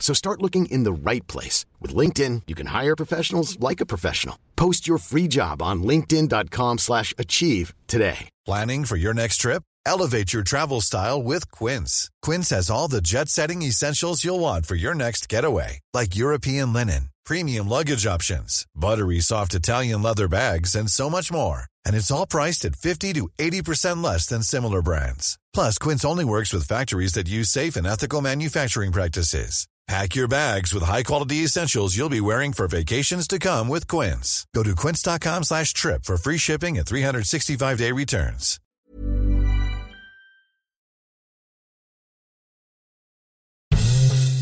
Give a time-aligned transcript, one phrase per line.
[0.00, 1.66] So start looking in the right place.
[1.78, 4.36] With LinkedIn, you can hire professionals like a professional.
[4.56, 8.28] Post your free job on linkedin.com slash achieve today.
[8.44, 9.62] Planning for your next trip?
[9.86, 12.10] Elevate your travel style with Quince.
[12.22, 17.08] Quince has all the jet-setting essentials you'll want for your next getaway, like European linen,
[17.24, 21.64] premium luggage options, buttery soft Italian leather bags, and so much more.
[21.86, 25.38] And it's all priced at 50 to 80% less than similar brands.
[25.54, 29.66] Plus, Quince only works with factories that use safe and ethical manufacturing practices.
[29.90, 34.46] Pack your bags with high-quality essentials you'll be wearing for vacations to come with Quince.
[34.54, 38.60] Go to quince.com slash trip for free shipping and 365-day returns.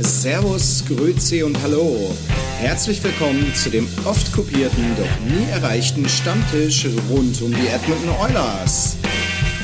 [0.02, 2.14] Servus, Grüezi und Hallo.
[2.58, 8.98] Herzlich willkommen zu dem oft kopierten, doch nie erreichten Stammtisch rund um die Edmonton Oilers.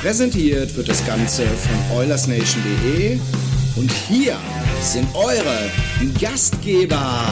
[0.01, 3.19] Präsentiert wird das Ganze von OilersNation.de
[3.77, 4.39] und hier
[4.81, 5.71] sind eure
[6.21, 7.25] Gastgeber.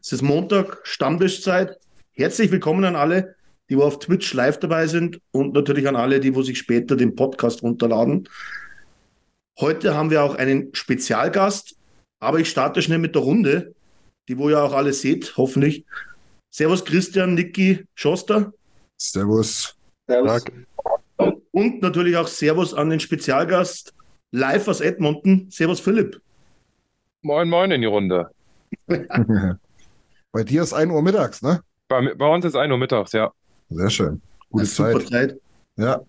[0.00, 1.78] Es ist Montag, Stammtischzeit.
[2.12, 3.36] Herzlich willkommen an alle,
[3.68, 7.14] die auf Twitch live dabei sind und natürlich an alle, die wo sich später den
[7.14, 8.28] Podcast runterladen.
[9.60, 11.76] Heute haben wir auch einen Spezialgast,
[12.18, 13.74] aber ich starte schnell mit der Runde,
[14.28, 15.84] die wo ihr auch alle seht, hoffentlich.
[16.50, 18.52] Servus Christian, Niki, Schoster.
[19.00, 19.74] Servus.
[20.06, 20.44] Servus.
[21.52, 23.94] Und natürlich auch Servus an den Spezialgast
[24.30, 25.46] live aus Edmonton.
[25.50, 26.20] Servus Philipp.
[27.22, 28.30] Moin, moin in die Runde.
[28.86, 31.62] Bei dir ist 1 Uhr mittags, ne?
[31.88, 33.32] Bei, bei uns ist 1 Uhr mittags, ja.
[33.70, 34.22] Sehr schön.
[34.50, 35.10] Gute ist super Zeit.
[35.10, 35.40] Zeit.
[35.76, 36.00] Ja.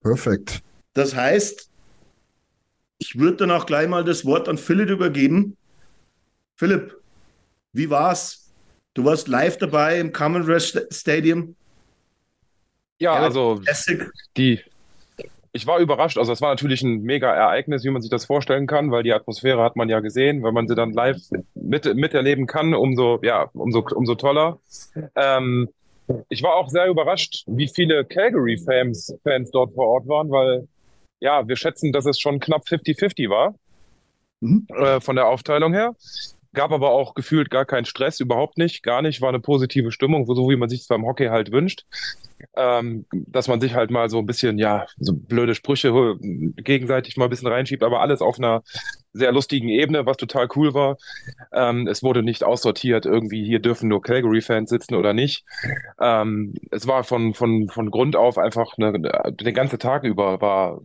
[0.00, 0.62] Perfekt.
[0.94, 1.68] Das heißt,
[2.98, 5.56] ich würde dann auch gleich mal das Wort an Philipp übergeben.
[6.54, 6.96] Philipp,
[7.72, 8.52] wie war's?
[8.94, 11.56] Du warst live dabei im Commonwealth Stadium.
[12.98, 13.60] Ja, Ja, also
[14.36, 14.60] die.
[15.56, 16.18] Ich war überrascht.
[16.18, 19.12] Also, es war natürlich ein mega Ereignis, wie man sich das vorstellen kann, weil die
[19.12, 20.42] Atmosphäre hat man ja gesehen.
[20.42, 21.18] Wenn man sie dann live
[21.54, 24.58] mit, miterleben kann, umso, ja, umso, umso toller.
[25.14, 25.68] Ähm,
[26.28, 30.66] ich war auch sehr überrascht, wie viele Calgary-Fans Fans dort vor Ort waren, weil,
[31.20, 33.54] ja, wir schätzen, dass es schon knapp 50-50 war,
[34.40, 34.66] Mhm.
[34.76, 35.94] äh, von der Aufteilung her.
[36.54, 39.20] Gab aber auch gefühlt gar keinen Stress, überhaupt nicht, gar nicht.
[39.20, 41.84] War eine positive Stimmung, so wie man sich es beim Hockey halt wünscht.
[42.56, 47.16] Ähm, dass man sich halt mal so ein bisschen, ja, so blöde Sprüche äh, gegenseitig
[47.16, 48.62] mal ein bisschen reinschiebt, aber alles auf einer
[49.14, 50.98] sehr lustigen Ebene, was total cool war.
[51.52, 55.44] Ähm, es wurde nicht aussortiert, irgendwie hier dürfen nur Calgary-Fans sitzen oder nicht.
[56.00, 60.80] Ähm, es war von, von, von Grund auf einfach eine, den ganzen Tag über war,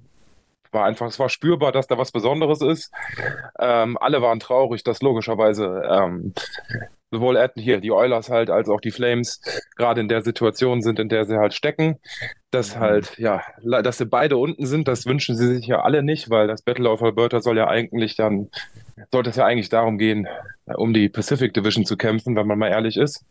[0.72, 2.91] war einfach, es war spürbar, dass da was Besonderes ist.
[3.59, 6.34] Ähm, alle waren traurig, dass logischerweise ähm,
[7.12, 9.41] sowohl Ed hier, die Oilers halt, als auch die Flames
[9.75, 11.97] gerade in der Situation sind, in der sie halt stecken.
[12.52, 16.30] Dass halt, ja, dass sie beide unten sind, das wünschen sie sich ja alle nicht,
[16.30, 18.50] weil das Battle of Alberta soll ja eigentlich dann,
[19.12, 20.28] sollte es ja eigentlich darum gehen,
[20.66, 23.24] um die Pacific Division zu kämpfen, wenn man mal ehrlich ist.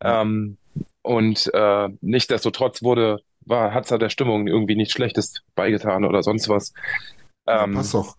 [0.00, 0.56] Ähm,
[1.02, 6.48] und äh, nichtsdestotrotz wurde, war, hat es der Stimmung irgendwie nichts Schlechtes beigetan oder sonst
[6.48, 6.72] was.
[7.46, 8.16] Ja, Ähm, passt doch.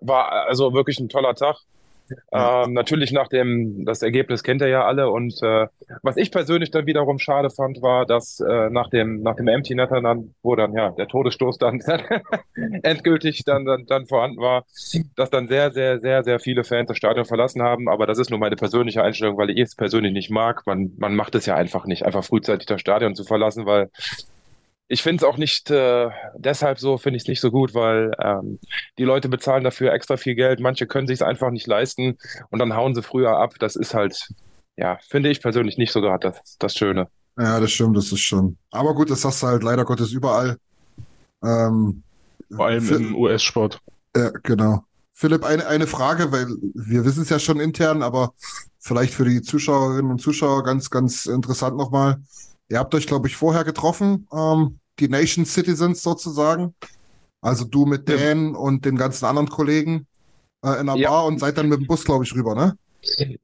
[0.00, 1.56] war also wirklich ein toller Tag.
[2.32, 5.66] Ähm, natürlich nach dem, das Ergebnis kennt ihr ja alle und äh,
[6.02, 9.74] was ich persönlich dann wiederum schade fand, war, dass äh, nach dem nach dem Empty
[9.74, 11.80] Netter dann, wo dann ja der Todesstoß dann
[12.82, 14.64] endgültig dann, dann dann vorhanden war,
[15.16, 17.88] dass dann sehr sehr sehr sehr viele Fans das Stadion verlassen haben.
[17.88, 20.62] Aber das ist nur meine persönliche Einstellung, weil ich es persönlich nicht mag.
[20.66, 23.90] Man man macht es ja einfach nicht, einfach frühzeitig das Stadion zu verlassen, weil
[24.90, 28.10] ich finde es auch nicht äh, deshalb so, finde ich es nicht so gut, weil
[28.18, 28.58] ähm,
[28.98, 32.18] die Leute bezahlen dafür extra viel Geld, manche können sich es einfach nicht leisten
[32.50, 33.54] und dann hauen sie früher ab.
[33.60, 34.28] Das ist halt,
[34.76, 37.06] ja, finde ich persönlich nicht so gerade das, das Schöne.
[37.38, 38.58] Ja, das stimmt, das ist schon.
[38.72, 40.56] Aber gut, das hast du halt leider Gottes überall.
[41.44, 42.02] Ähm,
[42.52, 43.78] Vor allem Phil- im US-Sport.
[44.16, 44.82] Ja, genau.
[45.14, 48.32] Philipp, eine, eine Frage, weil wir wissen es ja schon intern, aber
[48.80, 52.20] vielleicht für die Zuschauerinnen und Zuschauer ganz, ganz interessant nochmal.
[52.70, 56.74] Ihr habt euch, glaube ich, vorher getroffen, ähm, die Nation Citizens sozusagen.
[57.40, 58.16] Also du mit Ja.
[58.16, 60.06] Dan und den ganzen anderen Kollegen
[60.64, 61.10] äh, in einer Ja.
[61.10, 62.76] Bar und seid dann mit dem Bus, glaube ich, rüber, ne?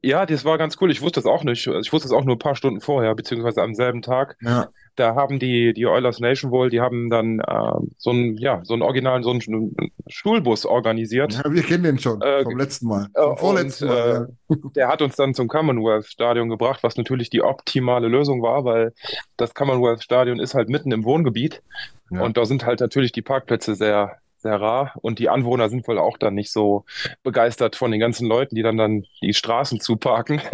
[0.01, 0.91] Ja, das war ganz cool.
[0.91, 1.65] Ich wusste das auch nicht.
[1.65, 4.37] Ich wusste es auch nur ein paar Stunden vorher, beziehungsweise am selben Tag.
[4.41, 4.67] Ja.
[4.95, 8.73] Da haben die, die Oilers Nation wohl, die haben dann äh, so einen, ja, so
[8.73, 9.75] einen originalen, so einen
[10.07, 11.33] Schulbus organisiert.
[11.43, 13.07] ja, wir kennen den schon Äh, vom letzten Mal.
[13.13, 14.29] äh, Vom vorletzten und, Mal.
[14.49, 18.65] äh, Der hat uns dann zum Commonwealth Stadion gebracht, was natürlich die optimale Lösung war,
[18.65, 18.93] weil
[19.37, 21.61] das Commonwealth Stadion ist halt mitten im Wohngebiet
[22.09, 22.21] Ja.
[22.21, 24.17] und da sind halt natürlich die Parkplätze sehr,
[24.47, 26.85] sehr rar und die Anwohner sind wohl auch dann nicht so
[27.23, 30.41] begeistert von den ganzen Leuten, die dann dann die Straßen zuparken.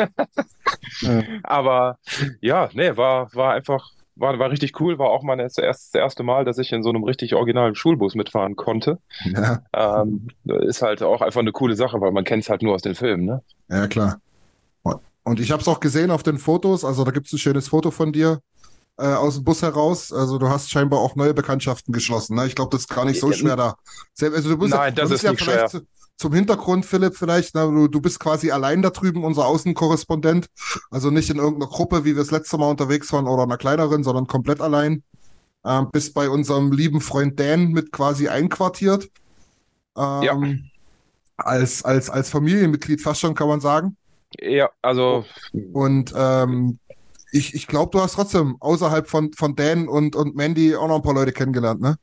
[1.02, 1.22] Ja.
[1.44, 1.98] Aber
[2.42, 6.02] ja, nee, war, war einfach, war, war richtig cool, war auch mal das erste, das
[6.02, 9.00] erste Mal, dass ich in so einem richtig originalen Schulbus mitfahren konnte.
[9.24, 9.64] Ja.
[9.74, 12.82] Ähm, ist halt auch einfach eine coole Sache, weil man kennt es halt nur aus
[12.82, 13.42] den Filmen, ne?
[13.70, 14.20] Ja, klar.
[15.24, 16.84] Und ich habe es auch gesehen auf den Fotos.
[16.84, 18.40] Also da gibt es ein schönes Foto von dir
[18.98, 20.12] äh, aus dem Bus heraus.
[20.14, 22.36] Also du hast scheinbar auch neue Bekanntschaften geschlossen.
[22.36, 22.48] Ne?
[22.48, 23.76] Ich glaube, das ist gar nicht so Ja, schwer da.
[24.22, 25.82] Also du bist Nein, das du ist ja nicht vielleicht schwer.
[25.82, 27.56] zu- zum Hintergrund, Philipp, vielleicht.
[27.56, 27.62] Ne?
[27.64, 30.48] Du, du bist quasi allein da drüben, unser Außenkorrespondent.
[30.92, 34.04] Also nicht in irgendeiner Gruppe, wie wir das letzte Mal unterwegs waren, oder einer kleineren,
[34.04, 35.04] sondern komplett allein.
[35.66, 39.10] Ähm, bist bei unserem lieben Freund Dan mit quasi einquartiert.
[39.98, 40.70] Ähm,
[41.38, 43.98] Als, als, als Familienmitglied fast schon, kann man sagen.
[44.40, 45.26] Ja, also
[45.74, 46.80] Und ähm,
[47.34, 50.98] ich, ich glaube, du hast trotzdem außerhalb von, von Dan und, und Mandy auch noch
[50.98, 51.98] ein paar Leute kennengelernt, ne?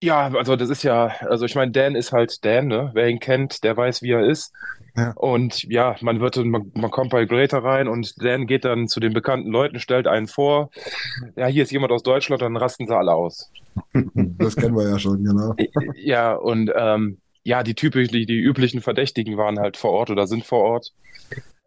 [0.00, 2.90] Ja, also das ist ja, also ich meine, Dan ist halt Dan, ne?
[2.94, 4.52] Wer ihn kennt, der weiß, wie er ist.
[4.96, 5.12] Ja.
[5.16, 9.00] Und ja, man wird, man, man kommt bei Greater rein und Dan geht dann zu
[9.00, 10.70] den bekannten Leuten, stellt einen vor.
[11.34, 13.50] Ja, hier ist jemand aus Deutschland, dann rasten sie alle aus.
[14.14, 15.54] Das kennen wir ja schon, genau.
[15.96, 20.28] Ja, und ähm, ja, die typisch, die, die üblichen Verdächtigen waren halt vor Ort oder
[20.28, 20.92] sind vor Ort.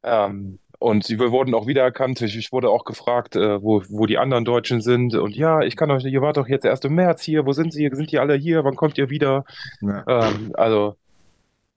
[0.04, 2.22] Ähm, und sie wurden auch wiedererkannt.
[2.22, 5.14] Ich, ich wurde auch gefragt, äh, wo, wo die anderen Deutschen sind.
[5.14, 7.46] Und ja, ich kann euch, ihr wart doch jetzt erst im März hier.
[7.46, 7.88] Wo sind sie?
[7.94, 8.64] Sind die alle hier?
[8.64, 9.46] Wann kommt ihr wieder?
[9.82, 10.96] Ja, Ähm, also,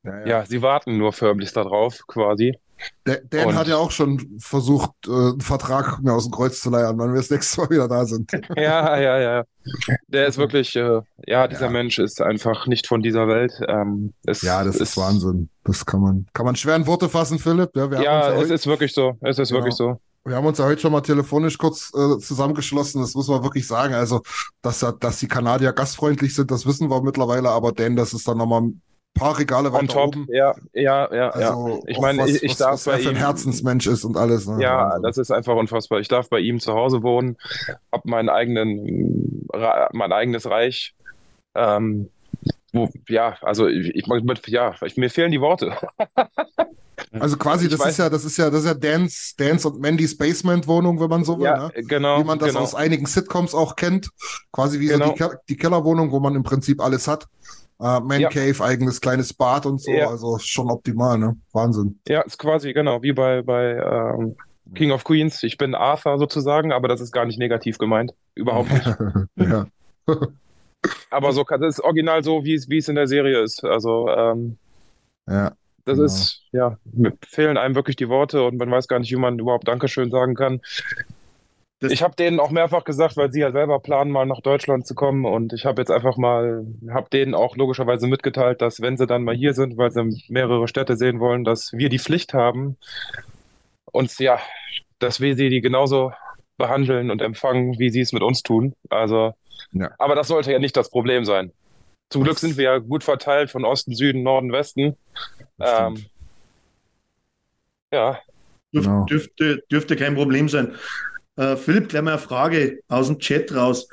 [0.05, 2.59] ja, ja, sie warten nur förmlichst darauf, quasi.
[3.05, 6.61] Da- Dan Und- hat ja auch schon versucht, äh, einen Vertrag mir aus dem Kreuz
[6.61, 8.31] zu leiern, wann wir das nächste Mal wieder da sind.
[8.56, 9.44] Ja, ja, ja.
[10.09, 11.71] Der ist wirklich, äh, ja, dieser Ja.
[11.71, 13.53] Mensch ist einfach nicht von dieser Welt.
[13.69, 15.49] Ähm, es Ja, das ist Wahnsinn.
[15.65, 17.71] Das kann man, kann man schwer in Worte fassen, Philipp.
[17.75, 19.17] Ja, Ja, es heute, ist wirklich so.
[19.23, 19.61] Es ist Genau.
[19.61, 19.99] wirklich so.
[20.27, 23.00] wir haben uns ja heute schon mal telefonisch kurz äh, zusammengeschlossen.
[23.03, 23.93] Das muss man wirklich sagen.
[23.94, 24.23] Also,
[24.62, 27.50] dass, dass die Kanadier gastfreundlich sind, das wissen wir mittlerweile.
[27.50, 28.70] Aber Dan, das ist dann nochmal
[29.15, 30.09] paar Regale weiter top.
[30.09, 30.27] oben.
[30.31, 31.31] Ja, ja, ja.
[31.31, 33.19] Also, Ich meine, was, ich, ich was, darf was er bei für ein ihm.
[33.19, 34.47] Herzensmensch ist und alles.
[34.47, 34.63] Ne?
[34.63, 35.03] Ja, Wahnsinn.
[35.03, 36.01] das ist einfach unfassbar.
[36.01, 37.37] Ich darf bei ihm zu Hause wohnen,
[37.93, 39.47] habe meinen eigenen,
[39.93, 40.95] mein eigenes Reich.
[41.55, 42.11] Ähm,
[42.73, 44.07] wo, ja, also ich, ich,
[44.49, 45.75] ja, ich, mir fehlen die Worte.
[47.21, 50.17] Also quasi, das ist ja, das ist ja, das ist ja Dance, Dance und Mandys
[50.19, 51.83] Basement-Wohnung, wenn man so will, Ja, ne?
[51.87, 52.61] genau, Wie man das genau.
[52.61, 54.11] aus einigen Sitcoms auch kennt.
[54.53, 55.07] Quasi wie Genau.
[55.07, 57.27] so die, Kel die Kellerwohnung, wo man im Prinzip alles hat.
[57.81, 58.29] Äh, Man Ja.
[58.29, 59.91] Cave, eigenes kleines Bad und so.
[59.91, 60.09] Ja.
[60.09, 61.37] Also schon optimal, ne?
[61.53, 61.99] Wahnsinn.
[62.09, 64.37] Ja, ist quasi genau wie bei, bei ähm,
[64.75, 65.43] King of Queens.
[65.43, 68.12] Ich bin Arthur sozusagen, aber das ist gar nicht negativ gemeint.
[68.35, 68.87] Überhaupt nicht.
[69.37, 69.67] ja.
[71.11, 73.65] Aber so kann das ist original so, wie es, wie es in der Serie ist.
[73.65, 74.59] Also ähm,
[75.27, 75.53] ja.
[75.87, 76.05] das Genau.
[76.05, 79.38] ist, ja, mir fehlen einem wirklich die Worte und man weiß gar nicht, wie man
[79.38, 80.61] überhaupt Dankeschön sagen kann.
[81.81, 84.87] Das- Ich habe denen auch mehrfach gesagt, weil sie ja selber planen, mal nach Deutschland
[84.87, 88.97] zu kommen und ich habe jetzt einfach mal, habe denen auch logischerweise mitgeteilt, dass wenn
[88.97, 92.32] sie dann mal hier sind, weil sie mehrere Städte sehen wollen, dass wir die Pflicht
[92.32, 92.76] haben,
[93.93, 94.38] uns ja,
[94.99, 96.12] dass wir sie die genauso
[96.56, 98.75] behandeln und empfangen, wie sie es mit uns tun.
[98.88, 99.35] Also,
[99.73, 99.91] Ja.
[99.99, 101.53] aber das sollte ja nicht das Problem sein.
[102.11, 104.97] Zum Glück sind wir ja gut verteilt von Osten, Süden, Norden, Westen.
[105.59, 105.97] Ähm,
[107.93, 108.20] ja,
[108.73, 109.05] Dürf, Genau.
[109.06, 110.75] dürfte, dürfte kein Problem sein.
[111.36, 113.88] Äh, Philipp, gleich mal eine Frage aus dem Chat raus.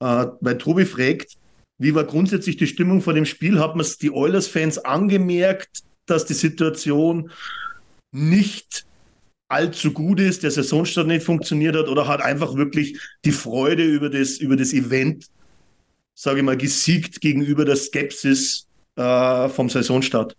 [0.00, 1.36] Äh, weil Tobi fragt,
[1.78, 3.60] wie war grundsätzlich die Stimmung vor dem Spiel?
[3.60, 7.30] Hat man es die Oilers-Fans angemerkt, dass die Situation
[8.10, 8.86] nicht
[9.48, 14.10] allzu gut ist, der Saisonstart nicht funktioniert hat oder hat einfach wirklich die Freude über
[14.10, 15.26] das, über das Event,
[16.14, 18.66] sage ich mal, gesiegt gegenüber der Skepsis
[18.96, 20.36] äh, vom Saisonstart?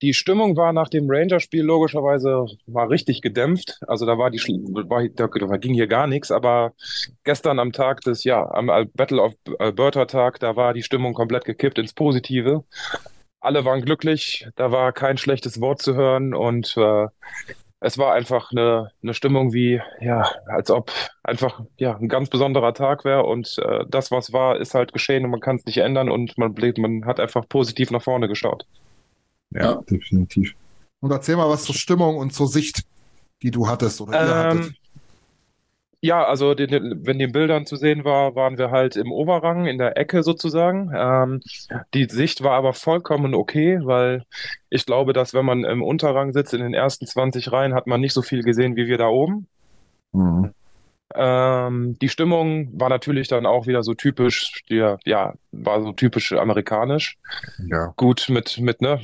[0.00, 3.80] Die Stimmung war nach dem Ranger-Spiel logischerweise war richtig gedämpft.
[3.88, 6.30] Also da war die war, da, da ging hier gar nichts.
[6.30, 6.72] Aber
[7.24, 11.14] gestern am Tag des, ja, am Al- Battle of Alberta Tag, da war die Stimmung
[11.14, 12.62] komplett gekippt ins Positive.
[13.40, 14.46] Alle waren glücklich.
[14.54, 17.06] Da war kein schlechtes Wort zu hören und äh,
[17.80, 22.74] es war einfach eine, eine Stimmung wie, ja, als ob einfach ja ein ganz besonderer
[22.74, 25.78] Tag wäre und äh, das, was war, ist halt geschehen und man kann es nicht
[25.78, 28.64] ändern und man, man hat einfach positiv nach vorne geschaut.
[29.50, 30.54] Ja, definitiv.
[31.00, 32.84] Und erzähl mal was zur Stimmung und zur Sicht,
[33.42, 34.74] die du hattest oder ihr Ähm, hattet.
[36.00, 39.78] Ja, also den, wenn den Bildern zu sehen war, waren wir halt im Oberrang, in
[39.78, 40.92] der Ecke sozusagen.
[40.94, 41.40] Ähm,
[41.92, 44.24] die Sicht war aber vollkommen okay, weil
[44.70, 48.00] ich glaube, dass wenn man im Unterrang sitzt, in den ersten 20 Reihen, hat man
[48.00, 49.48] nicht so viel gesehen wie wir da oben.
[50.12, 50.54] Mhm.
[51.14, 56.32] Ähm, die Stimmung war natürlich dann auch wieder so typisch, ja, ja, war so typisch
[56.32, 57.16] amerikanisch.
[57.66, 57.92] Ja.
[57.96, 59.00] Gut mit, mit, ne,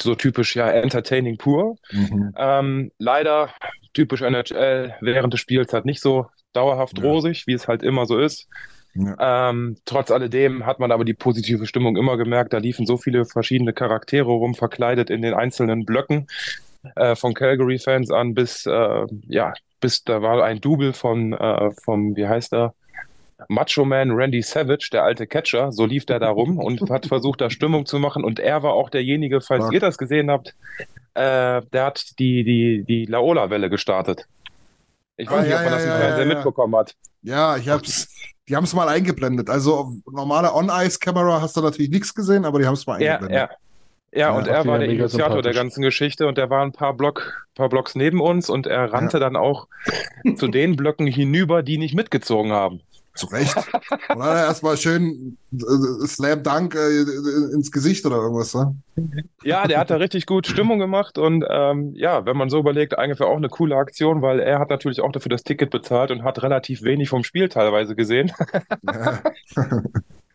[0.00, 1.76] so typisch, ja, entertaining pur.
[1.90, 2.34] Mhm.
[2.36, 3.50] Ähm, leider
[3.94, 7.04] typisch NHL während des Spiels halt nicht so dauerhaft Ja.
[7.04, 8.46] rosig, wie es halt immer so ist.
[8.94, 9.50] Ja.
[9.50, 12.52] Ähm, trotz alledem hat man aber die positive Stimmung immer gemerkt.
[12.52, 16.26] Da liefen so viele verschiedene Charaktere rum, verkleidet in den einzelnen Blöcken.
[16.94, 22.16] Äh, von Calgary-Fans an bis, äh, ja, bis da war ein Double von, äh, vom,
[22.16, 22.74] wie heißt er?
[23.48, 27.40] Macho Man Randy Savage, der alte Catcher, so lief der da rum und hat versucht,
[27.40, 28.24] da Stimmung zu machen.
[28.24, 29.74] Und er war auch derjenige, falls Stark.
[29.74, 30.56] ihr das gesehen habt,
[31.14, 34.26] äh, der hat die, die, die Laola-Welle gestartet.
[35.16, 36.34] Ich Ah, weiß nicht, ja, ob man das ja, im ja, Fernsehen ja.
[36.34, 36.94] mitbekommen hat.
[37.22, 38.08] Ja, ich hab's,
[38.48, 39.48] die haben es mal eingeblendet.
[39.50, 43.30] Also auf normale On-Ice-Kamera hast du natürlich nichts gesehen, aber die haben es mal eingeblendet.
[43.30, 43.42] ja.
[43.42, 43.50] Ja,
[44.12, 47.46] Ja, und er war der Initiator der ganzen Geschichte und der war ein paar Block,
[47.54, 49.68] paar Blocks neben uns und er rannte dann auch
[50.36, 52.80] zu den Blöcken hinüber, die nicht mitgezogen haben.
[53.14, 53.56] Zu Recht.
[53.56, 53.64] Und
[54.08, 57.00] dann hat er erstmal schön äh, Slam Dunk äh,
[57.52, 58.76] ins Gesicht oder irgendwas, ne?
[59.42, 62.96] Ja, der hat da richtig gut Stimmung gemacht und ähm, ja, wenn man so überlegt,
[62.96, 66.22] eigentlich auch eine coole Aktion, weil er hat natürlich auch dafür das Ticket bezahlt und
[66.22, 68.32] hat relativ wenig vom Spiel teilweise gesehen.
[68.86, 69.20] Ja.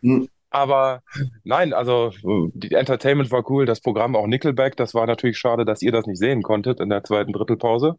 [0.56, 1.02] Aber
[1.44, 2.12] nein, also
[2.54, 6.06] die Entertainment war cool, das Programm auch Nickelback, das war natürlich schade, dass ihr das
[6.06, 7.98] nicht sehen konntet in der zweiten Drittelpause.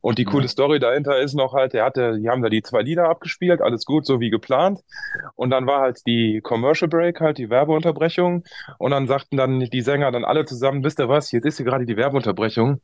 [0.00, 2.82] Und die coole Story dahinter ist noch halt, der hatte, die haben da die zwei
[2.82, 4.80] Lieder abgespielt, alles gut, so wie geplant.
[5.36, 8.42] Und dann war halt die Commercial Break, halt die Werbeunterbrechung.
[8.78, 11.66] Und dann sagten dann die Sänger dann alle zusammen, wisst ihr was, jetzt ist hier
[11.66, 12.80] gerade die Werbeunterbrechung.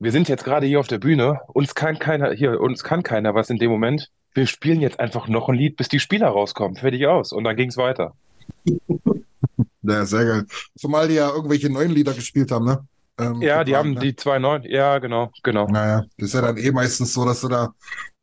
[0.00, 3.36] Wir sind jetzt gerade hier auf der Bühne, uns kann keiner, hier, uns kann keiner
[3.36, 4.10] was in dem Moment.
[4.34, 6.76] Wir spielen jetzt einfach noch ein Lied, bis die Spieler rauskommen.
[6.76, 7.32] Fertig aus.
[7.32, 8.14] Und dann ging's weiter.
[9.82, 10.46] ja, sehr geil.
[10.76, 12.86] Zumal die ja irgendwelche neuen Lieder gespielt haben, ne?
[13.18, 14.00] Ähm, Ja, die haben ne?
[14.00, 14.62] die zwei neun.
[14.62, 15.66] Ja, genau, genau.
[15.68, 17.74] Naja, das ist ja dann eh meistens so, dass du da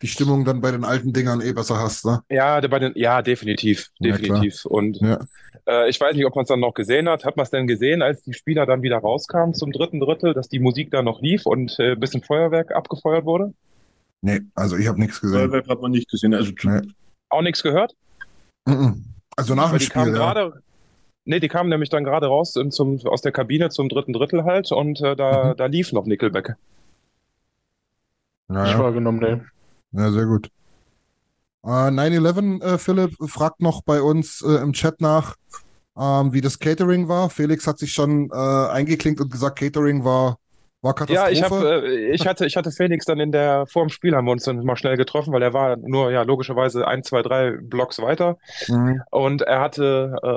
[0.02, 2.22] die Stimmung dann bei den alten Dingern eh besser hast, ne?
[2.30, 4.66] Ja, bei den, ja, definitiv, Ja, definitiv.
[4.66, 5.20] Und Ja.
[5.68, 7.26] äh, ich weiß nicht, ob man es dann noch gesehen hat.
[7.26, 10.48] Hat man es denn gesehen, als die Spieler dann wieder rauskamen zum dritten Drittel, dass
[10.48, 13.54] die Musik da noch lief und äh, ein bisschen Feuerwerk abgefeuert wurde?
[14.22, 15.38] Nee, also ich habe nichts gesehen.
[15.38, 16.34] Feuerwerk hat man nicht gesehen.
[16.34, 16.82] Also Nee.
[17.30, 17.96] Auch nichts gehört?
[18.66, 19.06] Mhm.
[19.40, 20.52] Also nach dem die kamen Spiel, ja.
[21.26, 24.44] Nee, die kamen nämlich dann gerade raus in, zum, aus der Kabine zum dritten Drittel
[24.46, 25.58] halt und äh, da, Mhm.
[25.58, 26.56] da lief noch Nickelback.
[28.50, 28.80] Ja, Nicht ja.
[28.80, 29.46] wahrgenommen, ne.
[29.92, 30.50] Ja, sehr gut.
[31.64, 35.36] Äh, 9-11, äh, Philipp fragt noch bei uns äh, im Chat nach,
[35.98, 37.30] ähm, wie das Catering war.
[37.30, 40.38] Felix hat sich schon äh, eingeklinkt und gesagt, Catering war,
[40.82, 41.32] war Ja, Katastrophe.
[41.34, 44.26] ich habe, äh, ich hatte, ich hatte Felix dann in der vor dem Spiel haben
[44.26, 47.58] wir uns dann mal schnell getroffen, weil er war nur ja logischerweise ein, zwei, drei
[47.62, 49.02] Blocks weiter Mhm.
[49.12, 50.28] und er hatte äh,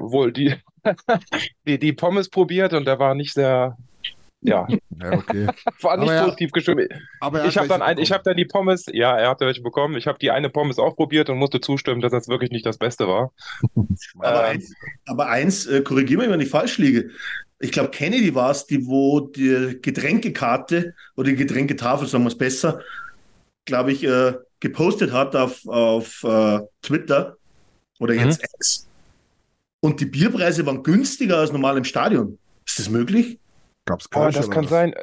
[0.00, 0.54] wohl die,
[1.66, 3.76] die die Pommes probiert und er war nicht sehr,
[4.40, 4.66] ja,
[5.00, 5.46] Ja, okay.
[5.82, 6.82] war nicht Aber ja, positiv gestimmt.
[7.20, 9.46] Aber er hat Ich habe dann ein, ich habe dann die Pommes, ja, er hatte
[9.46, 9.96] welche bekommen.
[9.96, 12.78] Ich habe die eine Pommes auch probiert und musste zustimmen, dass das wirklich nicht das
[12.78, 13.32] Beste war.
[14.18, 14.74] Aber Ähm, eins,
[15.06, 17.10] aber eins äh, korrigiere mich, wenn ich falsch liege.
[17.60, 22.38] Ich glaube, Kennedy war es, die, wo die Getränkekarte oder die Getränketafel, sagen wir es
[22.38, 22.80] besser,
[23.64, 27.36] glaube ich, äh, gepostet hat auf, auf äh, Twitter
[28.00, 28.88] oder jetzt X.
[29.80, 32.38] Und die Bierpreise waren günstiger als normal im Stadion.
[32.66, 33.38] Ist das möglich?
[33.84, 34.70] Gab's Oh, Kölsch das oder kann was?
[34.70, 34.94] sein.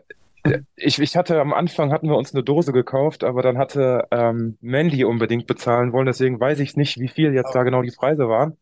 [0.75, 4.57] Ich, ich hatte am Anfang hatten wir uns eine Dose gekauft, aber dann hatte ähm,
[4.59, 8.27] Mandy unbedingt bezahlen wollen, deswegen weiß ich nicht, wie viel jetzt da genau die Preise
[8.27, 8.57] waren.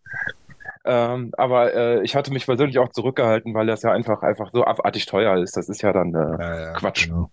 [0.85, 4.63] Ähm, aber äh, ich hatte mich persönlich auch zurückgehalten, weil das ja einfach einfach so
[4.63, 5.57] abartig teuer ist.
[5.57, 7.07] Das ist ja dann äh, Ja, ja, Quatsch.
[7.07, 7.29] Genau.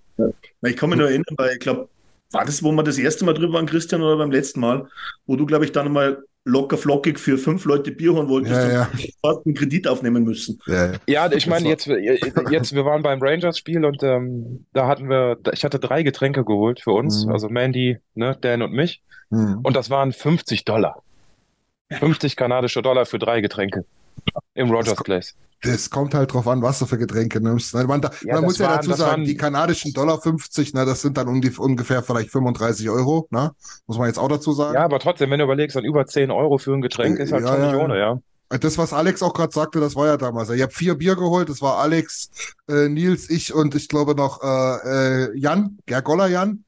[0.63, 1.89] Ich kann mich nur erinnern, weil ich glaube,
[2.33, 4.89] war das, wo wir das erste Mal drüber waren, Christian, oder beim letzten Mal,
[5.27, 8.65] wo du, glaube ich, dann mal locker flockig für fünf Leute Bier holen wolltest Ja,
[8.65, 8.89] und ja.
[9.21, 10.61] fast einen Kredit aufnehmen müssen.
[10.67, 10.99] Ja, ja.
[11.07, 15.65] Ja, ich meine, jetzt, jetzt, wir waren beim Rangers-Spiel und ähm, da hatten wir, ich
[15.65, 17.33] hatte drei Getränke geholt für uns, Mhm.
[17.33, 19.61] also Mandy, ne, Dan und mich, Mhm.
[19.65, 21.03] und das waren 50 Dollar.
[21.91, 23.85] 50 kanadische Dollar für drei Getränke
[24.55, 25.35] im Rogers Place.
[25.63, 27.73] Das kommt halt drauf an, was du für Getränke nimmst.
[27.75, 30.85] Man, da, Ja, man muss ja waren- dazu sagen, waren- die kanadischen Dollar 50, ne,
[30.85, 33.53] das sind dann ungef ungefähr vielleicht 35 Euro, ne?
[33.87, 34.75] Muss man jetzt auch dazu sagen.
[34.75, 37.45] Ja, aber trotzdem, wenn du überlegst, dann über 10 Euro für ein Getränk ist halt
[37.45, 38.19] Ja, schon ja, nicht ohne, ja.
[38.49, 40.51] Das, was Alex auch gerade sagte, das war ja damals.
[40.51, 41.49] Ich habe vier Bier geholt.
[41.49, 42.31] Das war Alex,
[42.69, 46.63] äh, Nils, ich und ich glaube noch äh, äh, Jan, Gergoller Jan.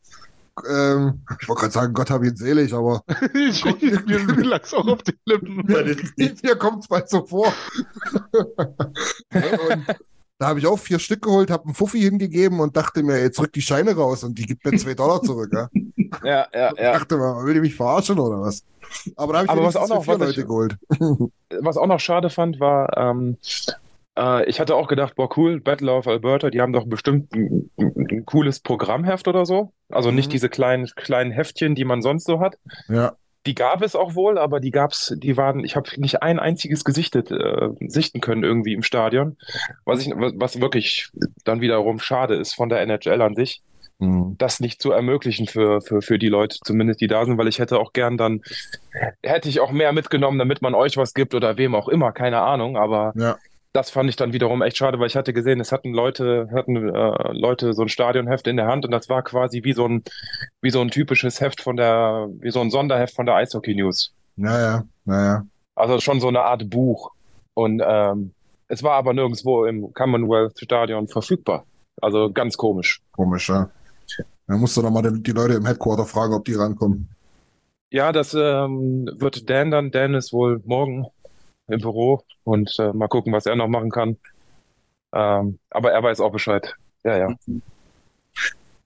[0.70, 3.02] Ähm, ich wollte gerade sagen, Gott hab ihn selig, aber
[3.34, 5.62] ich, mir, mir lag's auch auf den Lippen.
[5.66, 7.52] Mir kommt es bald so vor.
[9.32, 9.86] und
[10.38, 13.40] da habe ich auch vier Stück geholt, habe einen Fuffi hingegeben und dachte mir, jetzt
[13.40, 15.50] rück die Scheine raus und die gibt mir zwei Dollar zurück.
[15.52, 15.68] Ja?
[16.24, 16.92] Ja, ja, Ich ja.
[16.92, 18.62] dachte mal, will die mich verarschen oder was?
[19.16, 20.76] Aber da habe ich Aber was auch noch- vier was ich- Leute geholt.
[21.60, 23.36] Was auch noch schade fand, war, ähm,
[24.18, 27.70] äh, ich hatte auch gedacht, boah, cool, Battle of Alberta, die haben doch bestimmt ein,
[27.78, 29.72] ein, cooles Programmheft oder so.
[29.88, 30.32] Also nicht Mhm.
[30.32, 32.56] diese kleinen, kleinen Heftchen, die man sonst so hat.
[32.88, 33.12] Ja,
[33.46, 36.84] Die gab es auch wohl, aber die gab's, die waren, ich habe nicht ein einziges
[36.84, 39.36] gesichtet, äh, sichten können irgendwie im Stadion.
[39.86, 41.10] Was ich, was wirklich
[41.44, 43.62] dann wiederum schade ist von der NHL an sich,
[44.00, 44.34] hm.
[44.38, 47.58] das nicht zu ermöglichen für, für, für die Leute, zumindest die da sind, weil ich
[47.58, 48.42] hätte auch gern dann,
[49.22, 52.40] hätte ich auch mehr mitgenommen, damit man euch was gibt oder wem auch immer, keine
[52.42, 53.38] Ahnung, aber ja.
[53.72, 56.76] Das fand ich dann wiederum echt schade, weil ich hatte gesehen, es hatten Leute, hatten
[56.76, 60.02] äh, Leute so ein Stadionheft in der Hand und das war quasi wie so ein,
[60.62, 64.12] wie so ein typisches Heft von der, wie so ein Sonderheft von der Eishockey News.
[64.36, 65.44] Naja, naja.
[65.74, 67.10] Also schon so eine Art Buch.
[67.54, 68.32] Und ähm,
[68.68, 71.64] es war aber nirgendwo im Commonwealth Stadion verfügbar.
[72.00, 73.00] Also ganz komisch.
[73.12, 73.70] Komisch, ja.
[74.46, 77.08] Da musst du doch mal die, die Leute im Headquarter fragen, ob die rankommen.
[77.90, 79.90] Ja, das ähm, wird Dan dann.
[79.90, 81.06] Dan ist wohl morgen
[81.68, 84.16] im Büro und äh, mal gucken, was er noch machen kann.
[85.12, 86.74] Ähm, aber er weiß auch Bescheid.
[87.04, 87.34] Ja, ja.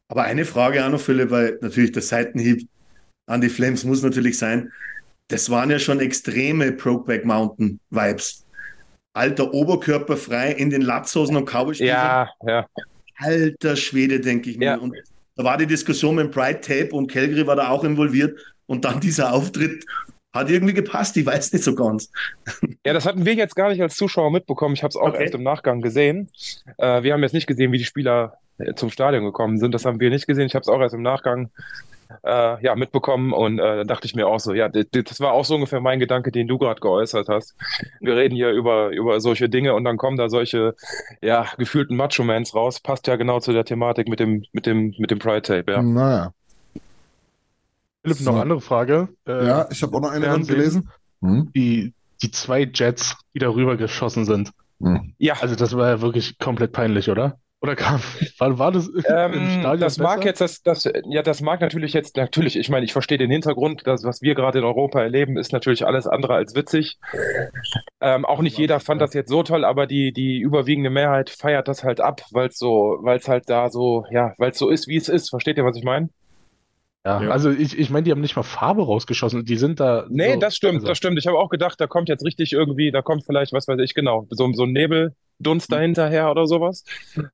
[0.09, 2.69] Aber eine Frage auch noch, Philipp, weil natürlich der Seitenhieb
[3.27, 4.71] an die Flames muss natürlich sein.
[5.29, 8.45] Das waren ja schon extreme Brokeback Mountain Vibes.
[9.15, 11.97] Alter Oberkörper frei in den Latzhosen und Cowboystiefeln.
[11.97, 12.67] Ja, ja.
[13.19, 14.65] Alter Schwede, denke ich mir.
[14.65, 14.77] Ja.
[14.77, 14.95] Und
[15.37, 18.39] da war die Diskussion mit Pride Tape und Calgary war da auch involviert.
[18.67, 19.85] Und dann dieser Auftritt
[20.33, 21.17] hat irgendwie gepasst.
[21.17, 22.11] Ich weiß nicht so ganz.
[22.87, 24.75] Ja, das hatten wir jetzt gar nicht als Zuschauer mitbekommen.
[24.75, 25.23] Ich habe es auch Okay.
[25.23, 26.31] erst im Nachgang gesehen.
[26.79, 29.73] Äh, wir haben jetzt nicht gesehen, wie die Spieler äh, zum Stadion gekommen sind.
[29.75, 30.47] Das haben wir nicht gesehen.
[30.47, 31.51] Ich habe es auch erst im Nachgang
[32.25, 35.47] äh, ja, mitbekommen und äh, da dachte ich mir auch so, ja, das war auch
[35.47, 37.55] so ungefähr mein Gedanke, den du gerade geäußert hast.
[38.01, 40.75] Wir reden hier über, über solche Dinge und dann kommen da solche,
[41.23, 42.81] ja, gefühlten Macho-Mans raus.
[42.81, 45.83] Passt ja genau zu der Thematik mit dem, mit dem, mit dem Pride-Tape, ja.
[45.83, 46.33] Naja.
[48.03, 48.41] Philipp, noch So.
[48.41, 49.09] andere Frage.
[49.27, 50.89] Äh, Ja, ich habe auch noch eine gelesen.
[51.21, 51.51] Hm?
[51.55, 54.51] Die, die zwei Jets, die darüber geschossen sind.
[54.81, 55.15] Hm.
[55.19, 57.39] Ja, Also das war ja wirklich komplett peinlich, oder?
[57.61, 58.01] Oder kam,
[58.39, 60.29] war, war das im Ähm, Stadion das mag besser?
[60.31, 63.83] jetzt, das, das, ja, das mag natürlich jetzt, natürlich, ich meine, ich verstehe den Hintergrund,
[63.87, 66.99] das, was wir gerade in Europa erleben, ist natürlich alles andere als witzig.
[68.01, 71.69] Ähm, auch nicht jeder fand das jetzt so toll, aber die, die überwiegende Mehrheit feiert
[71.69, 74.69] das halt ab, weil es so, weil es halt da so, ja, weil es so
[74.69, 75.31] ist, wie es ist.
[75.31, 76.09] Versteht ihr, was ich meine?
[77.05, 77.31] Ja, Ja.
[77.31, 79.45] also ich, ich meine, die haben nicht mal Farbe rausgeschossen.
[79.45, 81.19] Die sind da Nee, so, das stimmt, also, das stimmt.
[81.19, 83.95] Ich habe auch gedacht, da kommt jetzt richtig irgendwie, da kommt vielleicht, was weiß ich
[83.95, 86.85] genau, so, so ein Nebeldunst dahinterher oder sowas.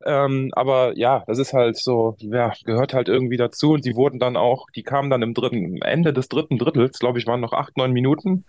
[0.06, 3.72] Ähm, aber ja, das ist halt so, ja, gehört halt irgendwie dazu.
[3.72, 6.98] Und sie wurden dann auch, die kamen dann im dritten, am Ende des dritten Drittels,
[6.98, 8.44] glaube ich, waren noch acht, neun Minuten,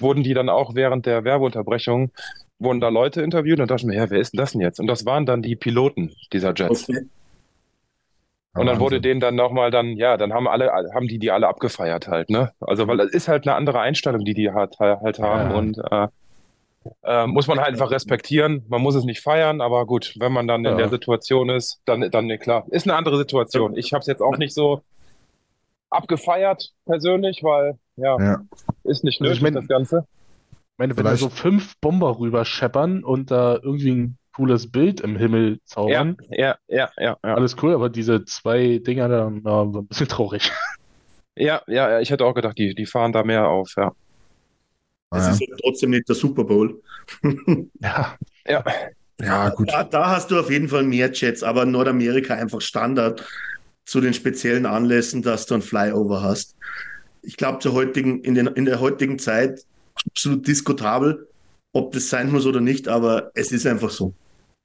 [0.00, 2.12] wurden die dann auch während der Werbeunterbrechung,
[2.58, 4.80] wurden da Leute interviewt und dachte ich mir, ja, wer ist denn das denn jetzt?
[4.80, 6.88] Und das waren dann die Piloten dieser Jets.
[6.88, 7.02] Okay.
[8.54, 11.48] Und dann wurde denen dann nochmal dann, ja, dann haben alle, haben die die alle
[11.48, 12.52] abgefeiert halt, ne?
[12.60, 15.56] Also, weil es ist halt eine andere Einstellung, die die halt, halt haben Ja.
[15.56, 16.08] und äh,
[17.02, 18.64] äh, muss man halt einfach respektieren.
[18.68, 20.76] Man muss es nicht feiern, aber gut, wenn man dann in Ja.
[20.76, 23.76] der Situation ist, dann, dann klar, ist eine andere Situation.
[23.76, 24.82] Ich habe es jetzt auch nicht so
[25.90, 28.40] abgefeiert persönlich, weil ja, Ja.
[28.84, 30.06] ist nicht Also nötig ich mein- das Ganze.
[30.52, 35.00] Ich meine, wenn da so fünf Bomber rüber scheppern und da irgendwie ein cooles Bild
[35.00, 37.34] im Himmel zaubern, ja, ja, ja, ja.
[37.34, 39.32] alles cool, aber diese zwei Dinger da,
[39.72, 40.50] so ein bisschen traurig.
[41.36, 43.90] Ja, ja, ja, ich hätte auch gedacht, die, die fahren da mehr auf, ja.
[45.10, 46.80] Es ist ja trotzdem nicht der Super Bowl.
[47.80, 48.16] Ja,
[48.46, 48.64] Ja,
[49.20, 49.68] ja, gut.
[49.72, 53.24] Da, da hast du auf jeden Fall mehr Jets, aber in Nordamerika einfach Standard
[53.84, 56.56] zu den speziellen Anlässen, dass du ein Flyover hast.
[57.22, 59.64] Ich glaube, zur heutigen, in, den, in der heutigen Zeit
[60.06, 61.28] absolut diskutabel,
[61.72, 64.14] ob das sein muss oder nicht, aber es ist einfach so.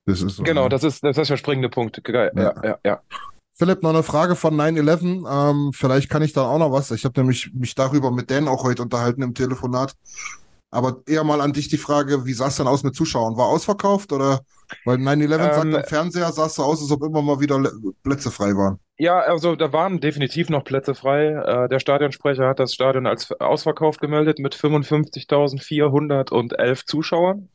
[0.10, 0.44] Das ist so.
[0.44, 0.70] genau, ja.
[0.70, 2.04] das ist, das ist der springende Punkt.
[2.04, 2.32] Geil.
[2.36, 3.02] Ja, ja, ja.
[3.54, 5.52] Philipp, noch eine Frage von 9-11.
[5.52, 6.92] Ähm, vielleicht kann ich da auch noch was.
[6.92, 9.94] Ich habe nämlich mich darüber mit Dan auch heute unterhalten im Telefonat.
[10.72, 13.38] Aber eher mal an dich die Frage, wie sah es denn aus mit Zuschauern?
[13.38, 14.42] War ausverkauft oder?
[14.86, 17.62] Weil 9-11 sagt Ähm, am Fernseher, sah es so aus, als ob immer mal wieder
[18.04, 18.80] Plätze frei waren.
[18.98, 21.32] Ja, also da waren definitiv noch Plätze frei.
[21.32, 27.50] Äh, der Stadionsprecher hat das Stadion als ausverkauft gemeldet mit 55.411 Zuschauern.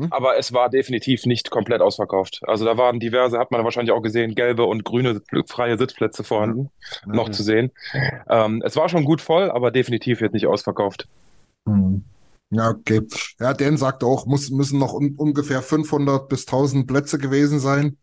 [0.00, 0.12] Hm.
[0.12, 2.40] Aber es war definitiv nicht komplett ausverkauft.
[2.46, 6.70] Also da waren diverse, hat man wahrscheinlich auch gesehen, gelbe und grüne freie Sitzplätze vorhanden,
[7.06, 7.32] noch Mhm.
[7.32, 7.70] zu sehen.
[8.28, 11.06] Ähm, es war schon gut voll, aber definitiv jetzt nicht ausverkauft.
[11.66, 12.04] Hm.
[12.50, 13.02] Ja, okay.
[13.38, 17.96] Ja, Dan sagt auch, muss, müssen noch un ungefähr 500 bis 1000 Plätze gewesen sein,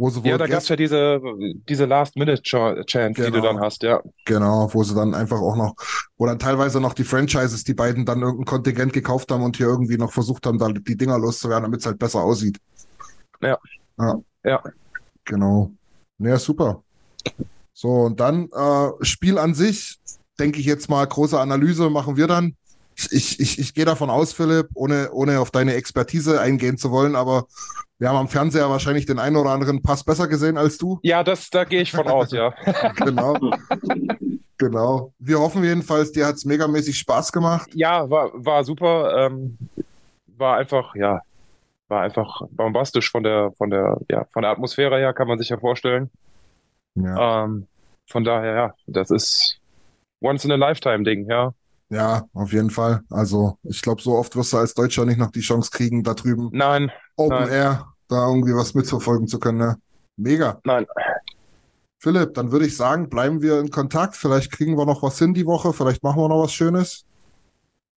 [0.00, 1.20] wo sie wohl Ja, da gab es ja diese,
[1.68, 3.42] diese Last-Minute-Chance, die du Genau.
[3.42, 4.00] dann hast, ja.
[4.24, 5.74] Genau, wo sie dann einfach auch noch,
[6.16, 9.66] wo dann teilweise noch die Franchises, die beiden dann irgendein Kontingent gekauft haben und hier
[9.66, 12.58] irgendwie noch versucht haben, da die Dinger loszuwerden, damit es halt besser aussieht.
[13.42, 13.58] Ja.
[13.98, 14.14] Ja.
[14.42, 14.62] Ja.
[15.26, 15.70] Genau.
[16.18, 16.82] Ja, super.
[17.74, 19.98] So, und dann äh, Spiel an sich,
[20.38, 22.56] denke ich jetzt mal, große Analyse machen wir dann.
[23.10, 27.16] Ich, ich, ich gehe davon aus, Philipp, ohne, ohne auf deine Expertise eingehen zu wollen,
[27.16, 27.46] aber
[27.98, 30.98] wir haben am Fernseher wahrscheinlich den einen oder anderen Pass besser gesehen als du.
[31.02, 32.54] Ja, das, da gehe ich von aus, ja.
[32.96, 33.36] genau.
[34.56, 35.12] genau.
[35.18, 37.70] Wir hoffen jedenfalls, dir hat es megamäßig Spaß gemacht.
[37.74, 39.26] Ja, war, war super.
[39.26, 39.58] Ähm,
[40.26, 41.20] war einfach, ja,
[41.88, 45.50] war einfach bombastisch von der, von der, ja, von der Atmosphäre her, kann man sich
[45.50, 46.10] ja vorstellen.
[46.94, 47.66] Ja, Ähm,
[48.08, 49.60] von daher, ja, das ist
[50.20, 51.52] once in a lifetime Ding, ja.
[51.90, 53.02] Ja auf jeden Fall.
[53.10, 56.14] Also, ich glaube, so oft wirst du als Deutscher nicht noch die Chance kriegen, da
[56.14, 57.48] drüben Nein, Open Nein.
[57.50, 59.58] Air da irgendwie was mitverfolgen zu können.
[59.58, 59.76] Ne?
[60.16, 60.60] Mega.
[60.64, 60.86] nein.
[61.98, 64.16] Philipp, dann würde ich sagen, bleiben wir in Kontakt.
[64.16, 65.72] Vielleicht kriegen wir noch was hin die Woche.
[65.74, 67.04] Vielleicht machen wir noch was Schönes.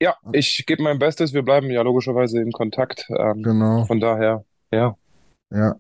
[0.02, 1.34] Ja, ich gebe mein Bestes.
[1.34, 3.10] Wir bleiben ja logischerweise in Kontakt.
[3.10, 3.86] Ähm, Genau.
[3.86, 4.96] von daher, ja.
[5.52, 5.76] Ja.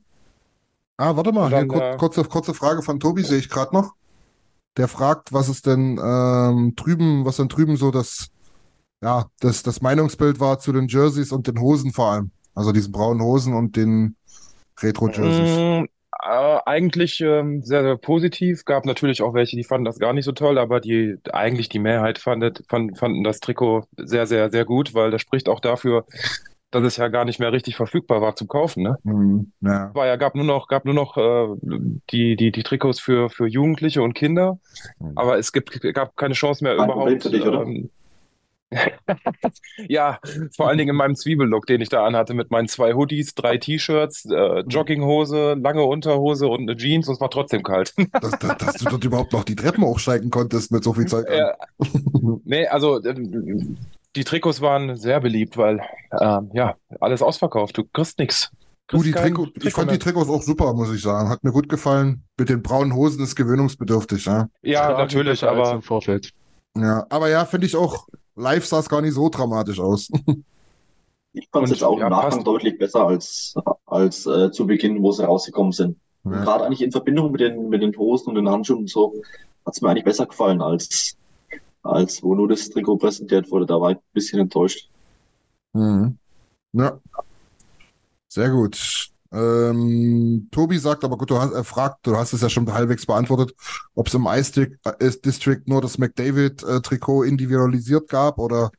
[0.95, 3.75] Ah, warte mal, dann, hier kur äh, kurze, kurze Frage von Tobi, sehe ich gerade
[3.75, 3.93] noch.
[4.77, 8.29] Der fragt, was ist denn ähm, drüben, was denn drüben so das,
[9.01, 12.31] ja, das, das Meinungsbild war zu den Jerseys und den Hosen vor allem.
[12.55, 14.15] Also diesen braunen Hosen und den
[14.81, 15.83] Retro-Jerseys.
[15.83, 15.85] Mm,
[16.23, 18.65] äh, eigentlich ähm, sehr, sehr positiv.
[18.65, 21.79] Gab natürlich auch welche, die fanden das gar nicht so toll, aber die eigentlich die
[21.79, 26.05] Mehrheit fandet, fand, fanden das Trikot sehr, sehr, sehr gut, weil das spricht auch dafür,
[26.73, 28.97] dass es ja gar nicht mehr richtig verfügbar war zum Kaufen, ne?
[29.03, 29.93] Hm, ja.
[29.93, 31.47] War ja, gab nur noch, gab nur noch äh,
[32.11, 34.59] die, die, die Trikots für, für Jugendliche und Kinder,
[34.99, 35.11] Mhm.
[35.15, 37.25] aber es gibt, gab keine Chance mehr Problem überhaupt.
[37.33, 37.61] dich, oder?
[37.63, 37.89] ähm,
[39.87, 40.19] ja,
[40.55, 43.57] vor allen Dingen in meinem Zwiebellook, den ich da anhatte, mit meinen zwei Hoodies, drei
[43.57, 47.93] T-Shirts, äh, Jogginghose, lange Unterhose und eine Jeans und es war trotzdem kalt.
[48.21, 51.29] Dass, dass, dass du dort überhaupt noch die Treppen hochsteigen konntest mit so viel Zeug
[51.29, 51.37] an.
[51.37, 51.53] Ja,
[52.45, 53.13] nee, also äh,
[54.15, 55.81] die Trikots waren sehr beliebt, weil
[56.19, 57.77] ähm, ja, alles ausverkauft.
[57.77, 58.51] Du kriegst nichts.
[58.87, 59.97] Du, die kein Trikot, ich Trikot fand die.
[59.97, 61.29] Trikots auch super, muss ich sagen.
[61.29, 62.23] Hat mir gut gefallen.
[62.37, 64.49] Mit den braunen Hosen ist gewöhnungsbedürftig, ja.
[64.61, 66.31] Ja, natürlich, aber im Vorfeld.
[66.75, 70.09] Ja, aber ja, finde ich auch, live sah es gar nicht so dramatisch aus.
[71.35, 72.47] Ich fand es jetzt auch ja, im Nachgang passt.
[72.47, 73.55] deutlich besser als,
[73.87, 75.97] als äh, zu Beginn, wo sie rausgekommen sind.
[76.25, 76.43] Ja.
[76.43, 79.15] gerade eigentlich in Verbindung mit den, mit den Hosen und den Handschuhen und so,
[79.65, 81.17] hat es mir eigentlich besser gefallen, als,
[81.83, 83.65] als wo nur das Trikot präsentiert wurde.
[83.65, 84.89] Da war ich ein bisschen enttäuscht.
[85.73, 86.17] Mhm.
[86.73, 86.99] Ja.
[88.27, 89.11] Sehr gut.
[89.31, 93.05] Ähm, Tobi sagt, aber gut, du hast, er fragt, du hast es ja schon halbwegs
[93.05, 93.55] beantwortet,
[93.95, 98.71] ob es im Ice äh, District nur das McDavid-Trikot individualisiert gab oder.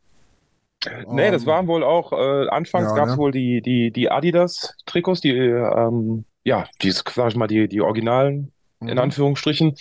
[1.09, 3.19] Nee, das ähm, waren wohl auch, äh, anfangs ja, gab es ne?
[3.19, 8.53] wohl die, die, die Adidas-Trikots, die, ähm, ja, die, sag ich mal, die, die Originalen,
[8.81, 8.99] in mhm.
[8.99, 9.77] Anführungsstrichen.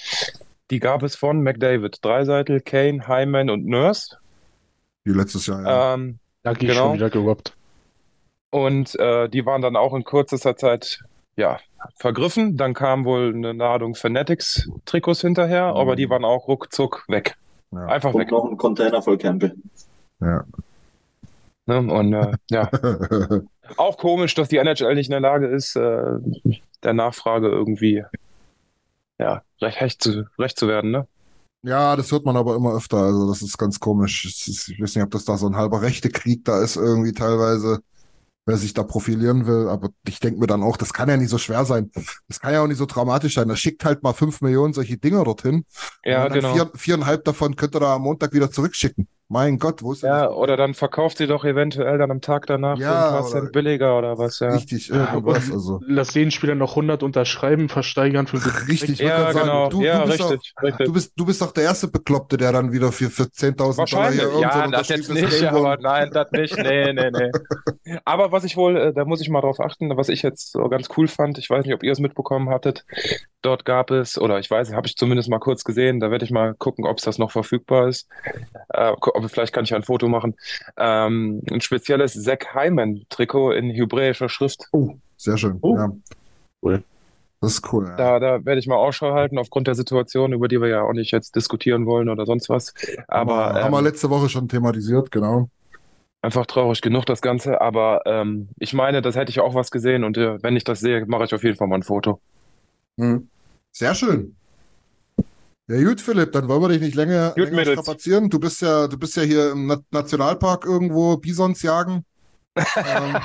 [0.73, 4.17] Die gab es von McDavid, Dreiseitel, Kane, Hyman und Nurse.
[5.03, 5.93] Wie letztes Jahr, ja.
[5.93, 6.73] Ähm, Da ich Genau.
[6.73, 7.55] schon wieder gerobbt.
[8.49, 10.99] und äh, die waren dann auch in kürzester Zeit,
[11.35, 11.59] ja,
[11.99, 12.57] vergriffen.
[12.57, 15.77] Dann kam wohl eine Ladung Fanatics-Trikots hinterher, Mhm.
[15.77, 17.35] aber die waren auch ruckzuck weg.
[17.71, 17.85] Ja.
[17.85, 18.31] Einfach Und weg.
[18.31, 19.53] noch ein Container voll Campbell.
[20.21, 20.43] Ja.
[21.67, 21.77] Ne?
[21.77, 22.67] Und äh, ja,
[23.77, 26.17] auch komisch, dass die NHL nicht in der Lage ist, äh,
[26.83, 28.03] der Nachfrage irgendwie
[29.19, 31.07] ja, recht, recht, zu, recht zu werden, ne?
[31.65, 32.97] Ja, das hört man aber immer öfter.
[32.97, 34.25] Also, das ist ganz komisch.
[34.25, 37.13] Ist, ich weiß nicht, ob das da so ein halber rechte Krieg da ist, irgendwie
[37.13, 37.79] teilweise,
[38.45, 39.69] wer sich da profilieren will.
[39.69, 41.89] Aber ich denke mir dann auch, das kann ja nicht so schwer sein.
[42.27, 43.47] Das kann ja auch nicht so dramatisch sein.
[43.47, 45.63] Da schickt halt mal fünf Millionen solche Dinger dorthin.
[46.03, 46.53] Ja, genau.
[46.53, 49.07] vier, viereinhalb davon könnt ihr da am Montag wieder zurückschicken.
[49.33, 50.35] Mein Gott, wo ist Ja, das?
[50.35, 53.51] oder dann verkauft sie doch eventuell dann am Tag danach für Ja, ein paar Cent
[53.51, 54.51] billiger oder was, ja.
[54.51, 55.51] Richtig, irgendwas.
[55.51, 58.99] Also, Lass den Spieler noch 100 unterschreiben, versteigern für richtig.
[58.99, 59.69] Ja, sagen, genau.
[59.69, 60.87] du, ja, du, bist richtig, Doch, richtig.
[60.87, 64.11] du, bist, du bist doch der erste Bekloppte, der dann wieder für, für 10.000 Dollar
[64.11, 64.21] Wahrscheinlich.
[64.21, 66.57] hier Ja, das jetzt nicht, aber nein, das nicht.
[66.59, 67.31] Nee, nee, nee.
[68.05, 70.69] Aber was ich wohl, äh, da muss ich mal drauf achten, was ich jetzt so
[70.69, 72.85] ganz cool fand, ich weiß nicht, ob ihr es mitbekommen hattet,
[73.41, 76.31] dort gab es, oder ich weiß, habe ich zumindest mal kurz gesehen, da werde ich
[76.31, 78.07] mal gucken, ob es das noch verfügbar ist.
[78.69, 80.35] Äh, gu- aber vielleicht kann ich ein Foto machen.
[80.77, 84.69] Ähm, ein spezielles Zack Hyman-Trikot in hebräischer Schrift.
[85.17, 85.57] Sehr schön.
[85.61, 85.75] Oh.
[85.75, 85.91] Ja.
[86.61, 86.83] Cool.
[87.41, 87.85] Das ist cool.
[87.87, 87.95] Ja.
[87.95, 90.93] Da, da werde ich mal Ausschau halten, aufgrund der Situation, über die wir ja auch
[90.93, 92.73] nicht jetzt diskutieren wollen oder sonst was.
[93.07, 95.49] Aber haben wir ähm, letzte Woche schon thematisiert, genau.
[96.21, 97.59] Einfach traurig genug, das Ganze.
[97.59, 100.79] Aber ähm, ich meine, das hätte ich auch was gesehen und äh, wenn ich das
[100.79, 102.21] sehe, mache ich auf jeden Fall mal ein Foto.
[103.71, 104.35] Sehr schön.
[105.67, 108.29] Ja, gut, Philipp, dann wollen wir dich nicht länger, Gut, länger strapazieren.
[108.29, 112.05] Du bist ja, du bist ja hier im Na Nationalpark irgendwo Bisons jagen.
[112.83, 113.23] ähm,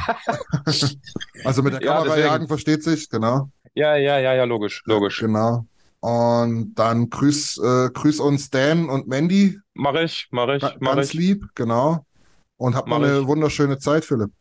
[1.45, 2.19] also mit der Ja, Kamera deswegen.
[2.19, 3.51] jagen, versteht sich, genau.
[3.75, 5.19] Ja, ja, ja, ja, logisch, logisch.
[5.19, 5.67] Genau.
[6.01, 10.99] Und dann grüß, äh, grüß uns Dan und Mandy, Mach ich, mach ich, mach ganz
[10.99, 11.15] ich.
[11.15, 12.07] lieb, genau.
[12.57, 13.29] Und hab Mach eine ich.
[13.29, 14.33] wunderschöne Zeit, Philipp.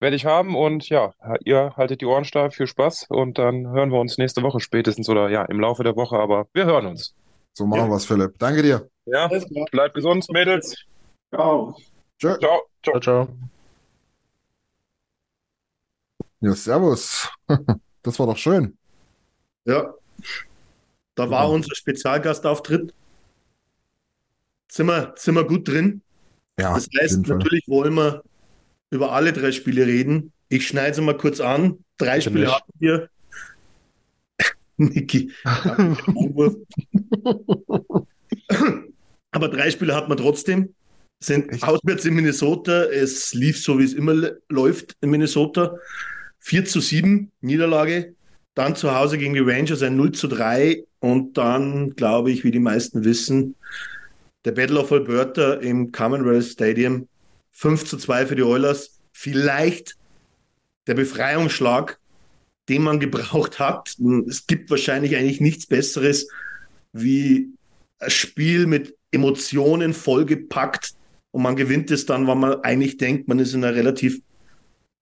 [0.00, 1.12] Werde ich haben und ja,
[1.44, 5.08] ihr haltet die Ohren steif, viel Spaß und dann hören wir uns nächste Woche spätestens
[5.08, 7.14] oder ja, im Laufe der Woche, aber wir hören uns.
[7.52, 7.88] So machen ja.
[7.88, 8.38] wir es, Philipp.
[8.38, 8.88] Danke dir.
[9.06, 9.28] Ja,
[9.72, 10.76] bleibt gesund, Mädels.
[11.34, 11.76] Ciao.
[12.20, 12.38] Ciao.
[12.38, 12.62] Ciao.
[12.84, 13.28] Ciao, ciao.
[16.40, 17.28] Ja, servus.
[18.02, 18.78] Das war doch schön.
[19.64, 19.92] Ja.
[21.14, 22.94] Da war unser Spezialgastauftritt.
[24.70, 26.00] Sind wir, sind wir gut drin?
[26.58, 26.74] Ja.
[26.74, 28.22] Das heißt, natürlich wollen wir
[28.90, 30.32] über alle drei Spiele reden.
[30.48, 31.78] Ich schneide sie mal kurz an.
[31.98, 32.54] Drei Bitte Spiele nicht.
[32.54, 33.08] hatten wir.
[34.78, 35.32] Niki.
[39.30, 40.74] Aber drei Spiele hat man trotzdem.
[41.20, 41.64] Sind Echt?
[41.64, 42.84] auswärts in Minnesota.
[42.84, 45.76] Es lief so, wie es immer läuft in Minnesota.
[46.40, 48.14] 4 zu 7 Niederlage.
[48.54, 50.84] Dann zu Hause gegen die Rangers ein 0 zu 3.
[51.00, 53.54] Und dann, glaube ich, wie die meisten wissen,
[54.44, 57.08] der Battle of Alberta im Commonwealth Stadium
[57.58, 59.00] 5 zu 2 für die Oilers.
[59.12, 59.96] Vielleicht
[60.86, 61.98] der Befreiungsschlag,
[62.68, 63.96] den man gebraucht hat.
[64.28, 66.28] Es gibt wahrscheinlich eigentlich nichts Besseres
[66.92, 67.48] wie
[67.98, 70.94] ein Spiel mit Emotionen vollgepackt
[71.32, 74.20] und man gewinnt es dann, wenn man eigentlich denkt, man ist in einer relativ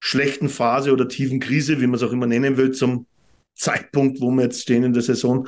[0.00, 3.06] schlechten Phase oder tiefen Krise, wie man es auch immer nennen will, zum
[3.54, 5.46] Zeitpunkt, wo wir jetzt stehen in der Saison.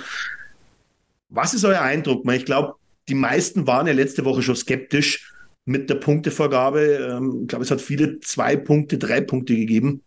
[1.31, 2.31] Was ist euer Eindruck?
[2.33, 2.75] Ich glaube,
[3.09, 5.33] die meisten waren ja letzte Woche schon skeptisch
[5.69, 6.81] mit der Punktevergabe.
[6.81, 10.03] Ähm, Ich glaube, es hat viele zwei Punkte, drei Punkte gegeben.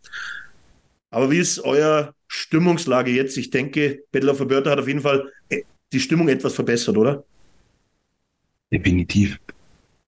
[1.10, 3.36] Aber wie ist euer Stimmungslage jetzt?
[3.36, 7.24] Ich denke, Battle of Alberta hat auf jeden Fall äh, die Stimmung etwas verbessert, oder?
[8.72, 9.38] Definitiv.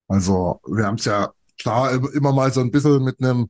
[0.09, 3.49] Also, wir haben es ja klar im- immer mal so ein bisschen mit einem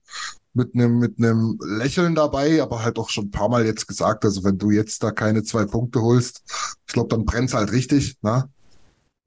[0.54, 4.24] mit einem mit einem Lächeln dabei, aber halt auch schon ein paar Mal jetzt gesagt,
[4.24, 6.42] also wenn du jetzt da keine zwei Punkte holst,
[6.86, 8.50] ich glaube, dann brennt's halt richtig, ne?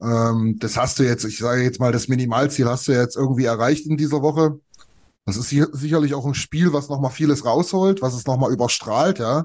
[0.00, 3.44] Ähm, das hast du jetzt, ich sage jetzt mal, das Minimalziel hast du jetzt irgendwie
[3.44, 4.60] erreicht in dieser Woche.
[5.26, 9.18] Das ist sicher- sicherlich auch ein Spiel, was nochmal vieles rausholt, was es nochmal überstrahlt,
[9.18, 9.44] ja.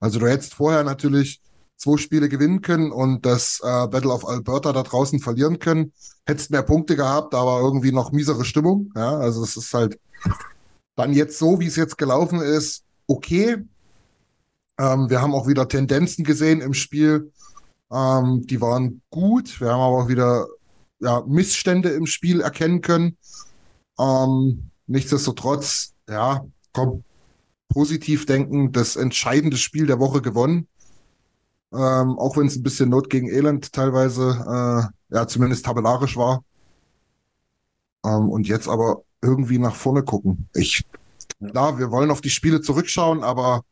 [0.00, 1.40] Also du hättest vorher natürlich
[1.76, 5.92] zwei Spiele gewinnen können und das äh, Battle of Alberta da draußen verlieren können.
[6.26, 8.90] Hättest mehr Punkte gehabt, aber irgendwie noch miesere Stimmung.
[8.96, 9.98] Ja, also es ist halt
[10.96, 13.58] dann jetzt so, wie es jetzt gelaufen ist, okay.
[14.78, 17.32] Ähm, wir haben auch wieder Tendenzen gesehen im Spiel.
[17.90, 19.60] Ähm, die waren gut.
[19.60, 20.46] Wir haben aber auch wieder
[21.00, 23.16] ja, Missstände im Spiel erkennen können.
[23.98, 27.04] Ähm, nichtsdestotrotz, ja, komm,
[27.68, 30.68] positiv denken, das entscheidende Spiel der Woche gewonnen.
[31.72, 36.42] Ähm, auch wenn es ein bisschen Not gegen Elend teilweise, äh, ja, zumindest tabellarisch war.
[38.04, 40.48] Ähm, und jetzt aber irgendwie nach vorne gucken.
[40.54, 40.84] Ich,
[41.38, 43.64] klar, wir wollen auf die Spiele zurückschauen, aber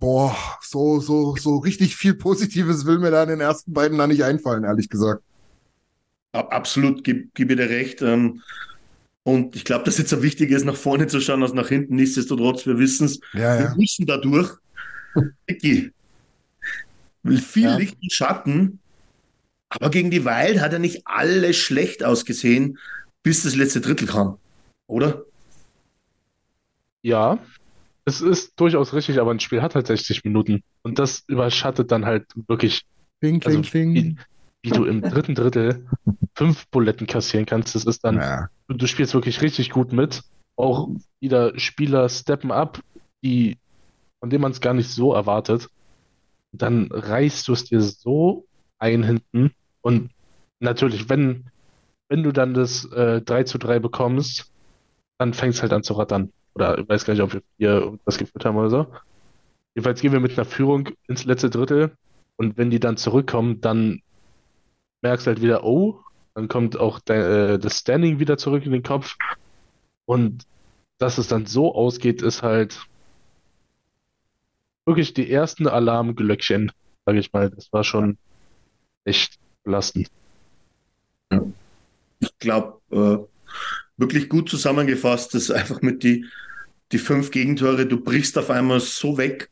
[0.00, 4.06] boah, so, so, so richtig viel Positives will mir da in den ersten beiden da
[4.06, 5.22] nicht einfallen, ehrlich gesagt.
[6.32, 8.02] Ab- Absolut, gebe geb ich dir recht.
[8.02, 8.42] Ähm,
[9.24, 11.96] Und ich glaube, dass jetzt so wichtig ist, nach vorne zu schauen als nach hinten.
[11.96, 13.74] Nichtsdestotrotz, wir wissen es, Ja, wir ja.
[13.76, 14.50] müssen dadurch.
[15.46, 15.92] Vicky,
[17.24, 17.76] viel Ja.
[17.76, 18.78] Licht und Schatten,
[19.68, 22.78] aber gegen die Wild hat er nicht alles schlecht ausgesehen,
[23.22, 24.38] bis das letzte Drittel kam,
[24.86, 25.24] oder?
[27.02, 27.38] Ja,
[28.08, 30.62] es ist durchaus richtig, aber ein Spiel hat halt 60 Minuten.
[30.82, 32.84] Und das überschattet dann halt wirklich,
[33.20, 33.94] kling, also kling.
[33.94, 34.16] wie,
[34.62, 35.86] wie du im dritten Drittel
[36.34, 37.74] fünf Buletten kassieren kannst.
[37.74, 38.48] Das ist dann, Ja.
[38.68, 40.22] du, spielst wirklich richtig gut mit.
[40.56, 40.88] Auch
[41.20, 42.80] wieder Spieler steppen up,
[43.22, 43.58] die,
[44.20, 45.68] von denen man es gar nicht so erwartet.
[46.52, 48.46] Dann reißt du es dir so
[48.78, 49.52] ein hinten.
[49.82, 50.10] Und
[50.60, 51.44] natürlich, wenn,
[52.08, 54.50] wenn du dann das äh, 3 zu 3 bekommst,
[55.18, 56.32] dann fängt es halt an zu rattern.
[56.54, 58.86] Oder ich weiß gar nicht, ob wir hier irgendwas geführt haben oder so.
[59.74, 61.96] Jedenfalls gehen wir mit einer Führung ins letzte Drittel.
[62.36, 64.02] Und wenn die dann zurückkommen, dann
[65.02, 66.00] merkst du halt wieder, oh,
[66.34, 69.16] dann kommt auch der, äh, das Standing wieder zurück in den Kopf.
[70.04, 70.46] Und
[70.98, 72.86] dass es dann so ausgeht, ist halt
[74.86, 76.72] wirklich die ersten Alarmglöckchen,
[77.06, 77.50] sage ich mal.
[77.50, 78.18] Das war schon
[79.04, 80.08] echt belastend.
[82.20, 83.18] Ich glaube, äh,
[83.98, 86.24] wirklich gut zusammengefasst, das einfach mit die,
[86.92, 89.50] die fünf Gegentore, du brichst auf einmal so weg.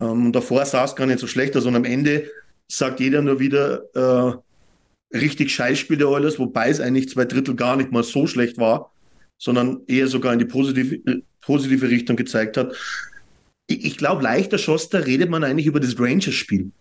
[0.00, 1.66] Ähm, und davor sah es gar nicht so schlecht aus.
[1.66, 2.30] Und am Ende
[2.66, 7.76] sagt jeder nur wieder, äh, richtig Scheißspiel der Oilers, wobei es eigentlich zwei Drittel gar
[7.76, 8.92] nicht mal so schlecht war,
[9.38, 12.74] sondern eher sogar in die positive, äh, positive Richtung gezeigt hat.
[13.66, 16.72] Ich, ich glaube, leichter Schoster redet man eigentlich über das Rangers-Spiel.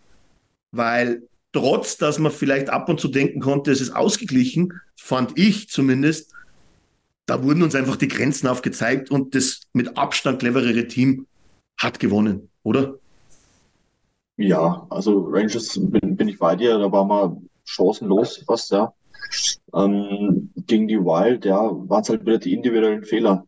[0.71, 1.23] Weil
[1.53, 6.33] trotz, dass man vielleicht ab und zu denken konnte, es ist ausgeglichen, fand ich zumindest,
[7.27, 11.27] da wurden uns einfach die Grenzen aufgezeigt und das mit Abstand cleverere Team
[11.77, 12.95] hat gewonnen, oder?
[14.37, 18.93] Ja, also Rangers bin, bin ich bei dir, da waren wir chancenlos fast, ja.
[19.73, 23.45] Ähm, gegen die Wild, ja, waren es halt wieder die individuellen Fehler.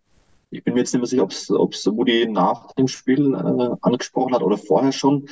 [0.52, 4.36] ich bin mir jetzt nicht mehr sicher, ob es Woody nach dem Spiel äh, angesprochen
[4.36, 5.30] hat oder vorher schon.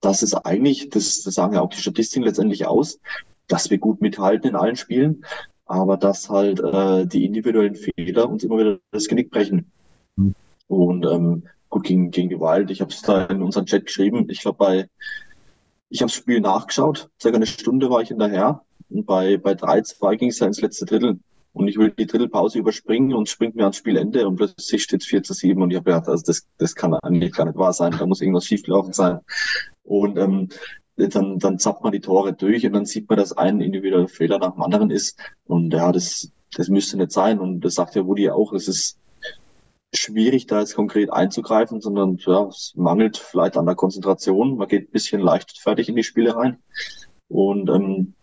[0.00, 2.98] Das ist eigentlich, das, das sagen ja auch die Statistiken letztendlich aus,
[3.46, 5.24] dass wir gut mithalten in allen Spielen,
[5.72, 9.72] aber dass halt äh, die individuellen Fehler uns immer wieder das Genick brechen.
[10.16, 10.34] Mhm.
[10.68, 14.26] Und ähm, gut gegen, gegen die Wild, ich habe es da in unseren Chat geschrieben,
[14.28, 14.88] ich glaube bei,
[15.88, 20.16] ich habe das Spiel nachgeschaut, circa eine Stunde war ich hinterher und bei, bei 3-2
[20.16, 21.18] ging es ja ins letzte Drittel.
[21.54, 25.06] Und ich will die Drittelpause überspringen und springt mir ans Spielende und plötzlich steht es
[25.06, 27.72] 4 zu 7 und ich habe gedacht, also das, das kann eigentlich gar nicht wahr
[27.72, 29.20] sein, da muss irgendwas schiefgelaufen sein.
[29.84, 30.48] Und ähm,
[30.96, 34.38] dann, dann zappt man die Tore durch und dann sieht man, dass ein individueller Fehler
[34.38, 35.18] nach dem anderen ist.
[35.44, 37.38] Und ja, das, das müsste nicht sein.
[37.38, 38.98] Und das sagt ja Woody auch, es ist
[39.94, 44.56] schwierig, da jetzt konkret einzugreifen, sondern ja, es mangelt vielleicht an der Konzentration.
[44.56, 46.58] Man geht ein bisschen leichtfertig in die Spiele rein.
[47.28, 48.14] Und ähm,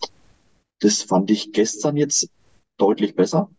[0.79, 2.29] das fand ich gestern jetzt
[2.77, 3.49] deutlich besser.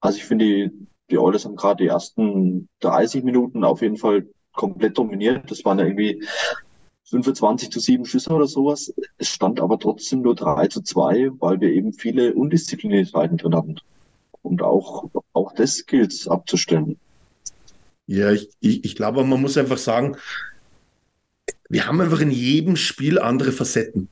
[0.00, 4.26] Also ich finde, die, die Oilers haben gerade die ersten 30 Minuten auf jeden Fall
[4.52, 5.50] komplett dominiert.
[5.50, 6.24] Das waren ja irgendwie
[7.10, 8.92] 25 zu 7 Schüsse oder sowas.
[9.18, 13.76] Es stand aber trotzdem nur 3 zu 2, weil wir eben viele Undiszipliniertheiten drin hatten.
[14.42, 16.98] Und auch, auch das gilt abzustellen.
[18.06, 20.16] Ja, ich, ich, ich glaube, man muss einfach sagen,
[21.68, 24.08] wir haben einfach in jedem Spiel andere Facetten.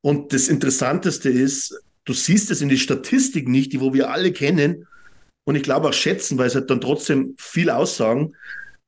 [0.00, 4.32] Und das Interessanteste ist, du siehst es in die Statistik nicht, die wo wir alle
[4.32, 4.86] kennen
[5.44, 8.34] und ich glaube auch schätzen, weil es halt dann trotzdem viel aussagen.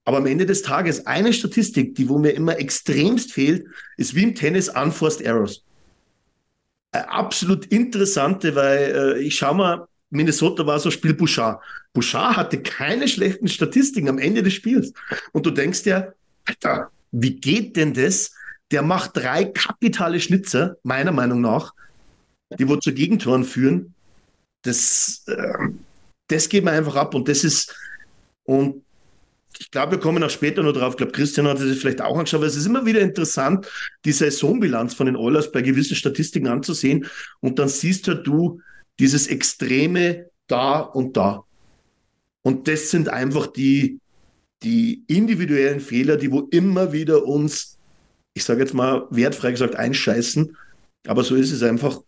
[0.04, 4.24] Aber am Ende des Tages eine Statistik, die wo mir immer extremst fehlt, ist wie
[4.24, 5.62] im Tennis Unforced Errors.
[6.90, 11.62] Eine absolut interessante, weil äh, ich schau mal, Minnesota war so ein Spiel Bouchard.
[11.92, 14.92] Bouchard hatte keine schlechten Statistiken am Ende des Spiels.
[15.32, 16.12] Und du denkst ja,
[16.44, 18.32] Alter, wie geht denn das?
[18.70, 21.72] Der macht drei kapitale Schnitzer, meiner Meinung nach,
[22.58, 23.94] die wo zu Gegentoren führen.
[24.62, 25.68] Das, äh,
[26.28, 27.14] das geht mir einfach ab.
[27.14, 27.74] Und das ist,
[28.44, 28.82] und
[29.58, 30.94] ich glaube, wir kommen auch später noch drauf.
[30.94, 33.68] Ich glaube, Christian hat sich vielleicht auch angeschaut, weil es ist immer wieder interessant,
[34.04, 37.06] die Saisonbilanz von den Oilers bei gewissen Statistiken anzusehen.
[37.40, 38.60] Und dann siehst halt du
[38.98, 41.44] dieses Extreme da und da.
[42.42, 44.00] Und das sind einfach die,
[44.62, 47.78] die individuellen Fehler, die wo immer wieder uns,
[48.34, 50.56] ich sage jetzt mal wertfrei gesagt, einscheißen.
[51.06, 52.00] Aber so ist es einfach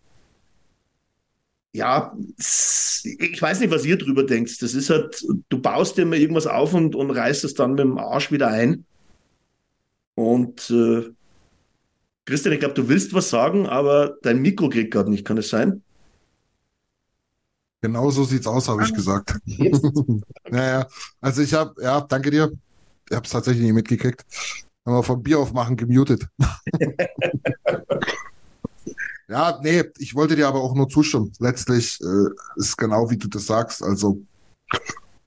[1.74, 4.62] ja, ich weiß nicht, was ihr drüber denkt.
[4.62, 7.80] Das ist halt, du baust dir mal irgendwas auf und, und reißt es dann mit
[7.80, 8.86] dem Arsch wieder ein.
[10.14, 11.10] Und äh,
[12.26, 15.48] Christian, ich glaube, du willst was sagen, aber dein Mikro geht gerade nicht, kann es
[15.48, 15.82] sein?
[17.80, 18.94] Genau so sieht's aus, habe ich ah.
[18.94, 19.36] gesagt.
[20.48, 20.86] naja,
[21.20, 22.52] also ich habe, ja, danke dir.
[23.10, 24.24] Ich habe es tatsächlich nicht mitgekriegt.
[24.86, 26.28] Haben wir vom Bier aufmachen gemutet.
[29.28, 31.32] Ja, nee, ich wollte dir aber auch nur zustimmen.
[31.38, 33.82] Letztlich äh, ist genau wie du das sagst.
[33.82, 34.22] Also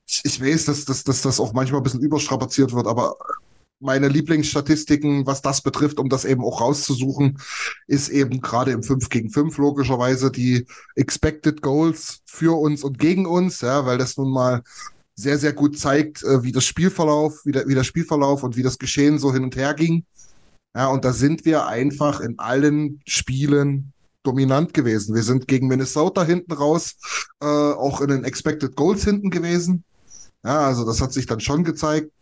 [0.06, 3.16] ich, ich weiß, dass, dass, dass das auch manchmal ein bisschen überstrapaziert wird, aber
[3.80, 7.38] meine Lieblingsstatistiken, was das betrifft, um das eben auch rauszusuchen,
[7.86, 13.26] ist eben gerade im 5 gegen 5 logischerweise die Expected Goals für uns und gegen
[13.26, 14.62] uns, ja, weil das nun mal
[15.14, 18.62] sehr, sehr gut zeigt, äh, wie das Spielverlauf, wie der, wie der Spielverlauf und wie
[18.62, 20.04] das Geschehen so hin und her ging.
[20.74, 25.14] Ja, und da sind wir einfach in allen Spielen dominant gewesen.
[25.14, 26.96] Wir sind gegen Minnesota hinten raus,
[27.40, 29.84] äh, auch in den Expected Goals hinten gewesen.
[30.44, 32.12] Ja, also das hat sich dann schon gezeigt.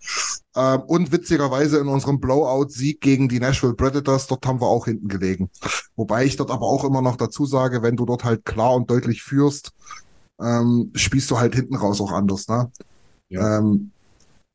[0.54, 5.08] Ähm, und witzigerweise in unserem Blowout-Sieg gegen die Nashville Predators, dort haben wir auch hinten
[5.08, 5.50] gelegen.
[5.96, 8.90] Wobei ich dort aber auch immer noch dazu sage, wenn du dort halt klar und
[8.90, 9.72] deutlich führst,
[10.40, 12.48] ähm, spielst du halt hinten raus auch anders.
[12.48, 12.70] Ne?
[13.28, 13.58] Ja.
[13.58, 13.90] Ähm,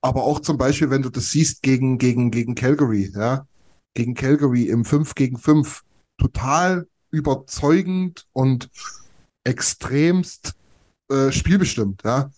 [0.02, 3.46] aber auch zum Beispiel, wenn du das siehst gegen, gegen, gegen Calgary, ja,
[3.94, 5.82] gegen Calgary im 5 gegen 5
[6.18, 8.70] total überzeugend und
[9.44, 10.54] extremst
[11.10, 12.32] äh, spielbestimmt, ja.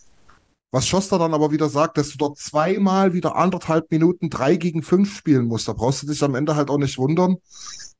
[0.72, 4.82] Was Schoster dann aber wieder sagt, dass du dort zweimal wieder anderthalb Minuten drei gegen
[4.82, 5.68] fünf spielen musst.
[5.68, 7.38] Da brauchst du dich am Ende halt auch nicht wundern,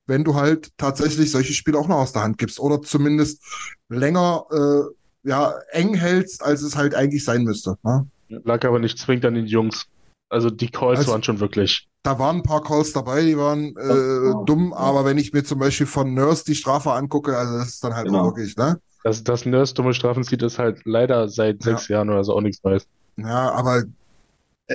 [0.06, 3.40] wenn du halt tatsächlich solche Spiele auch noch aus der Hand gibst oder zumindest
[3.88, 7.78] länger äh, ja, eng hältst, als es halt eigentlich sein müsste.
[7.84, 8.08] Ne?
[8.28, 9.86] Lag aber nicht zwingend an den Jungs.
[10.34, 13.74] Also die Calls also, waren schon wirklich da waren ein paar Calls dabei, die waren
[13.76, 17.56] äh, oh, dumm, aber wenn ich mir zum Beispiel von Nurse die Strafe angucke, also
[17.56, 18.26] das ist dann halt genau.
[18.26, 18.78] wirklich, ne?
[19.02, 21.72] Das, das Nurse dumme Strafen zieht ist halt leider seit ja.
[21.72, 22.86] sechs Jahren oder so auch nichts Neues.
[23.16, 23.84] Ja, aber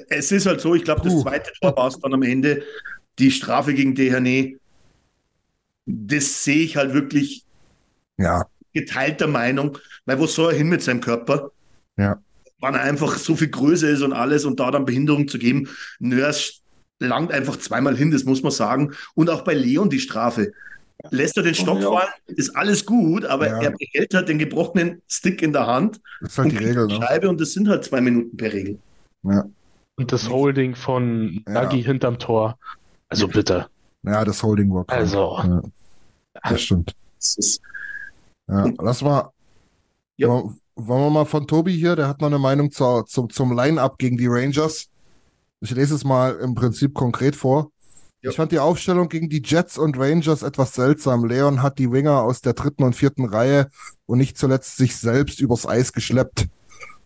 [0.10, 2.64] es ist halt so, ich glaube, das zweite Tor war es dann am Ende,
[3.20, 4.58] die Strafe gegen Dehane.
[5.86, 7.46] Das sehe ich halt wirklich
[8.18, 8.46] ja.
[8.74, 11.52] geteilter Meinung, weil wo soll er hin mit seinem Körper?
[11.98, 12.20] Ja.
[12.60, 15.70] Wann er einfach so viel größer ist und alles und da dann Behinderung zu geben.
[16.00, 16.54] Nurse
[17.00, 18.94] langt einfach zweimal hin, das muss man sagen.
[19.16, 20.52] Und auch bei Leon die Strafe.
[21.12, 21.90] lässt er den Stock Ja.
[21.90, 23.62] fallen, ist alles gut, aber Ja.
[23.62, 27.00] er behält halt den gebrochenen Stick in der Hand Das ist halt die Regel, die
[27.00, 27.06] ne?
[27.06, 28.80] Scheibe und das sind halt zwei Minuten per Regel.
[29.24, 31.54] Und das Holding von Ja.
[31.54, 32.58] Nagi hinterm Tor.
[33.08, 33.68] Also bitte.
[34.04, 35.00] Ja, das Holding war krank.
[35.00, 35.40] Also.
[35.42, 35.62] Ja,
[36.50, 36.94] das stimmt.
[37.18, 37.62] Das ist,
[38.50, 39.32] Ja, lass mal.
[40.18, 40.44] Ja.
[40.88, 43.98] Wollen wir mal von Tobi hier, der hat noch eine Meinung zur, zum, zum Line-Up
[43.98, 44.88] gegen die Rangers.
[45.62, 47.72] Ich lese es mal im Prinzip konkret vor.
[48.22, 48.32] Ja.
[48.32, 51.26] Ich fand die Aufstellung gegen die Jets und Rangers etwas seltsam.
[51.26, 53.70] Leon hat die Winger aus der dritten und vierten Reihe
[54.06, 56.48] und nicht zuletzt sich selbst übers Eis geschleppt.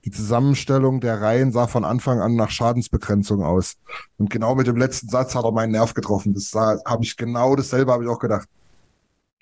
[0.05, 3.75] Die Zusammenstellung der Reihen sah von Anfang an nach Schadensbegrenzung aus.
[4.17, 6.33] Und genau mit dem letzten Satz hat er meinen Nerv getroffen.
[6.33, 8.47] Das habe ich genau dasselbe, habe ich auch gedacht.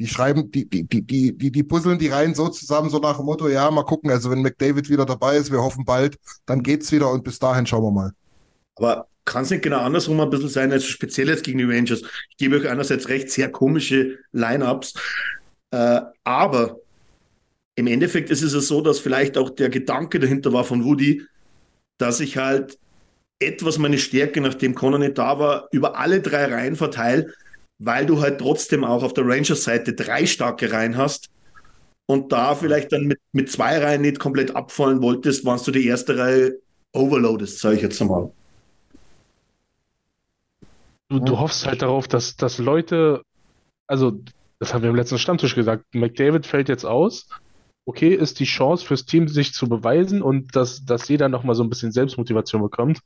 [0.02, 3.18] Die schreiben, die, die, die, die, die, die puzzeln die Reihen so zusammen, so nach
[3.18, 6.64] dem Motto, ja, mal gucken, also wenn McDavid wieder dabei ist, wir hoffen bald, dann
[6.64, 8.12] geht's wieder und bis dahin schauen wir mal.
[8.78, 12.02] aber kann es nicht genau andersrum ein bisschen sein, als speziell jetzt gegen die Rangers?
[12.32, 14.95] Ich gebe euch einerseits recht, sehr komische Lineups,
[15.70, 16.78] äh, aber
[17.76, 21.22] im Endeffekt ist es ja so, dass vielleicht auch der Gedanke dahinter war von Woody,
[21.99, 22.80] dass ich halt
[23.38, 27.32] etwas meine Stärke, nachdem Connor nicht da war, über alle drei Reihen verteile,
[27.84, 31.30] weil du halt trotzdem auch auf der Rangers-Seite drei starke Reihen hast
[32.06, 35.88] und da vielleicht dann mit, mit zwei Reihen nicht komplett abfallen wolltest, wenn du die
[35.88, 36.60] erste Reihe
[36.94, 38.32] overloadest, sage ich jetzt einmal.
[41.10, 43.24] Du, du hoffst halt darauf, dass, dass Leute,
[43.88, 44.22] also
[44.60, 47.28] das haben wir im letzten Stammtisch gesagt, McDavid fällt jetzt aus.
[47.86, 51.64] Okay, ist die Chance fürs Team, sich zu beweisen und dass, dass jeder nochmal so
[51.64, 53.00] ein bisschen Selbstmotivation bekommt.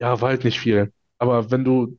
[0.00, 0.92] Ja, war halt nicht viel.
[1.18, 1.96] Aber wenn du,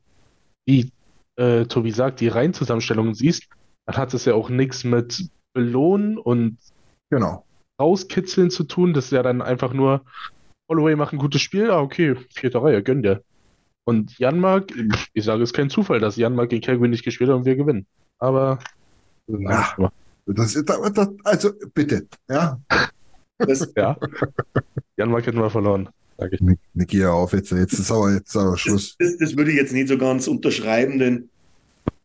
[0.66, 0.92] wie
[1.36, 3.48] äh, Tobi sagt, die Reihenzusammenstellungen siehst,
[3.86, 6.58] dann hat es ja auch nichts mit Belohnen und
[7.10, 7.44] Genau.
[7.80, 8.94] rauskitzeln zu tun.
[8.94, 10.02] Das ist ja dann einfach nur,
[10.70, 13.22] Holloway macht ein gutes Spiel, ah, okay, vierte Reihe, gönn dir.
[13.84, 14.72] Und Janmark,
[15.12, 17.56] ich sage, es ist kein Zufall, dass Janmark gegen Calgary nicht gespielt hat und wir
[17.56, 17.86] gewinnen.
[18.18, 18.58] Aber
[19.26, 19.74] Ja.
[20.26, 22.58] Das ist, das, also bitte, ja.
[23.38, 23.96] Das, ja.
[24.96, 26.40] Janmark hätten wir verloren, sage ich.
[26.40, 28.96] Nick, Nick, hier auf, jetzt, jetzt ist aber, jetzt ist aber Schluss.
[28.98, 31.28] das, das würde ich jetzt nicht so ganz unterschreiben, denn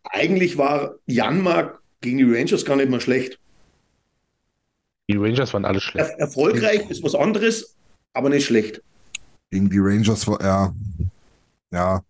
[0.04, 3.40] eigentlich war Janmark gegen die Rangers gar nicht mal schlecht.
[5.10, 6.10] Die Rangers waren alle schlecht.
[6.10, 7.76] Er, erfolgreich ist was anderes,
[8.14, 8.82] aber nicht schlecht.
[9.52, 10.74] Gegen die Rangers war, ja.
[11.72, 12.04] Ja.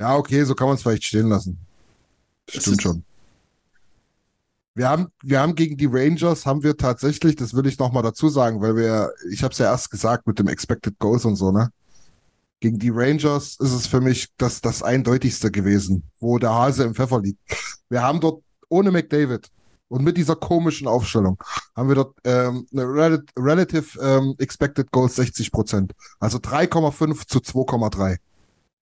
[0.00, 1.58] Ja, okay, so kann man es vielleicht stehen lassen.
[2.46, 3.04] Das Stimmt ist- schon.
[4.74, 8.02] Wir haben, wir haben gegen die Rangers haben wir tatsächlich, das will ich noch mal
[8.02, 11.36] dazu sagen, weil wir, ich habe es ja erst gesagt mit dem Expected Goals und
[11.36, 11.70] so, ne?
[12.60, 16.94] Gegen die Rangers ist es für mich das, das eindeutigste gewesen, wo der Hase im
[16.94, 17.38] Pfeffer liegt.
[17.88, 19.48] Wir haben dort ohne McDavid
[19.88, 21.36] und mit dieser komischen Aufstellung
[21.76, 25.92] haben wir dort ähm, eine Rel Relative ähm, Expected Goals 60 Prozent.
[26.18, 28.16] Also 3,5 zu 2,3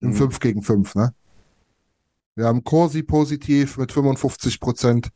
[0.01, 0.15] im Mhm.
[0.15, 1.13] 5 gegen 5, ne?
[2.35, 5.09] Wir haben Corsi positiv mit 55 Prozent.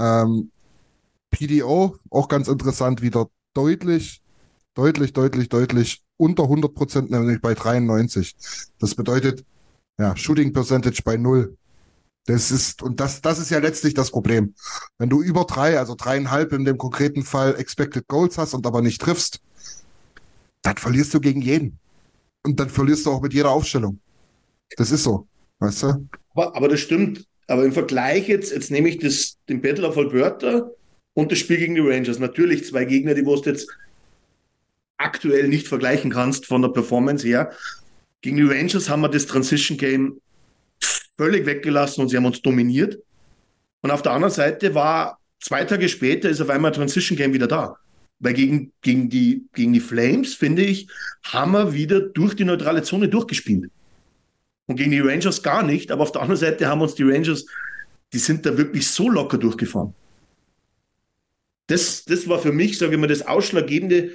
[0.00, 0.50] Ähm,
[1.30, 4.22] PDO, auch ganz interessant, wieder deutlich,
[4.74, 8.34] deutlich, deutlich, deutlich unter 100 Prozent, nämlich bei 93.
[8.78, 9.44] Das bedeutet,
[9.98, 11.56] ja, Shooting Percentage bei null.
[12.26, 14.54] Das ist, und das, das ist ja letztlich das Problem.
[14.98, 18.82] Wenn du über drei, also dreieinhalb in dem konkreten Fall Expected Goals hast und aber
[18.82, 19.40] nicht triffst,
[20.62, 21.78] dann verlierst du gegen jeden.
[22.42, 24.00] Und dann verlierst du auch mit jeder Aufstellung.
[24.76, 25.26] Das ist so.
[25.58, 26.08] Weißt du?
[26.34, 27.26] Aber, aber das stimmt.
[27.50, 30.70] Aber im Vergleich jetzt, jetzt nehme ich das, den Battle of Alberta
[31.14, 32.20] und das Spiel gegen die Rangers.
[32.20, 33.68] Natürlich zwei Gegner, die du jetzt
[34.98, 37.50] aktuell nicht vergleichen kannst von der Performance her.
[38.20, 40.20] Gegen die Rangers haben wir das Transition Game
[41.16, 43.00] völlig weggelassen und sie haben uns dominiert.
[43.82, 47.48] Und auf der anderen Seite war zwei Tage später ist auf einmal Transition Game wieder
[47.48, 47.76] da.
[48.20, 50.86] Weil gegen, gegen, die, gegen die Flames, finde ich,
[51.24, 53.72] haben wir wieder durch die neutrale Zone durchgespielt.
[54.70, 55.90] Und gegen die Rangers gar nicht.
[55.90, 57.44] Aber auf der anderen Seite haben uns die Rangers,
[58.12, 59.94] die sind da wirklich so locker durchgefahren.
[61.66, 64.10] Das, das war für mich, sage ich mal, das Ausschlaggebende,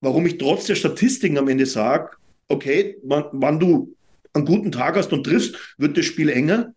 [0.00, 2.16] warum ich trotz der Statistiken am Ende sage,
[2.48, 3.94] okay, wann, wann du
[4.32, 6.72] einen guten Tag hast und triffst, wird das Spiel enger.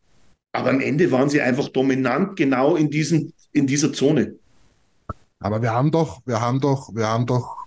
[0.51, 4.35] Aber am Ende waren sie einfach dominant genau in, diesen, in dieser Zone.
[5.39, 7.65] Aber wir haben doch, wir haben doch, wir haben doch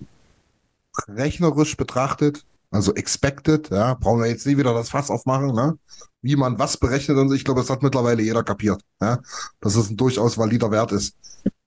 [1.09, 5.79] rechnerisch betrachtet, also expected, ja, brauchen wir jetzt nie wieder das Fass aufmachen, ne?
[6.23, 9.18] Wie man was berechnet und ich glaube, das hat mittlerweile jeder kapiert, ja,
[9.61, 11.14] dass es ein durchaus valider Wert ist.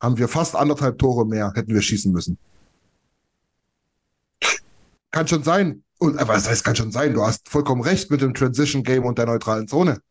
[0.01, 2.38] Haben wir fast anderthalb Tore mehr, hätten wir schießen müssen.
[5.12, 5.84] Kann schon sein.
[5.99, 7.14] Und aber das heißt, kann schon sein.
[7.14, 10.01] Du hast vollkommen recht mit dem Transition Game und der neutralen Zone.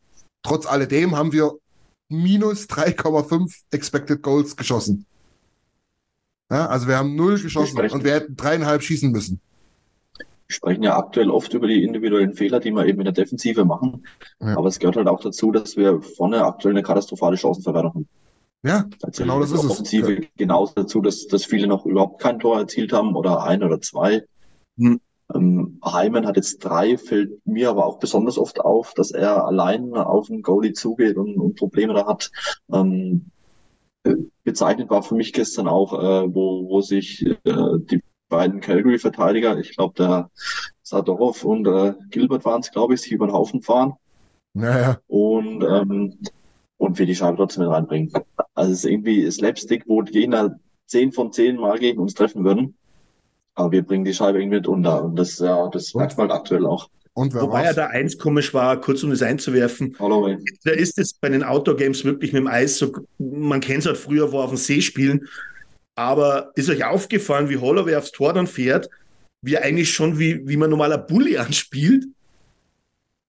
[0.43, 1.53] Trotz alledem haben wir
[2.09, 5.07] minus 3,5 Expected Goals geschossen.
[6.51, 9.41] Ja, also wir haben null geschossen und wir hätten dreieinhalb schießen müssen.
[10.47, 13.65] Wir sprechen ja aktuell oft über die individuellen Fehler, die wir eben in der Defensive
[13.65, 14.07] machen.
[14.41, 14.57] Ja.
[14.57, 18.09] Aber es gehört halt auch dazu, dass wir vorne aktuell eine katastrophale Chancenverwertung haben.
[18.65, 19.71] Ja, Also genau das ist es.
[19.71, 23.81] Offensive genauso dazu, dass, dass viele noch überhaupt kein Tor erzielt haben oder ein oder
[23.81, 24.25] zwei.
[24.79, 25.01] Hm.
[25.35, 29.95] Ähm, Heimann hat jetzt drei, fällt mir aber auch besonders oft auf, dass er allein
[29.95, 32.31] auf den Goalie zugeht und, und Probleme da hat.
[32.73, 33.27] Ähm,
[34.05, 34.15] äh,
[34.45, 39.77] bezeichnet war für mich gestern auch, äh, wo, wo sich äh, die beiden Calgary-Verteidiger, ich
[39.77, 40.31] glaube der
[40.83, 43.95] Sadorov und äh, Gilbert waren es, glaube ich, sich über den Haufen fahren
[44.55, 44.99] Ja, ja.
[45.07, 46.19] und, ähm,
[46.77, 48.13] und wir die Scheibe trotzdem mit reinbringen.
[48.55, 52.45] Also es ist irgendwie Slapstick, wo die Gegner 10 von 10 Mal gegen uns treffen
[52.45, 52.77] würden.
[53.55, 55.03] Aber wir bringen die Scheibe irgendwie mit unter.
[55.05, 56.89] Und das, ja, das merkt man halt aktuell auch.
[57.15, 57.77] Und wer Wobei ja war's?
[57.77, 59.97] da eins komisch war, kurz um das einzuwerfen.
[60.01, 60.39] Holloway.
[60.65, 63.97] Da ist es bei den Outdoor-Games wirklich mit dem Eis so, man kennt es halt
[63.97, 65.29] früher, wo auf dem See spielen.
[65.97, 68.89] Aber ist euch aufgefallen, wie Holloway aufs Tor dann fährt,
[69.43, 72.07] wie er eigentlich schon wie, wie man normaler Bully anspielt,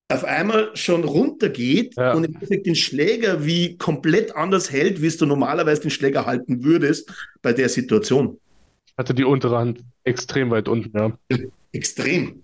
[0.08, 2.12] auf einmal schon runtergeht Ja.
[2.12, 6.26] und im Endeffekt den Schläger wie komplett anders hält, wie es du normalerweise den Schläger
[6.26, 7.12] halten würdest
[7.42, 8.38] bei der Situation.
[8.96, 11.12] Hatte die untere Hand extrem weit unten, ja.
[11.72, 12.42] Extrem.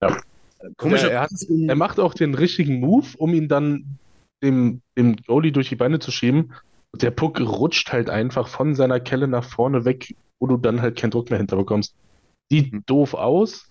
[0.00, 0.16] Ja.
[0.76, 1.02] Komisch.
[1.02, 1.30] Ja, er hat-
[1.66, 3.84] Er macht auch den richtigen Move, um ihn dann
[4.42, 6.52] dem, dem Goalie durch die Beine zu schieben.
[6.94, 10.96] Der Puck rutscht halt einfach von seiner Kelle nach vorne weg, wo du dann halt
[10.98, 11.94] keinen Druck mehr hinterbekommst.
[12.50, 12.82] Sieht Mhm.
[12.86, 13.68] doof aus,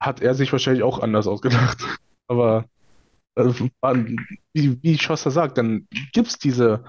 [0.00, 1.78] hat er sich wahrscheinlich auch anders ausgedacht.
[2.28, 2.64] Aber
[3.80, 3.96] war-
[4.54, 6.84] wie, wie Schosser sagt, dann gibt's diese,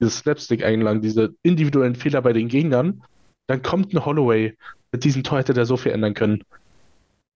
[0.00, 3.02] diese Slapstick-Einlagen, diese individuellen Fehler bei den Gegnern.
[3.48, 4.56] Dann kommt ein Holloway.
[4.92, 6.42] Mit diesem Tor hätte der so viel ändern können.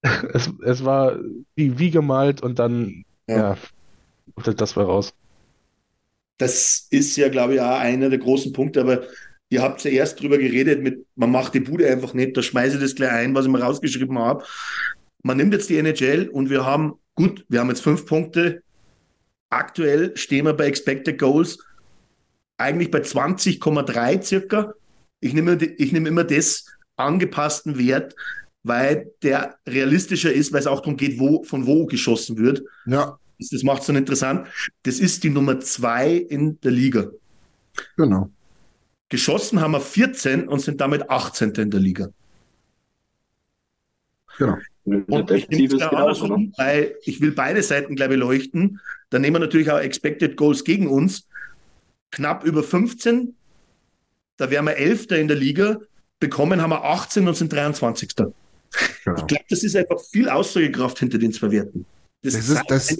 [0.33, 1.17] Es, es war
[1.55, 3.57] wie, wie gemalt und dann, Ja.
[4.45, 5.15] ja, das war raus.
[6.43, 9.05] Das ist ja, glaube ich, auch einer der großen Punkte, aber
[9.49, 12.78] ihr habt ja erst drüber geredet mit, man macht die Bude einfach nicht, da schmeiße
[12.78, 14.45] ich das gleich ein, was ich mir rausgeschrieben habe.
[15.22, 18.61] Man nimmt jetzt die NHL und wir haben, gut, wir haben jetzt fünf Punkte.
[19.51, 21.59] Aktuell stehen wir bei Expected Goals
[22.59, 24.74] eigentlich bei 20,3 circa.
[25.20, 26.66] Ich nehme, ich nehme immer das
[26.97, 28.16] angepassten Wert,
[28.64, 32.64] weil der realistischer ist, weil es auch darum geht, wo, von wo geschossen wird.
[32.86, 34.47] Ja, Das, das macht es dann interessant.
[34.84, 37.11] Das ist die Nummer zwei in der Liga.
[37.97, 38.30] genau.
[39.09, 41.51] Geschossen haben wir 14 und sind damit 18.
[41.57, 42.09] in der Liga.
[44.38, 44.57] Genau.
[44.84, 46.53] Und ich ne?
[46.57, 48.80] weil ich will beide Seiten, glaube ich, leuchten.
[49.11, 51.28] Dann nehmen wir natürlich auch Expected Goals gegen uns.
[52.11, 53.34] Knapp über 15.
[54.38, 55.11] Da wären wir 11.
[55.11, 55.78] in der Liga.
[56.18, 58.16] Bekommen haben wir 18 und sind 23.
[58.16, 58.32] genau.
[59.18, 61.84] Ich glaube, das ist einfach viel Aussagekraft hinter den zwei Werten.
[62.25, 62.97] Das, Das ist das-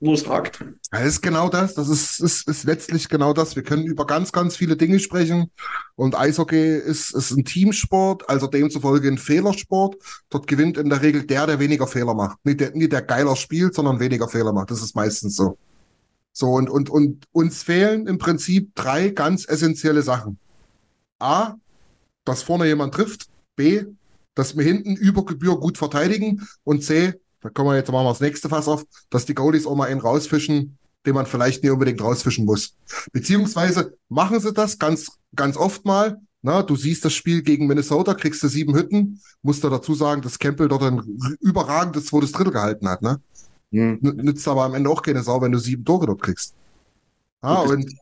[0.00, 0.64] wo es- hakt.
[0.92, 1.74] Ja, ist genau das.
[1.74, 3.56] Das ist, ist, ist letztlich genau das.
[3.56, 5.50] Wir können über ganz, ganz viele Dinge sprechen.
[5.96, 9.96] Und Eishockey ist, ist ein Teamsport, also demzufolge ein Fehlersport.
[10.30, 12.38] Dort gewinnt in der Regel der, der weniger Fehler macht.
[12.44, 14.70] Nicht der, nicht der geiler spielt, sondern weniger Fehler macht.
[14.70, 15.58] Das ist meistens so.
[16.32, 20.38] So, und, und, und uns fehlen im Prinzip drei ganz essentielle Sachen.
[21.18, 21.54] A,
[22.24, 23.26] dass vorne jemand trifft.
[23.56, 23.84] B,
[24.36, 26.46] dass wir hinten über Gebühr gut verteidigen.
[26.62, 29.66] Und C, da kommen wir jetzt machen wir das nächste Fass auf, dass die Goalies
[29.66, 32.74] auch mal einen rausfischen, den man vielleicht nicht unbedingt rausfischen muss.
[33.12, 36.18] Beziehungsweise machen sie das ganz, ganz oft mal.
[36.42, 40.22] Na, du siehst das Spiel gegen Minnesota, kriegst du sieben Hütten, musst du dazu sagen,
[40.22, 41.02] dass Campbell dort ein
[41.40, 43.02] überragendes zweites Drittel gehalten hat.
[43.02, 43.20] Ne?
[43.72, 43.98] Hm.
[44.02, 46.54] N- Nützt aber am Ende auch keine Sau, wenn du sieben Tore dort kriegst.
[47.40, 47.92] Ah, Und und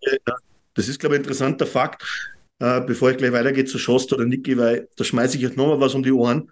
[0.74, 2.04] Das ist, glaube ich, ein interessanter Fakt,
[2.58, 5.80] äh, bevor ich gleich weitergehe zu Schost oder Niki, weil da schmeiße ich jetzt nochmal
[5.80, 6.50] was um die Ohren.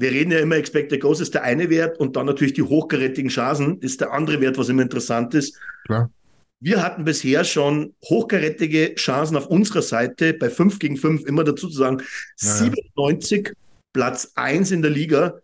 [0.00, 3.30] Wir reden ja immer, Expected Goals ist der eine Wert und dann natürlich die hochkarätigen
[3.30, 5.58] Chancen ist der andere Wert, was immer interessant ist.
[5.84, 6.10] Klar.
[6.58, 11.68] Wir hatten bisher schon hochkarätige Chancen auf unserer Seite, bei 5 gegen 5, immer dazu
[11.68, 11.98] zu sagen,
[12.40, 12.54] Ja, ja.
[12.54, 13.52] 97,
[13.92, 15.34] Platz 1 in der Liga.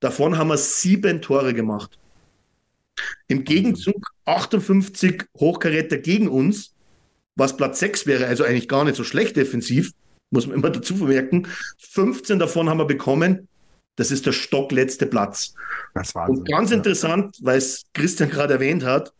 [0.00, 1.98] Davon haben wir sieben Tore gemacht.
[3.28, 6.74] Im Gegenzug 58 Hochkaräter gegen uns,
[7.34, 9.92] was Platz 6 wäre, also eigentlich gar nicht so schlecht defensiv,
[10.30, 11.48] muss man immer dazu vermerken.
[11.78, 13.48] 15 davon haben wir bekommen.
[13.96, 15.54] Das ist der stockletzte Platz.
[15.94, 19.12] das war Und ganz interessant, weil es Christian gerade erwähnt hat,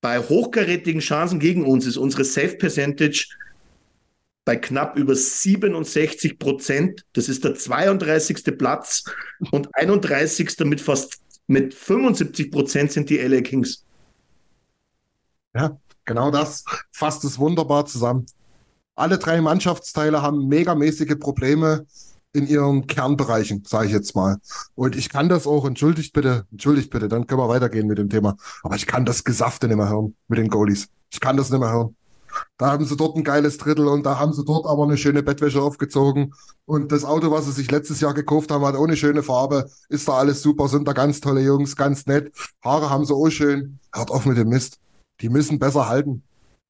[0.00, 3.28] bei hochkarätigen Chancen gegen uns ist unsere Safe Percentage
[4.44, 7.04] bei knapp über 67 Prozent.
[7.12, 8.58] Das ist der 32.
[8.58, 9.04] Platz
[9.52, 10.58] und 31.
[10.60, 13.84] mit fast mit 75 Prozent sind die LA Kings.
[16.04, 18.26] Genau das fasst es wunderbar zusammen.
[18.94, 21.86] Alle drei Mannschaftsteile haben megamäßige Probleme
[22.32, 24.38] in ihren Kernbereichen, sage ich jetzt mal.
[24.74, 28.08] Und ich kann das auch, entschuldigt bitte, entschuldigt bitte, dann können wir weitergehen mit dem
[28.08, 28.36] Thema.
[28.62, 30.88] Aber ich kann das Gesafte nicht mehr hören mit den Goalies.
[31.10, 31.94] Ich kann das nicht mehr hören.
[32.56, 35.22] Da haben sie dort ein geiles Drittel und da haben sie dort aber eine schöne
[35.22, 36.32] Bettwäsche aufgezogen.
[36.64, 39.70] Und das Auto, was sie sich letztes Jahr gekauft haben, hat auch eine schöne Farbe.
[39.90, 42.32] Ist da alles super, sind da ganz tolle Jungs, ganz nett.
[42.64, 43.78] Haare haben sie auch schön.
[43.92, 44.78] Hört auf mit dem Mist.
[45.20, 46.22] Die müssen besser halten.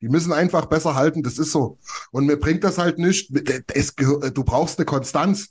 [0.03, 1.79] Die müssen einfach besser halten, das ist so.
[2.11, 3.31] Und mir bringt das halt nicht.
[3.73, 5.51] Es, du brauchst eine Konstanz.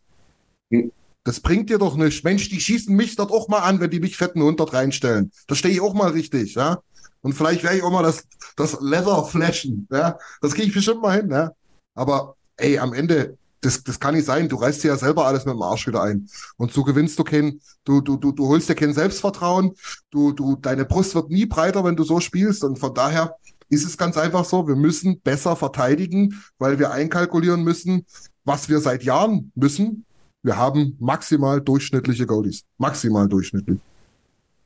[1.24, 2.24] Das bringt dir doch nichts.
[2.24, 5.32] Mensch, die schießen mich dort auch mal an, wenn die mich fetten Hund dort reinstellen.
[5.48, 6.80] Da stehe ich auch mal richtig, ja.
[7.22, 8.26] Und vielleicht werde ich auch mal das,
[8.58, 10.18] das Leather flashen, ja.
[10.42, 11.52] Das kriege ich bestimmt mal hin, ja.
[11.96, 14.50] Aber ey, am Ende, das, das kann nicht sein.
[14.50, 16.28] Du reißt dir ja selber alles mit dem Arsch wieder ein.
[16.58, 19.76] Und so gewinnst du kein, du, du, du, du holst dir kein Selbstvertrauen.
[20.10, 22.64] Du, du, deine Brust wird nie breiter, wenn du so spielst.
[22.64, 23.36] Und von daher
[23.72, 28.06] ist es ganz einfach so, wir müssen besser verteidigen, weil wir einkalkulieren müssen,
[28.44, 30.06] was wir seit Jahren müssen.
[30.44, 32.64] Wir haben maximal durchschnittliche Goalies.
[32.78, 33.80] Maximal durchschnittlich.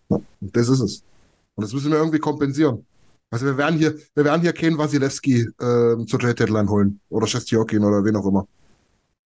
[0.09, 1.03] Ja, das ist es.
[1.55, 2.85] Und das müssen wir irgendwie kompensieren.
[3.29, 6.99] Also wir werden hier, wir werden hier keinen Wasilewski äh, zur Trade Deadline holen.
[7.09, 8.47] Oder Shestiokin oder wen auch immer.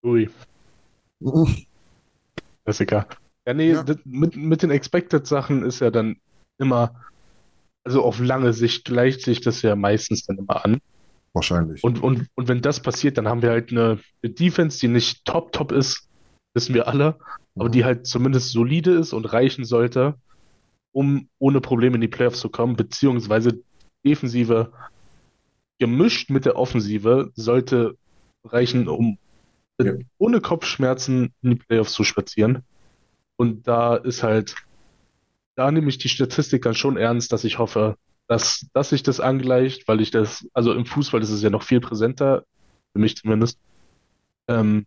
[0.02, 0.28] Ui.
[1.20, 1.56] Mhm.
[2.64, 3.06] Das ist egal.
[3.46, 3.84] Ja, nee, ja.
[4.04, 6.16] mit, mit den Expected Sachen ist ja dann
[6.58, 6.94] immer,
[7.88, 10.78] also auf lange Sicht gleicht sich das ja meistens dann immer an.
[11.32, 11.82] Wahrscheinlich.
[11.82, 15.24] Und, und, und wenn das passiert, dann haben wir halt eine, eine Defense, die nicht
[15.24, 16.06] top, top ist,
[16.52, 17.18] wissen wir alle,
[17.56, 20.16] aber die halt zumindest solide ist und reichen sollte,
[20.92, 23.62] um ohne Probleme in die Playoffs zu kommen, beziehungsweise
[24.04, 24.70] Defensive
[25.78, 27.96] gemischt mit der Offensive sollte
[28.44, 29.16] reichen, um
[29.80, 29.94] ja.
[30.18, 32.64] ohne Kopfschmerzen in die Playoffs zu spazieren.
[33.36, 34.56] Und da ist halt,
[35.58, 37.96] da nehme ich die Statistik dann schon ernst, dass ich hoffe,
[38.28, 41.64] dass, dass sich das angleicht, weil ich das, also im Fußball ist es ja noch
[41.64, 42.44] viel präsenter,
[42.92, 43.58] für mich zumindest.
[44.46, 44.86] Ähm,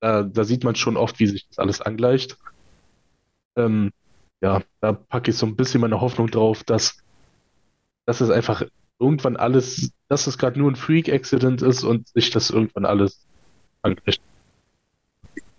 [0.00, 2.36] da, da sieht man schon oft, wie sich das alles angleicht.
[3.56, 3.90] Ähm,
[4.42, 6.98] ja, da packe ich so ein bisschen meine Hoffnung drauf, dass,
[8.04, 8.64] dass es einfach
[8.98, 13.24] irgendwann alles, dass es gerade nur ein Freak-Accident ist und sich das irgendwann alles
[13.80, 14.20] angleicht.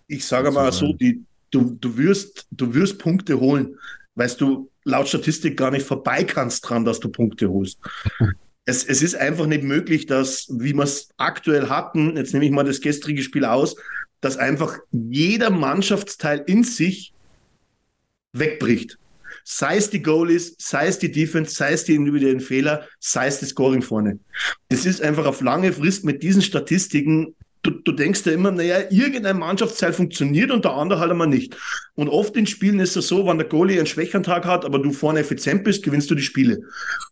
[0.05, 3.79] Ich sage mal so, die, du, du, wirst, du wirst Punkte holen,
[4.15, 7.79] weil du laut Statistik gar nicht vorbei kannst dran, dass du Punkte holst.
[8.65, 12.51] es, es ist einfach nicht möglich, dass, wie wir es aktuell hatten, jetzt nehme ich
[12.51, 13.75] mal das gestrige Spiel aus,
[14.21, 17.13] dass einfach jeder Mannschaftsteil in sich
[18.31, 18.97] wegbricht.
[19.43, 23.41] Sei es die Goalies, sei es die Defense, sei es die individuellen Fehler, sei es
[23.41, 24.19] das Scoring vorne.
[24.69, 28.91] Das ist einfach auf lange Frist mit diesen Statistiken Du, du, denkst ja immer, naja,
[28.91, 31.55] irgendein Mannschaftsteil funktioniert und der andere halt einmal nicht.
[31.95, 34.79] Und oft in Spielen ist es so, wenn der Goalie einen schwächeren Tag hat, aber
[34.79, 36.63] du vorne effizient bist, gewinnst du die Spiele.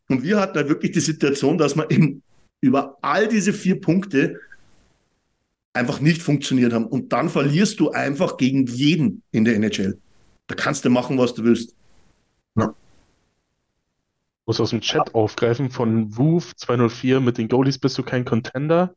[0.09, 2.21] Und wir hatten halt wirklich die Situation, dass wir eben
[2.59, 4.39] über all diese vier Punkte
[5.73, 6.85] einfach nicht funktioniert haben.
[6.85, 9.97] Und dann verlierst du einfach gegen jeden in der NHL.
[10.47, 11.75] Da kannst du machen, was du willst.
[12.55, 12.75] Ja.
[14.41, 18.25] Ich muss aus dem Chat aufgreifen von Woof 204 mit den Goalies bist du kein
[18.25, 18.93] Contender.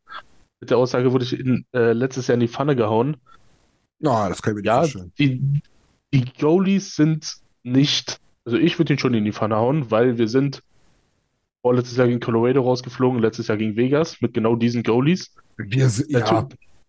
[0.64, 3.18] Mit der Aussage wurde ich in, äh, letztes Jahr in die Pfanne gehauen.
[3.98, 5.12] Ja, das kann ich mir ja, nicht vorstellen.
[5.18, 5.60] Die,
[6.14, 10.26] die Goalies sind nicht, also ich würde ihn schon in die Pfanne hauen, weil wir
[10.26, 10.62] sind
[11.60, 15.34] vorletztes Jahr gegen Colorado rausgeflogen, letztes Jahr gegen Vegas mit genau diesen Goalies.
[15.58, 16.48] Wir, ja,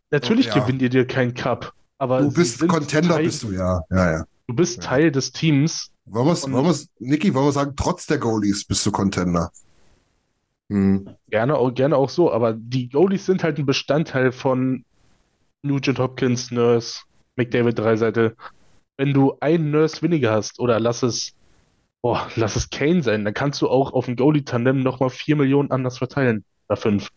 [0.10, 0.54] Natürlich ja.
[0.54, 1.74] gewinnt ihr dir keinen Cup.
[1.98, 3.82] Aber du bist Contender, Teil, bist du, ja.
[3.90, 4.26] ja, ja.
[4.48, 4.84] Du bist ja.
[4.84, 5.92] Teil des Teams.
[6.06, 9.52] Wollen wir wir's, Niki, wollen wir sagen, trotz der Goalies bist du Contender?
[10.70, 11.10] Hm.
[11.30, 14.84] Gerne, auch, gerne auch so, aber die Goalies sind halt ein Bestandteil von
[15.62, 17.02] Nugent Hopkins, Nurse,
[17.36, 18.36] McDavid Dreiseite.
[18.98, 21.34] Wenn du einen Nurse weniger hast oder lass es,
[22.02, 25.72] boah, lass es Kane sein, dann kannst du auch auf dem Goalie-Tandem nochmal 4 Millionen
[25.72, 26.44] anders verteilen.
[26.70, 27.10] Oder 5.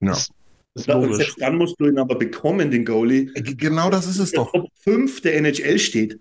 [0.00, 0.10] Ja.
[0.10, 0.30] Das,
[0.74, 3.30] ist da, selbst dann musst du ihn aber bekommen, den Goalie.
[3.34, 4.52] Äh, genau das ist es doch.
[4.52, 6.18] Top 5 der NHL steht.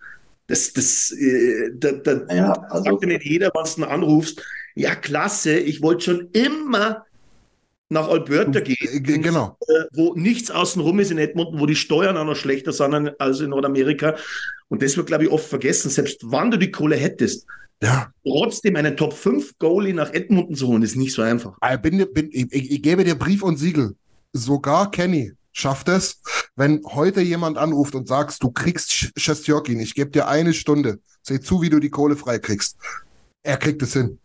[0.47, 4.41] Das, das, äh, da, da ja, also, sagt ja nicht jeder, was du anrufst.
[4.75, 7.05] Ja, klasse, ich wollte schon immer
[7.89, 9.57] nach Alberta gehen, genau.
[9.67, 13.39] Äh, wo nichts außenrum ist in Edmonton, wo die Steuern auch noch schlechter sind als
[13.39, 14.15] in Nordamerika.
[14.67, 15.89] Und das wird, glaube ich, oft vergessen.
[15.89, 17.45] Selbst wann du die Kohle hättest,
[17.81, 18.11] ja.
[18.25, 21.57] trotzdem einen Top 5 Goalie nach Edmonton zu holen, ist nicht so einfach.
[21.71, 23.95] Ich, bin, bin, ich, ich gebe dir Brief und Siegel
[24.33, 26.21] sogar Kenny schafft es,
[26.55, 31.39] wenn heute jemand anruft und sagst, du kriegst Shestjokin, ich gebe dir eine Stunde, seh
[31.39, 32.77] zu, wie du die Kohle frei kriegst.
[33.43, 34.19] Er kriegt es hin.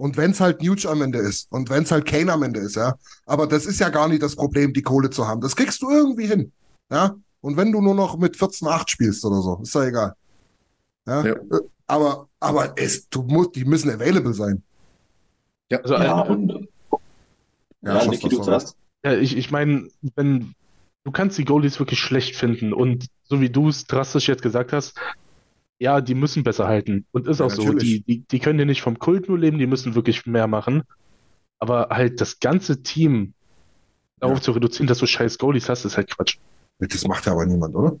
[0.00, 2.60] Und wenn es halt Nuge am Ende ist und wenn es halt Kane am Ende
[2.60, 2.94] ist, ja.
[3.26, 5.42] Aber das ist ja gar nicht das Problem, die Kohle zu haben.
[5.42, 6.52] Das kriegst du irgendwie hin.
[6.90, 7.16] Ja.
[7.42, 10.14] Und wenn du nur noch mit 14,8 spielst oder so, ist ja egal.
[11.06, 11.26] Ja.
[11.26, 11.34] ja.
[11.86, 14.62] Aber, aber es, du musst, die müssen available sein.
[15.70, 16.68] Ja, also, ja, und,
[17.82, 18.76] ja, ja Niki, du zuerst.
[19.04, 20.54] Ja, ich, ich meine, wenn
[21.04, 24.72] du kannst die Goalies wirklich schlecht finden und so wie du es drastisch jetzt gesagt
[24.72, 24.98] hast,
[25.80, 27.06] ja, die müssen besser halten.
[27.12, 27.66] Und ist ja, auch natürlich.
[27.66, 30.46] so, die, die, die können ja nicht vom Kult nur leben, die müssen wirklich mehr
[30.46, 30.82] machen.
[31.58, 33.34] Aber halt das ganze Team
[34.20, 34.42] darauf Ja.
[34.42, 36.36] zu reduzieren, dass du scheiß Goalies hast, ist halt Quatsch.
[36.78, 37.98] Das macht ja aber niemand, oder?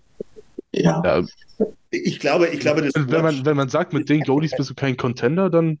[0.72, 1.24] Ja, Ja,
[1.90, 4.70] Ich glaube, ich glaube, das wenn, wenn, man, wenn man sagt, mit den Goalies bist
[4.70, 5.78] du kein Contender, dann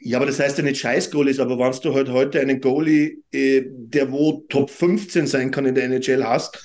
[0.00, 3.22] Ja, aber das heißt ja nicht scheiß Goalies, aber wenn du halt heute einen Goalie,
[3.32, 6.64] äh, der wo Top 15 sein kann in der NHL hast,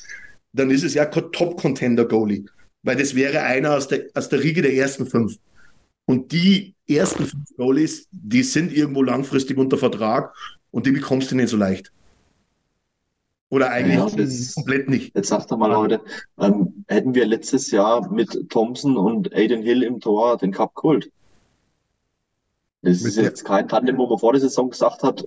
[0.54, 2.46] dann ist es ja kein Top-Contender-Goalie.
[2.84, 5.38] Weil das wäre einer aus der, aus der Riege der ersten fünf.
[6.06, 10.36] Und die ersten fünf Goalies, die sind irgendwo langfristig unter Vertrag
[10.72, 11.92] und die bekommst du nicht so leicht.
[13.50, 15.16] Oder eigentlich Ja, das- komplett nicht.
[15.16, 16.02] jetzt sagt er mal heute,
[16.40, 21.10] ähm, hätten wir letztes Jahr mit Thompson und Aiden Hill im Tor den Cup geholt.
[22.82, 25.26] Das Mit ist jetzt kein Tandem, wo man vor der Saison gesagt hat,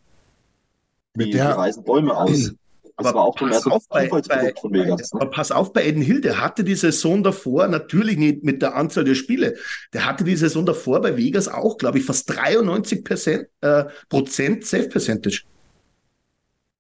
[1.15, 2.53] Mit die, der- die reißen Bäume aus.
[2.99, 5.13] Das Aber war auch pass auf, ein bei, bei, von Vegas.
[5.13, 5.21] Ne?
[5.21, 8.75] aber pass auf bei Eden Hill, der hatte die Saison davor, natürlich nicht mit der
[8.75, 9.57] Anzahl der Spiele,
[9.93, 14.65] der hatte die Saison davor bei Vegas auch, glaube ich, fast 93 Prozent, äh, Prozent
[14.65, 15.43] Safe Percentage.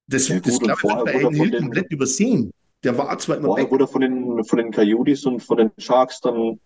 [0.06, 2.50] Das, Ja, gut, das glaube ich, wird bei Eden Hill den- komplett übersehen.
[2.82, 5.70] Der war zwar immer Vorher weg, wurde von den, von den Coyotes und von den
[5.76, 6.58] Sharks dann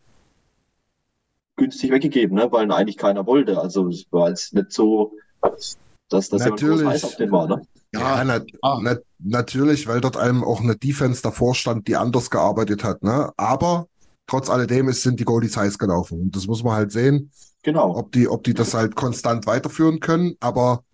[1.57, 2.51] günstig weggegeben, ne?
[2.53, 3.59] weil ihn eigentlich keiner wollte.
[3.59, 5.77] Also es war jetzt nicht so, dass
[6.09, 6.87] das jemand groß Natürlich.
[6.89, 7.49] heiß auf den war.
[7.49, 7.63] Ne?
[7.93, 12.85] Ja, na, na, natürlich, weil dort einem auch eine Defense davor stand, die anders gearbeitet
[12.85, 13.03] hat.
[13.03, 13.33] Ne?
[13.37, 13.89] Aber
[14.27, 16.21] trotz alledem ist, sind die Goalies heiß gelaufen.
[16.21, 17.33] Und das muss man halt sehen,
[17.63, 17.97] Genau.
[17.97, 20.37] ob die, ob die das halt konstant weiterführen können.
[20.41, 20.85] Aber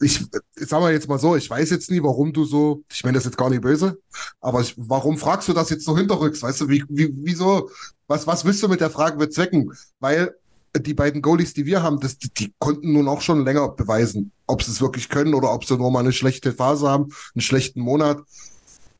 [0.00, 0.20] ich,
[0.56, 3.16] ich sag mal jetzt mal so, ich weiß jetzt nie, warum du so, ich meine
[3.18, 3.98] das jetzt gar nicht böse,
[4.40, 6.42] aber ich, warum fragst du das jetzt so hinterrücks?
[6.42, 7.70] Weißt du, wie, wie, wieso,
[8.06, 9.72] was, was willst du mit der Frage bezwecken?
[9.98, 10.34] Weil
[10.76, 14.62] die beiden Goalies, die wir haben, das, die, konnten nun auch schon länger beweisen, ob
[14.62, 17.80] sie es wirklich können oder ob sie nur mal eine schlechte Phase haben, einen schlechten
[17.80, 18.22] Monat.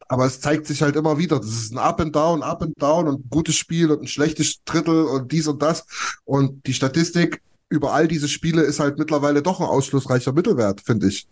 [0.08, 1.38] Aber es zeigt sich halt immer wieder.
[1.38, 4.08] Das ist ein Up and Down, Up and Down und ein gutes Spiel und ein
[4.08, 5.86] schlechtes Drittel und dies und das.
[6.24, 11.06] Und die Statistik über all diese Spiele ist halt mittlerweile doch ein ausschlussreicher Mittelwert, finde
[11.06, 11.28] ich.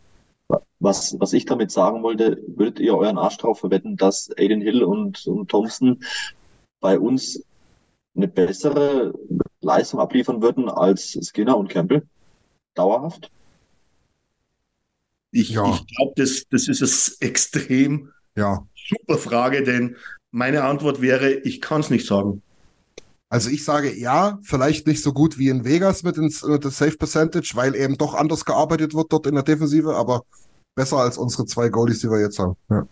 [0.79, 4.85] Was, was ich damit sagen wollte, würdet ihr euren Arsch drauf verwetten, dass Aiden Hill
[4.85, 6.01] und, und Thompson
[6.81, 7.43] bei uns
[8.15, 9.13] eine bessere
[9.61, 12.03] Leistung abliefern würden als Skinner und Campbell?
[12.75, 13.31] Dauerhaft?
[15.31, 15.75] ich, Ja.
[15.75, 18.67] ich glaube, das, das ist es extrem Ja.
[18.89, 19.97] super Frage, denn
[20.31, 22.43] meine Antwort wäre, ich kann es nicht sagen.
[23.31, 26.71] Also ich sage ja, vielleicht nicht so gut wie in Vegas mit, ins, mit der
[26.71, 30.23] Safe Percentage, weil eben doch anders gearbeitet wird dort in der Defensive, aber
[30.75, 32.57] besser als unsere zwei Goalies, die wir jetzt haben.
[32.71, 32.87] Ja.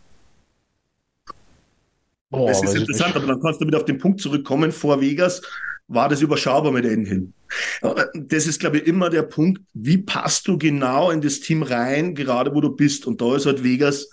[2.28, 4.72] boah, das ist interessant, aber dann kannst du wieder auf den Punkt zurückkommen.
[4.72, 5.40] Vor Vegas
[5.88, 7.32] war das überschaubar mit Hill.
[7.80, 11.62] Aber Das ist, glaube ich, immer der Punkt, wie passt du genau in das Team
[11.62, 13.06] rein, gerade wo du bist.
[13.06, 14.10] Und da ist halt Vegas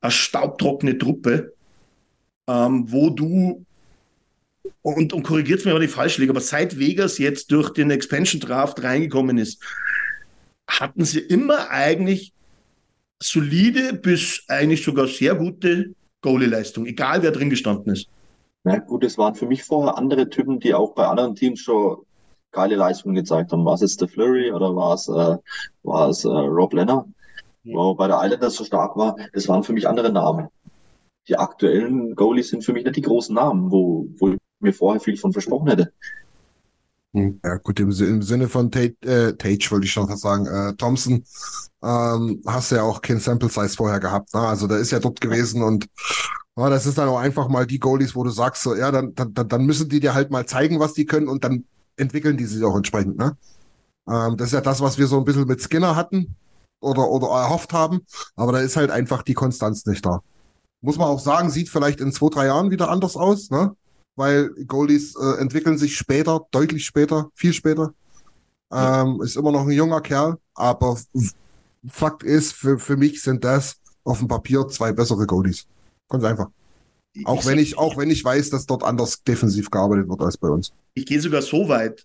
[0.00, 1.54] eine staubtrockene Truppe,
[2.48, 3.64] ähm, wo du,
[4.82, 8.40] und, und korrigiert mir, wenn ich falsch liege, aber seit Vegas jetzt durch den Expansion
[8.40, 9.62] Draft reingekommen ist,
[10.68, 12.32] hatten sie immer eigentlich
[13.22, 18.08] solide bis eigentlich sogar sehr gute Goalie-Leistung, egal wer drin gestanden ist.
[18.66, 21.98] Ja, gut, es waren für mich vorher andere Typen, die auch bei anderen Teams schon
[22.50, 23.64] geile Leistungen gezeigt haben.
[23.64, 25.36] War es jetzt der Flurry oder war es, äh,
[25.84, 27.06] war es äh, Rob Lenner?
[27.62, 30.48] Wo bei der Islanders so stark war, das waren für mich andere Namen.
[31.28, 35.00] Die aktuellen Goalies sind für mich nicht die großen Namen, wo, wo ich mir vorher
[35.00, 35.92] viel von versprochen hätte.
[37.12, 40.74] Ja, gut, im, im Sinne von Tate, äh, Tage wollte ich schon fast sagen, äh,
[40.74, 41.24] Thompson,
[41.82, 44.34] ähm, hast du ja auch kein Sample Size vorher gehabt.
[44.34, 44.40] Ne?
[44.40, 45.86] Also der ist ja dort gewesen und
[46.56, 49.14] ja, das ist dann auch einfach mal die Goalies, wo du sagst, so, ja, dann,
[49.14, 51.64] dann, dann müssen die dir halt mal zeigen, was die können und dann
[51.96, 53.18] entwickeln die sich auch entsprechend.
[53.18, 53.36] Ne?
[54.08, 56.34] Ähm, das ist ja das, was wir so ein bisschen mit Skinner hatten
[56.80, 58.00] oder, oder erhofft haben,
[58.36, 60.22] aber da ist halt einfach die Konstanz nicht da.
[60.80, 63.76] Muss man auch sagen, sieht vielleicht in zwei, drei Jahren wieder anders aus, ne?
[64.14, 67.92] weil Goalies äh, entwickeln sich später, deutlich später, viel später.
[68.72, 70.98] Ähm, ist immer noch ein junger Kerl, aber
[71.88, 75.66] Fakt ist, für, für mich sind das auf dem Papier zwei bessere Goalies.
[76.08, 76.48] Ganz einfach.
[77.24, 80.48] Auch wenn ich, auch wenn ich weiß, dass dort anders defensiv gearbeitet wird als bei
[80.48, 80.72] uns.
[80.94, 82.04] Ich gehe sogar so weit.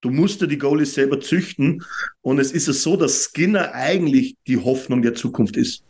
[0.00, 1.84] Du musst dir die Goalies selber züchten.
[2.22, 5.84] Und es ist es so, dass Skinner eigentlich die Hoffnung der Zukunft ist.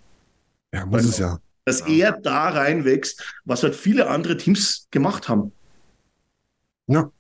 [0.73, 1.39] Ja, muss es ja.
[1.65, 5.53] Dass er da reinwächst, was halt viele andere Teams gemacht haben.
[6.89, 7.11] Ja.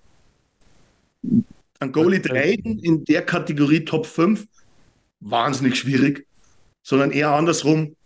[1.78, 4.47] Ein Goalie traden in der Kategorie Top 5,
[5.20, 6.26] wahnsinnig schwierig,
[6.82, 7.97] sondern eher andersrum,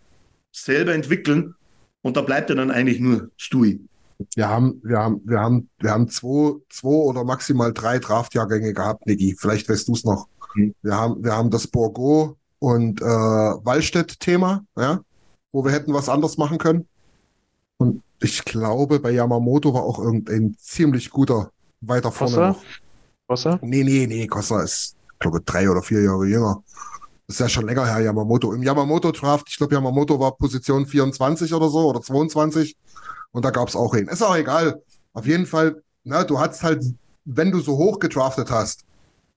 [0.62, 1.54] selber entwickeln.
[2.02, 3.80] Und da bleibt er dann eigentlich nur Stewie.
[4.34, 9.06] Wir haben, wir haben, wir haben, wir haben zwei, zwei oder maximal drei Draftjahrgänge gehabt,
[9.06, 9.36] Niki.
[9.38, 10.28] Vielleicht weißt du es noch.
[10.54, 10.74] Mhm.
[10.82, 15.00] Wir haben, wir haben das Borgo und äh, Wallstedt-Thema, ja,
[15.52, 16.86] wo wir hätten was anders machen können.
[17.76, 21.50] Und ich glaube, bei Yamamoto war auch irgendein ziemlich guter
[21.80, 22.48] weiter vorne Wasser?
[22.48, 22.62] noch.
[23.28, 23.58] Wasser?
[23.62, 26.62] Nee, nee, nee, Costa ist, ich glaube, drei oder vier Jahre jünger.
[27.28, 28.52] Ist ja schon länger her, Yamamoto.
[28.52, 32.76] Im Yamamoto-Draft, ich glaube, Yamamoto war Position 24 oder so oder 22.
[33.32, 34.08] Und da gab es auch ihn.
[34.08, 34.80] Ist auch egal.
[35.12, 36.84] Auf jeden Fall, na, du hattest halt,
[37.24, 38.84] wenn du so hoch gedraftet hast,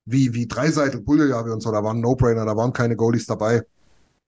[0.06, 3.64] wie, wie Dreiseitel, Puljavi und so, da waren No-Brainer, da waren keine Goalies dabei.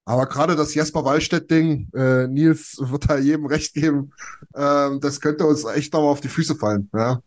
[0.06, 4.12] Aber gerade das Jesper Wallstedt-Ding, äh, Nils wird da jedem recht geben,
[4.54, 6.90] äh, das könnte uns echt nochmal auf die Füße fallen.
[6.94, 7.22] Ja?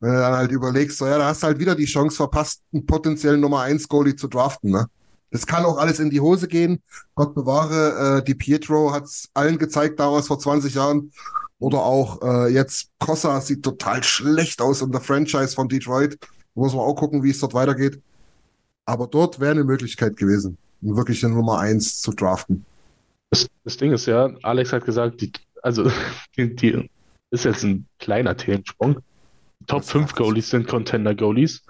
[0.00, 2.62] Wenn du dann halt überlegst, so ja, da hast du halt wieder die Chance verpasst,
[2.72, 4.70] einen potenziellen Nummer 1 Goalie zu draften.
[4.70, 4.86] Ne?
[5.30, 6.82] Das kann auch alles in die Hose gehen.
[7.14, 11.12] Gott bewahre, äh, die Pietro hat es allen gezeigt damals vor 20 Jahren.
[11.58, 16.18] Oder auch äh, jetzt Cossa sieht total schlecht aus in der Franchise von Detroit.
[16.20, 18.00] Da muss man auch gucken, wie es dort weitergeht.
[18.86, 22.64] Aber dort wäre eine Möglichkeit gewesen, wirklich eine Nummer 1 zu draften.
[23.28, 25.90] Das, das Ding ist ja, Alex hat gesagt, die, also
[26.36, 26.90] die, die
[27.30, 28.98] ist jetzt ein kleiner Themensprung.
[29.66, 31.62] Top 5 Goalies sind Contender-Goalies.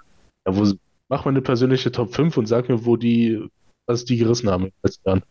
[0.47, 0.73] Ja, wo,
[1.11, 3.45] mach mal eine persönliche Top 5 und sag mir, wo die,
[3.85, 5.23] was die gerissen haben in den letzten Jahren.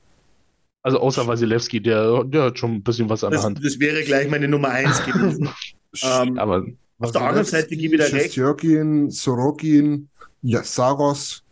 [0.83, 3.65] Also außer Wasilewski, der, der hat schon ein bisschen was an der Hand.
[3.65, 5.49] das wäre gleich meine Nummer 1 gewesen.
[6.03, 6.67] ähm, Aber
[6.99, 8.37] auf der anderen Seite gebe ich wieder recht.
[8.37, 10.09] Jörgin, Sorokin,
[10.43, 11.43] ja, Saros,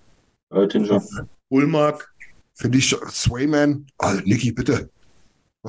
[0.51, 1.03] Oettinger.
[1.49, 2.13] Ulmark,
[2.55, 3.87] finde ich, Swayman.
[3.99, 4.91] Oh, Niki, bitte.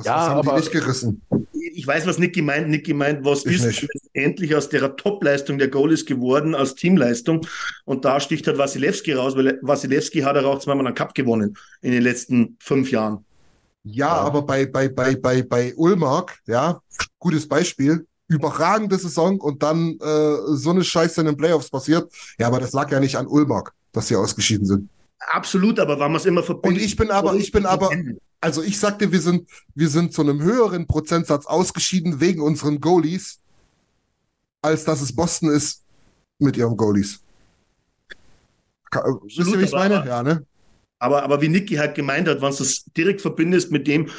[0.00, 1.22] Was, Ja, was haben aber- die nicht gerissen?
[1.52, 2.68] ich weiß, was Nicky meint.
[2.68, 3.88] Nicky meint, was Ich ist nicht.
[4.12, 7.46] endlich aus der Topleistung der Goalies geworden, aus Teamleistung.
[7.84, 11.92] Und da sticht halt Wasilewski raus, weil Wasilewski hat auch zweimal einen Cup gewonnen in
[11.92, 13.24] den letzten fünf Jahren.
[13.84, 14.12] Ja, Ja.
[14.16, 16.80] aber bei, bei, bei, bei, bei Ulmark, ja,
[17.18, 18.06] gutes Beispiel.
[18.28, 22.12] Überragende Saison und dann äh, so eine Scheiße in den Playoffs passiert.
[22.38, 24.88] Ja, aber das lag ja nicht an Ulmark, dass sie ausgeschieden sind.
[25.32, 26.82] Absolut, aber wenn man es immer Und verbindet.
[26.82, 27.90] ich bin aber, ich bin aber,
[28.40, 33.38] also ich sagte, wir sind, wir sind zu einem höheren Prozentsatz ausgeschieden wegen unseren Goalies,
[34.62, 35.82] als dass es Boston ist
[36.38, 37.20] mit ihren Goalies.
[38.92, 40.06] Äh, Wisst ihr, wie ich aber- meine?
[40.08, 40.44] Ja, ne?
[40.98, 44.10] Aber, aber wie Niki halt gemeint hat, wenn du es direkt verbindest mit dem,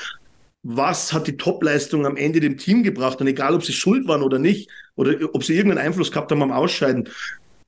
[0.64, 4.24] was hat die Topleistung am Ende dem Team gebracht und egal, ob sie schuld waren
[4.24, 7.08] oder nicht, oder ob sie irgendeinen Einfluss gehabt haben am Ausscheiden,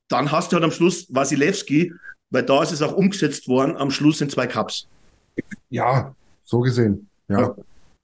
[0.10, 1.94] dann hast du halt am Schluss Wasilewski,
[2.32, 4.88] weil da ist es auch umgesetzt worden, am Schluss in zwei Cups.
[5.70, 7.10] Ja, so gesehen.
[7.28, 7.56] Ja, Ja.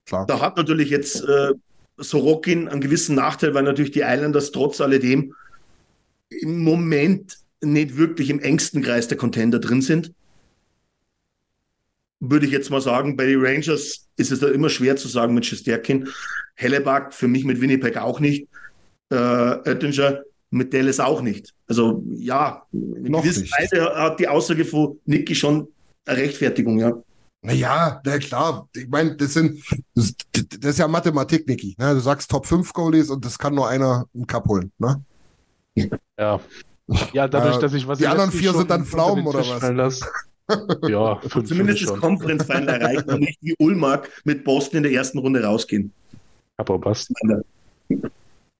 [0.06, 0.26] klar.
[0.26, 1.52] Da hat natürlich jetzt äh,
[1.98, 5.34] Sorokin einen gewissen Nachteil, weil natürlich die Islanders trotz alledem
[6.30, 10.12] im Moment nicht wirklich im engsten Kreis der Contender drin sind.
[12.20, 15.34] Würde ich jetzt mal sagen, bei den Rangers ist es da immer schwer zu sagen
[15.34, 16.08] mit Shesterkin.
[16.54, 18.46] Hellebuck für mich mit Winnipeg auch nicht.
[19.10, 21.54] Äh, Oettinger mit Dallas auch nicht.
[21.66, 23.42] Also ja, in gewisser.
[23.58, 25.68] Weise hat die Aussage von Nicky schon
[26.04, 27.02] eine Rechtfertigung, ja.
[27.42, 28.68] Naja, na klar.
[28.74, 29.62] Ich meine, das sind,
[29.94, 31.74] das, das ist ja Mathematik, Niki.
[31.78, 31.94] Ne?
[31.94, 34.70] Du sagst Top 5 Goalies und das kann nur einer einen Cup holen.
[34.78, 35.02] Ne?
[36.18, 36.40] ja.
[37.12, 40.00] Ja, dadurch, Äh, dass ich was die anderen vier sind dann Pflaumen oder was?
[40.88, 42.00] ja, fünf Zumindest das.
[42.00, 45.92] Conference Final erreicht und nicht wie Ulmark mit Boston in der ersten Runde rausgehen.
[46.56, 47.12] Aber passt.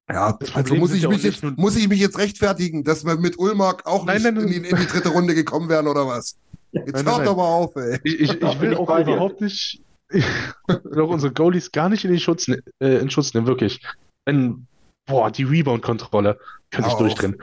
[0.09, 3.39] Ja, also muss ich, ja mich jetzt, muss ich mich jetzt rechtfertigen, dass wir mit
[3.39, 6.37] Ulmark auch Nein, nicht nein, in, die, in die dritte Runde gekommen wären oder was?
[6.73, 7.99] Jetzt hört doch mal auf, ey.
[8.05, 10.25] Ich, ich, ich will bin auch überhaupt nicht, ich
[10.69, 13.81] will auch unsere Goalies gar nicht in den Schutz, ne- äh, in Schutz nehmen, wirklich.
[14.25, 14.67] Wenn,
[15.07, 16.39] boah, die Rebound-Kontrolle
[16.71, 17.37] könnte ich durchdrehen.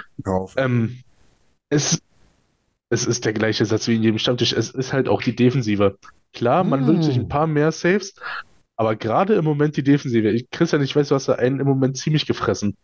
[0.55, 0.99] Ähm,
[1.69, 1.99] es,
[2.89, 4.53] es ist der gleiche Satz wie in jedem Stammtisch.
[4.53, 5.97] Es ist halt auch die Defensive.
[6.33, 6.87] Klar, man Hm.
[6.87, 8.13] wünscht sich ein paar mehr Saves,
[8.77, 10.29] aber gerade im Moment die Defensive.
[10.29, 12.75] Ich, Christian, ich weiß, du hast da einen im Moment ziemlich gefressen.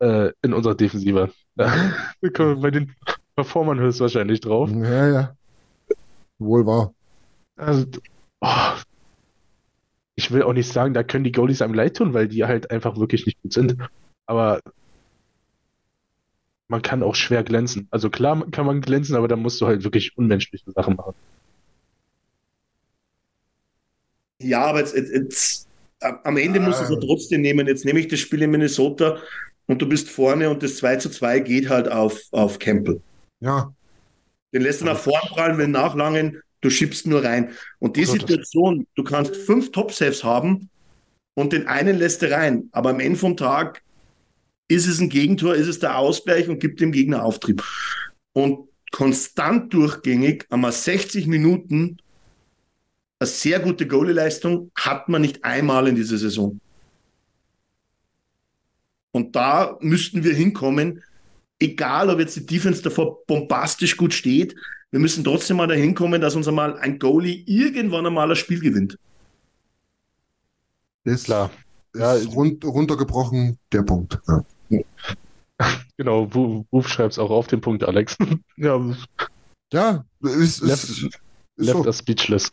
[0.00, 1.30] Äh, in unserer Defensive.
[1.54, 1.72] Da
[2.20, 2.92] wir bei den
[3.36, 4.70] Performern höchstwahrscheinlich drauf.
[4.70, 5.36] Ja, ja.
[6.38, 6.94] Wohl wahr.
[7.56, 7.86] Also,
[8.40, 8.72] oh,
[10.16, 12.70] ich will auch nicht sagen, da können die Goalies einem leid tun, weil die halt
[12.70, 13.76] einfach wirklich nicht gut sind.
[14.26, 14.60] Aber
[16.68, 17.88] man kann auch schwer glänzen.
[17.90, 21.14] Also klar kann man glänzen, aber da musst du halt wirklich unmenschliche Sachen machen.
[24.40, 25.68] Ja, aber jetzt, jetzt, jetzt
[26.00, 27.66] am Ende muss es ja trotzdem nehmen.
[27.66, 29.18] Jetzt nehme ich das Spiel in Minnesota
[29.66, 33.00] und du bist vorne und das 2 zu 2 geht halt auf, auf Campbell.
[33.44, 33.74] Ja.
[34.52, 37.50] Den lässt du nach vorn prallen, will nachlangen, du schiebst nur rein.
[37.78, 40.70] Und die Situation, du kannst fünf Top-Saves haben
[41.34, 42.68] und den einen lässt du rein.
[42.72, 43.82] Aber am Ende vom Tag
[44.68, 47.62] ist es ein Gegentor, ist es der Ausgleich und gibt dem Gegner Auftrieb.
[48.32, 51.98] Und konstant durchgängig, einmal 60 Minuten,
[53.18, 56.60] eine sehr gute Goalie-Leistung hat man nicht einmal in dieser Saison.
[59.10, 61.02] Und da müssten wir hinkommen,
[61.64, 64.54] egal ob jetzt die Defense davor bombastisch gut steht,
[64.90, 68.60] wir müssen trotzdem mal dahin kommen, dass uns einmal ein Goalie irgendwann einmal ein Spiel
[68.60, 68.96] gewinnt.
[71.04, 71.50] Ist, Klar.
[71.96, 74.18] Ja, rund, runtergebrochen der Punkt.
[74.28, 74.44] Ja.
[75.96, 78.16] Genau, Wu- Wuf schreibt's auch auf den Punkt, Alex.
[78.56, 78.80] Ja,
[79.72, 81.20] Ja, ist, ist, Left- Ist
[81.56, 81.84] Left so.
[81.86, 82.52] us speechless.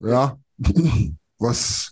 [0.00, 0.38] Ja.
[1.38, 1.91] was,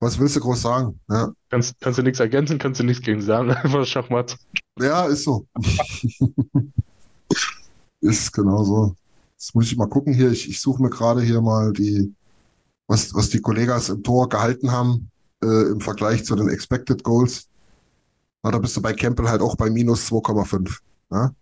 [0.00, 0.98] was willst du groß sagen?
[1.08, 3.50] Ja, Kannst, kannst du nichts ergänzen, kannst du nichts gegen sagen.
[3.52, 4.36] Einfach Schachmatt.
[4.78, 5.46] ja ist so.
[8.00, 8.96] ist genau so.
[9.32, 10.30] Jetzt muss ich mal gucken hier.
[10.30, 12.14] Ich, ich suche mir gerade hier mal die,
[12.88, 15.10] was, was die Kollegas im Tor gehalten haben
[15.42, 17.48] äh, im Vergleich zu den Expected Goals.
[18.42, 20.78] Na, da bist du bei Campbell halt auch bei minus 2,5.
[21.10, 21.34] Ja?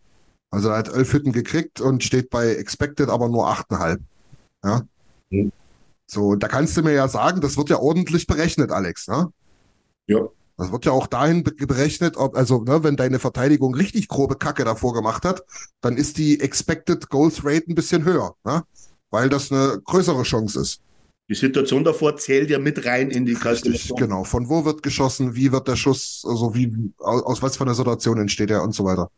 [0.51, 4.01] Also er hat elf Hütten gekriegt und steht bei Expected aber nur 8,5.
[4.65, 4.83] Ja?
[5.31, 5.53] Mhm.
[6.11, 9.09] So, da kannst du mir ja sagen, das wird ja ordentlich berechnet, Alex.
[9.09, 9.31] Ne?
[10.07, 10.21] Ja.
[10.57, 14.37] Das wird ja auch dahin be- berechnet, ob, also, ne, wenn deine Verteidigung richtig grobe
[14.37, 15.45] Kacke davor gemacht hat,
[15.83, 18.65] dann ist die Expected Goals Rate ein bisschen höher, ne?
[19.11, 20.81] Weil das eine größere Chance ist.
[21.31, 23.99] Die Situation davor zählt ja mit rein in die Richtig, Kalkulation.
[23.99, 24.25] genau.
[24.25, 27.75] Von wo wird geschossen, wie wird der Schuss, also wie, aus, aus was für einer
[27.75, 29.11] Situation entsteht er und so weiter.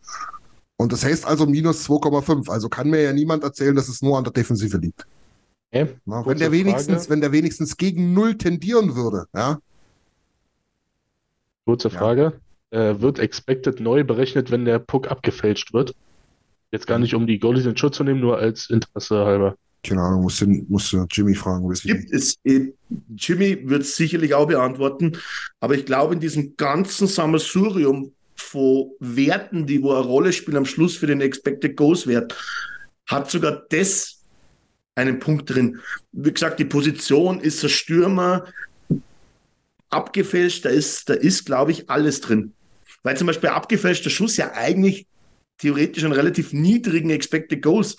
[0.76, 2.50] Und das heißt also minus 2,5.
[2.50, 5.06] Also kann mir ja niemand erzählen, dass es nur an der Defensive liegt.
[5.72, 5.88] Okay.
[6.04, 7.10] Na, wenn der wenigstens, Frage.
[7.10, 9.60] wenn der wenigstens gegen Null tendieren würde, ja,
[11.64, 11.98] Kurze Ja.
[11.98, 12.40] Frage.
[12.70, 15.94] Äh, wird Expected neu berechnet, wenn der Puck abgefälscht wird?
[16.72, 19.56] Jetzt gar nicht, um die Goalies in Schutz zu nehmen, nur als Interesse halber.
[19.84, 22.72] keine Ahnung, musst du, musst du Jimmy fragen, gibt es, äh,
[23.16, 25.16] Jimmy wird es sicherlich auch beantworten,
[25.58, 30.64] aber ich glaube, in diesem ganzen Sammelsurium von Werten, die wo eine Rolle spielen am
[30.64, 32.34] Schluss für den Expected Goals Wert,
[33.08, 34.19] hat sogar das
[34.94, 35.80] einen Punkt drin.
[36.12, 38.46] Wie gesagt, die Position ist ein Stürmer
[39.88, 42.52] abgefälscht, da ist, da ist, glaube ich, alles drin.
[43.02, 45.06] Weil zum Beispiel abgefälschter Schuss ja eigentlich
[45.58, 47.96] theoretisch einen relativ niedrigen Expected Goals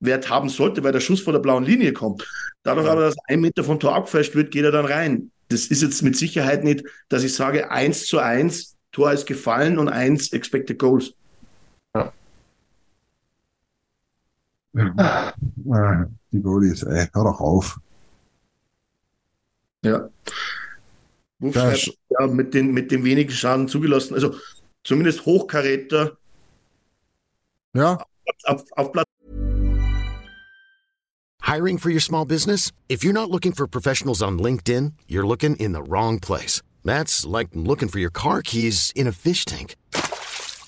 [0.00, 2.26] Wert haben sollte, weil der Schuss vor der blauen Linie kommt.
[2.64, 5.30] Dadurch aber, dass ein Meter vom Tor abgefälscht wird, geht er dann rein.
[5.48, 9.78] Das ist jetzt mit Sicherheit nicht, dass ich sage, eins zu eins, Tor ist gefallen
[9.78, 11.14] und eins Expected Goals.
[11.94, 12.12] Ah,
[16.32, 17.78] die Goalies, ey, hör doch auf.
[19.84, 20.08] Ja.
[21.40, 24.14] Ja, schreibt, sch- ja, mit den, mit dem wenigen Schaden zugelassen.
[24.14, 24.34] Also
[24.84, 26.16] zumindest Hochkaräter
[27.74, 27.98] Ja,
[28.44, 29.06] auf, auf Platz
[31.44, 32.70] Hiring for your small business?
[32.88, 36.62] If you're not looking for professionals on LinkedIn, you're looking in the wrong place.
[36.84, 39.74] That's like looking for your car keys in a fish tank.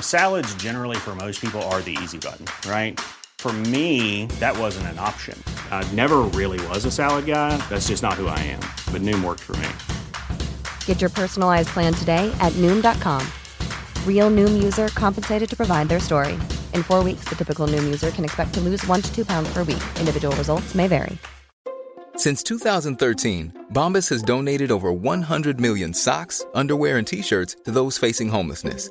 [0.00, 2.98] Salads, generally, for most people, are the easy button, right?
[3.38, 5.40] For me, that wasn't an option.
[5.70, 7.56] I never really was a salad guy.
[7.68, 8.60] That's just not who I am.
[8.92, 9.68] But Noom worked for me.
[10.86, 13.24] Get your personalized plan today at Noom.com.
[14.06, 16.32] Real Noom user compensated to provide their story.
[16.74, 19.52] In four weeks, the typical Noom user can expect to lose one to two pounds
[19.52, 19.84] per week.
[20.00, 21.16] Individual results may vary.
[22.16, 27.96] Since 2013, Bombas has donated over 100 million socks, underwear, and t shirts to those
[27.96, 28.90] facing homelessness.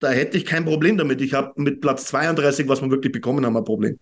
[0.00, 1.20] da hätte ich kein Problem damit.
[1.20, 3.98] Ich habe mit Platz 32, was wir wirklich bekommen haben, ein Problem.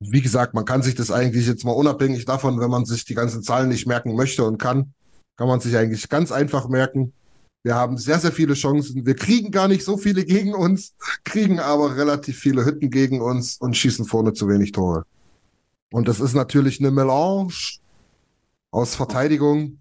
[0.00, 3.14] wie gesagt, man kann sich das eigentlich jetzt mal unabhängig davon, wenn man sich die
[3.14, 4.92] ganzen Zahlen nicht merken möchte und kann,
[5.36, 7.12] kann man sich eigentlich ganz einfach merken.
[7.64, 9.04] Wir haben sehr, sehr viele Chancen.
[9.04, 13.56] Wir kriegen gar nicht so viele gegen uns, kriegen aber relativ viele Hütten gegen uns
[13.56, 15.04] und schießen vorne zu wenig Tore.
[15.90, 17.52] Und das ist natürlich eine Melange
[18.70, 19.80] aus Verteidigung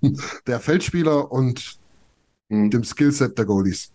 [0.46, 1.78] der Feldspieler und
[2.52, 3.90] dem Skillset der Goalies.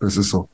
[0.00, 0.48] Das ist so.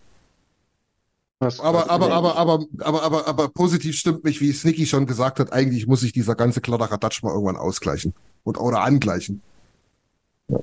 [1.41, 5.53] Aber, aber, aber, aber, aber, aber, aber positiv stimmt mich, wie Snicky schon gesagt hat,
[5.53, 8.12] eigentlich muss sich dieser ganze Kladderadatsch mal irgendwann ausgleichen.
[8.43, 9.41] Und, oder angleichen.
[10.49, 10.59] Ja.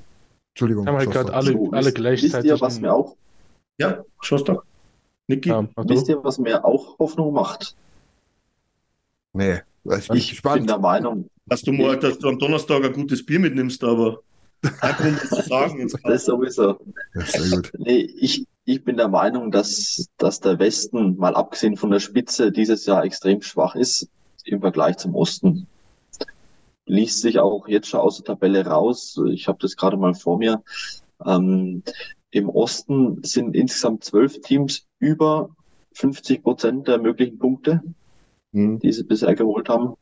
[0.50, 0.86] Entschuldigung.
[0.86, 2.34] Haben halt gerade alle, So, alle wisst- gleichzeitig.
[2.34, 3.16] Wisst ihr, was mir auch,
[3.78, 4.66] Ja, Schostock.
[5.28, 5.50] Niki.
[5.50, 6.12] Ja, wisst du.
[6.14, 7.76] ihr, was mir auch Hoffnung macht?
[9.34, 9.62] Nee,
[9.98, 13.26] ich bin Ich bin der Meinung, Dass du, mal, dass du am Donnerstag ein gutes
[13.26, 14.20] Bier mitnimmst, aber
[14.62, 15.80] Grund, das zu sagen.
[15.80, 15.98] Jetzt.
[16.04, 16.80] das sowieso.
[17.14, 17.72] Ja, sehr gut.
[17.78, 22.52] Nee, ich, ich bin der Meinung, dass, dass der Westen, mal abgesehen von der Spitze,
[22.52, 24.10] dieses Jahr extrem schwach ist
[24.46, 25.68] im Vergleich zum Osten.
[26.86, 29.20] liest sich auch jetzt schon aus der Tabelle raus.
[29.32, 30.64] Ich habe das gerade mal vor mir.
[31.26, 31.84] Ähm,
[32.32, 35.50] Im Osten sind insgesamt zwölf Teams über
[35.94, 37.82] 50 Prozent der möglichen Punkte,
[38.52, 38.80] Mhm.
[38.80, 39.96] die sie bisher geholt haben.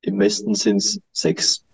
[0.00, 1.64] Im Westen sind es sechs.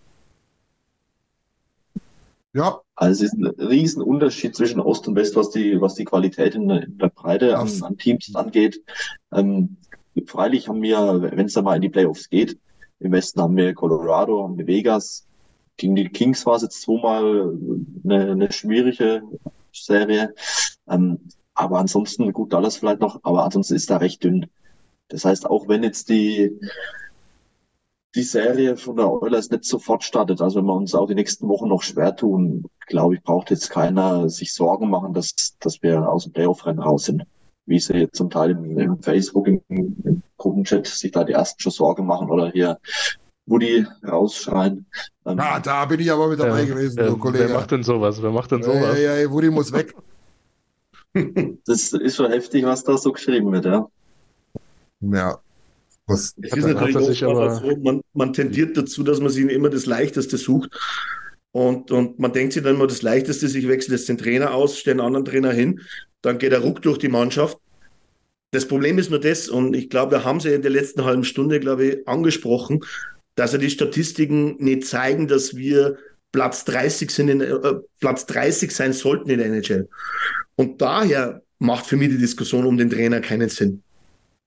[2.56, 6.04] Ja, Also es ist ein riesen Unterschied zwischen Ost und West, was die, was die
[6.04, 8.82] Qualität in, der- in der Breite an, an Teams angeht.
[9.30, 9.76] Ähm,
[10.26, 12.58] freilich haben wir, wenn es da mal in die Playoffs geht,
[13.00, 15.26] im Westen haben wir Colorado, haben wir Vegas.
[15.76, 17.52] Gegen die Kings war es jetzt zweimal
[18.04, 19.22] eine, eine schwierige
[19.72, 20.32] Serie.
[20.88, 21.18] Ähm,
[21.52, 24.46] aber ansonsten, gut, Dallas vielleicht noch, aber ansonsten ist da recht dünn.
[25.08, 26.58] Das heißt, auch wenn jetzt die,
[28.16, 31.46] die Serie von der Oilers nicht sofort startet, also wenn wir uns auch die nächsten
[31.48, 36.08] Wochen noch schwer tun, glaube ich, braucht jetzt keiner sich Sorgen machen, dass, dass wir
[36.08, 37.24] aus dem Playoff-Rennen raus sind.
[37.66, 41.60] Wie sie jetzt zum Teil im, im Facebook, im, im Gruppenchat sich da die ersten
[41.60, 42.78] schon Sorgen machen oder hier
[43.44, 44.86] Woody rausschreien.
[45.26, 47.48] Ähm, ah, da bin ich aber mit dabei Ja, gewesen, äh, du Kollege.
[47.48, 48.22] wer macht denn sowas?
[48.22, 48.96] Wer macht denn sowas?
[48.96, 49.94] Ey, ey, Woody muss weg.
[51.66, 53.86] das ist schon heftig, was da so geschrieben wird, ja.
[55.00, 55.38] Ja.
[56.06, 59.44] Was, Es ist er- natürlich er aber- so, man, man tendiert dazu, dass man sich
[59.50, 60.70] immer das Leichteste sucht.
[61.52, 64.78] Und, und man denkt sich dann immer das Leichteste, ich wechsle jetzt den Trainer aus,
[64.78, 65.80] stelle einen anderen Trainer hin,
[66.22, 67.56] dann geht er ruck durch die Mannschaft.
[68.52, 71.04] Das Problem ist nur das, und ich glaube, wir haben es ja in der letzten
[71.04, 72.80] halben Stunde, glaube ich, angesprochen,
[73.36, 75.96] dass ja die Statistiken nicht zeigen, dass wir
[76.30, 77.54] Platz 30 sind in, äh,
[78.00, 79.88] Platz 30 sein sollten in der NHL.
[80.56, 83.82] Und daher macht für mich die Diskussion um den Trainer keinen Sinn.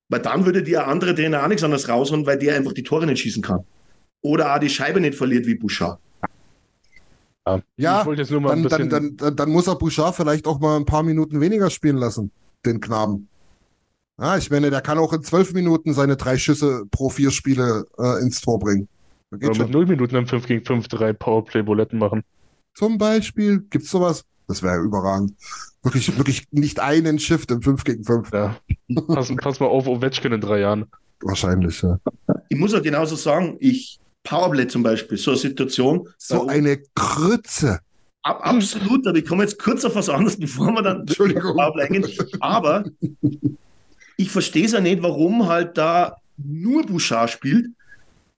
[0.10, 2.84] Weil dann würde dir ein anderer Trainer auch nichts anderes raushauen, weil der einfach die
[2.84, 3.64] Tore nicht schießen kann.
[4.22, 6.00] Oder auch die Scheibe nicht verliert wie Bouchard.
[7.78, 10.48] ja, ich wollte jetzt nur mal ein dann, dann, dann, dann muss er Bouchard vielleicht
[10.48, 12.32] auch mal ein paar Minuten weniger spielen lassen,
[12.66, 13.30] den Knaben.
[14.20, 17.86] Ja, ich meine, der kann auch in zwölf Minuten seine drei Schüsse pro vier Spiele
[17.98, 18.90] äh, ins Tor bringen.
[19.32, 22.24] Oder mit null Minuten im 5 gegen 5 drei Powerplay-Buletten machen.
[22.74, 24.26] Zum Beispiel, gibt's sowas?
[24.48, 25.34] Das wäre überragend.
[25.84, 28.32] Wirklich, wirklich nicht einen Shift im 5 gegen 5.
[28.34, 28.58] Ja.
[29.08, 30.86] Pass, pass mal auf, Ovechkin in drei Jahren.
[31.22, 31.98] Wahrscheinlich, ja.
[32.50, 36.08] Ich muss auch genauso sagen, ich, Powerplay zum Beispiel, so eine Situation.
[36.18, 37.80] So eine Krütze.
[38.24, 41.54] Ab, absolut, aber ich komme jetzt kurz auf was anderes, bevor wir dann Entschuldigung.
[41.54, 42.06] Powerplay eingehen.
[42.42, 42.84] Aber
[44.18, 47.68] ich verstehe es ja nicht, warum halt da nur Bouchard spielt.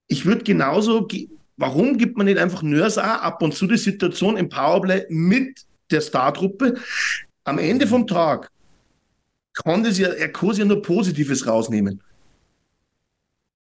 [0.08, 3.78] Ich würde genauso, ge- warum gibt man nicht einfach Nurse auch ab und zu die
[3.78, 6.76] Situation im Powerplay mit der Startruppe?
[7.44, 8.50] Am Ende vom Tag
[9.54, 12.02] kann das ja, er kann ja nur Positives rausnehmen.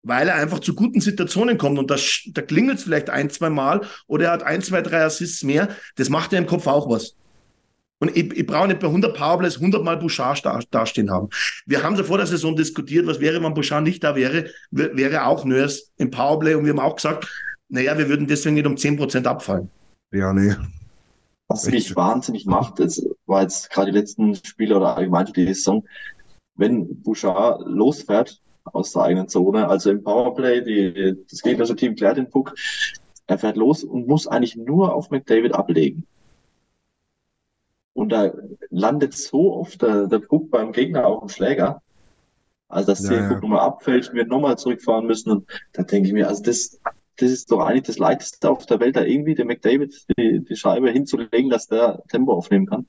[0.03, 3.29] Weil er einfach zu guten Situationen kommt und da, sch- da klingelt es vielleicht ein,
[3.29, 5.69] zwei Mal oder er hat ein, zwei, drei Assists mehr.
[5.95, 7.15] Das macht ja im Kopf auch was.
[7.99, 11.29] Und ich, ich brauche nicht bei 100 Powerplays 100 Mal Bouchard da, dastehen haben.
[11.67, 14.95] Wir haben ja vor der Saison diskutiert, was wäre, wenn Bouchard nicht da wäre, wär-
[14.97, 17.27] wäre auch Nurse im Powerplay und wir haben auch gesagt,
[17.69, 19.69] naja, wir würden deswegen nicht um 10% abfallen.
[20.11, 20.55] Ja, nee.
[21.51, 25.85] Was mich wahnsinnig macht, das war jetzt gerade die letzten Spiele oder allgemein die Saison,
[26.55, 32.15] wenn Bouchard losfährt aus der eigenen Zone, also im Powerplay, die, das gegnerische Team klärt
[32.15, 32.55] den Puck,
[33.27, 36.05] er fährt los und muss eigentlich nur auf McDavid ablegen.
[37.93, 38.31] Und da
[38.69, 41.81] landet so oft der, der Puck beim Gegner auf dem Schläger,
[42.69, 43.27] also dass Ja, der ja.
[43.27, 45.31] Puck nochmal abfällt, wir nochmal zurückfahren müssen.
[45.31, 46.79] Und da denke ich mir, also das,
[47.21, 50.55] das ist doch eigentlich das Leichteste auf der Welt, da irgendwie dem McDavid die, die
[50.55, 52.87] Scheibe hinzulegen, dass der Tempo aufnehmen kann.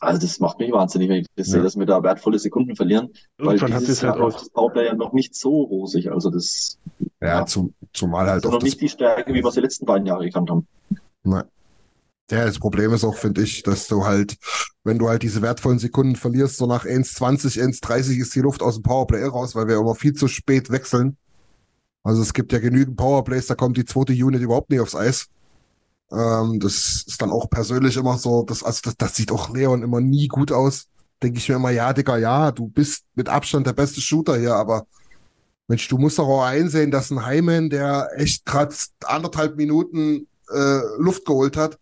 [0.00, 1.52] Also das macht mich wahnsinnig, wenn ich das Ja.
[1.54, 3.08] sehe, dass wir da wertvolle Sekunden verlieren.
[3.38, 4.28] Weil Irgendwann hat dieses es halt Jahr auch.
[4.28, 6.10] läuft das Powerplay ja noch nicht so rosig.
[6.12, 6.78] Also das
[7.22, 9.86] Ja, zum, zumal halt ist auch noch nicht die Stärke, wie wir es die letzten
[9.86, 10.66] beiden Jahre gekannt haben.
[11.22, 11.44] Nein.
[12.30, 14.36] Ja, das Problem ist auch, finde ich, dass du halt,
[14.82, 18.74] wenn du halt diese wertvollen Sekunden verlierst, so nach 1,20, 1,30 ist die Luft aus
[18.76, 21.16] dem Powerplay raus, weil wir immer viel zu spät wechseln.
[22.04, 25.28] Also es gibt ja genügend Powerplays, da kommt die zweite Unit überhaupt nicht aufs Eis.
[26.12, 29.82] Ähm, das ist dann auch persönlich immer so, das, also das, das sieht auch Leon
[29.82, 30.86] immer nie gut aus.
[31.22, 34.54] Denke ich mir immer, ja, Digga, ja, du bist mit Abstand der beste Shooter hier,
[34.54, 34.86] aber
[35.66, 38.74] Mensch, du musst doch auch einsehen, dass ein Hyman, der echt gerade
[39.04, 41.78] anderthalb Minuten äh, Luft geholt hat,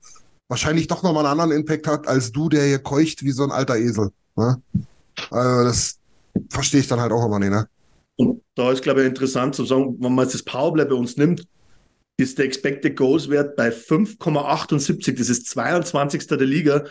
[0.47, 3.51] wahrscheinlich doch nochmal einen anderen Impact hat, als du, der hier keucht wie so ein
[3.51, 4.13] alter Esel.
[4.37, 4.63] Ne?
[5.31, 5.99] Also das
[6.49, 7.69] verstehe ich dann halt auch immer nicht, ne?
[8.23, 11.17] Und da ist, glaube ich, interessant zu sagen, wenn man jetzt das Powerplay bei uns
[11.17, 11.45] nimmt,
[12.17, 15.19] ist der Expected Goals Wert bei 5,78.
[15.19, 16.27] Das ist 22.
[16.29, 16.85] der Liga.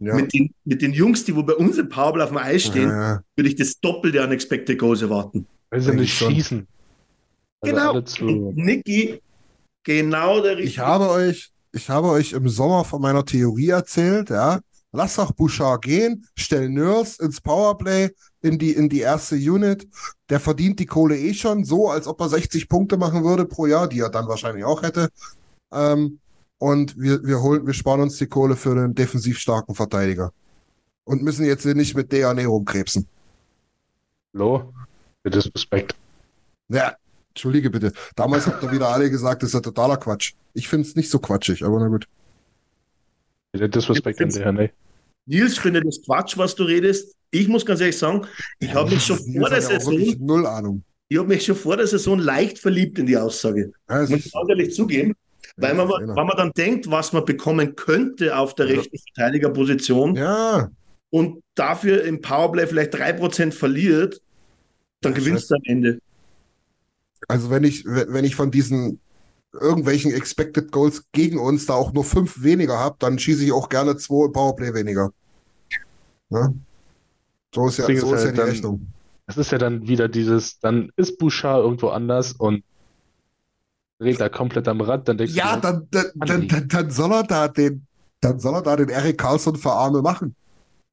[0.00, 0.14] Ja.
[0.14, 2.90] Mit, den, mit den Jungs, die wo bei uns im Powerplay auf dem Eis stehen,
[2.90, 5.46] Ja, würde ich das Doppelte an Expected Goals erwarten.
[5.70, 6.66] Weil sie nicht schießen.
[7.60, 8.52] Also genau.
[8.54, 9.22] Niki,
[9.84, 10.68] genau der richtige.
[10.68, 14.60] Ich habe euch, ich habe euch im Sommer von meiner Theorie erzählt, ja,
[14.92, 18.10] lass doch Bouchard gehen, stell Nurse ins Powerplay,
[18.44, 19.88] in die, in die erste Unit.
[20.28, 23.66] Der verdient die Kohle eh schon so, als ob er 60 Punkte machen würde pro
[23.66, 25.08] Jahr, die er dann wahrscheinlich auch hätte.
[25.72, 26.18] Ähm,
[26.58, 30.32] und wir, wir holen, wir sparen uns die Kohle für einen defensiv starken Verteidiger.
[31.04, 33.06] Und müssen jetzt nicht mit DNA rumkrebsen.
[34.34, 34.72] Hallo?
[35.22, 35.94] Mit Disrespekt.
[36.68, 36.94] Ja,
[37.30, 37.92] entschuldige bitte.
[38.14, 40.34] Damals habt ihr wieder alle gesagt, das ist ja totaler Quatsch.
[40.52, 42.06] Ich finde es nicht so quatschig, aber na gut.
[43.54, 44.70] Der Disrespekt an der, ne?
[45.26, 47.14] Nils, ich finde das Quatsch, was du redest.
[47.34, 48.24] Ich muss ganz ehrlich sagen,
[48.60, 50.84] ich habe mich schon vor der ja Saison, null Ahnung.
[51.08, 53.72] ich habe mich schon vor der Saison leicht verliebt in die Aussage.
[53.90, 55.14] Ja, Muss ich ehrlich zugeben.
[55.56, 58.76] Weil man, das wenn man dann denkt, was man bekommen könnte auf der Ja.
[58.76, 60.70] rechten Verteidigerposition ja,
[61.10, 64.20] und dafür im Powerplay vielleicht 3% verliert,
[65.00, 65.98] dann Ja, gewinnst du am Ende.
[67.26, 69.00] also wenn ich, wenn ich von diesen
[69.52, 73.68] irgendwelchen Expected Goals gegen uns da auch nur fünf weniger habe, dann schieße ich auch
[73.68, 75.12] gerne zwei im Powerplay weniger.
[76.30, 76.54] Ne?
[77.54, 78.86] So ist ja, Ding so ist ja halt die dann- Rechnung.
[79.26, 82.62] Das ist ja dann wieder dieses, dann ist Bouchard irgendwo anders und
[83.98, 87.12] dreht da komplett am Rad, dann denkst Ja, du, dann, dann, dann, dann, dann soll
[87.12, 87.86] er da den,
[88.20, 90.34] dann soll er da den Eric Carlson für Arme machen.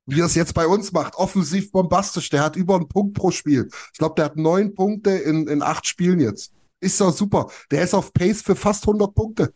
[0.06, 1.16] Wie er es jetzt bei uns macht.
[1.16, 2.30] Offensiv bombastisch.
[2.30, 3.70] Der hat über einen Punkt pro Spiel.
[3.92, 6.52] Ich glaube, der hat neun Punkte in, in acht Spielen jetzt.
[6.80, 7.50] Ist doch super.
[7.70, 9.54] Der ist auf Pace für fast 100 Punkte.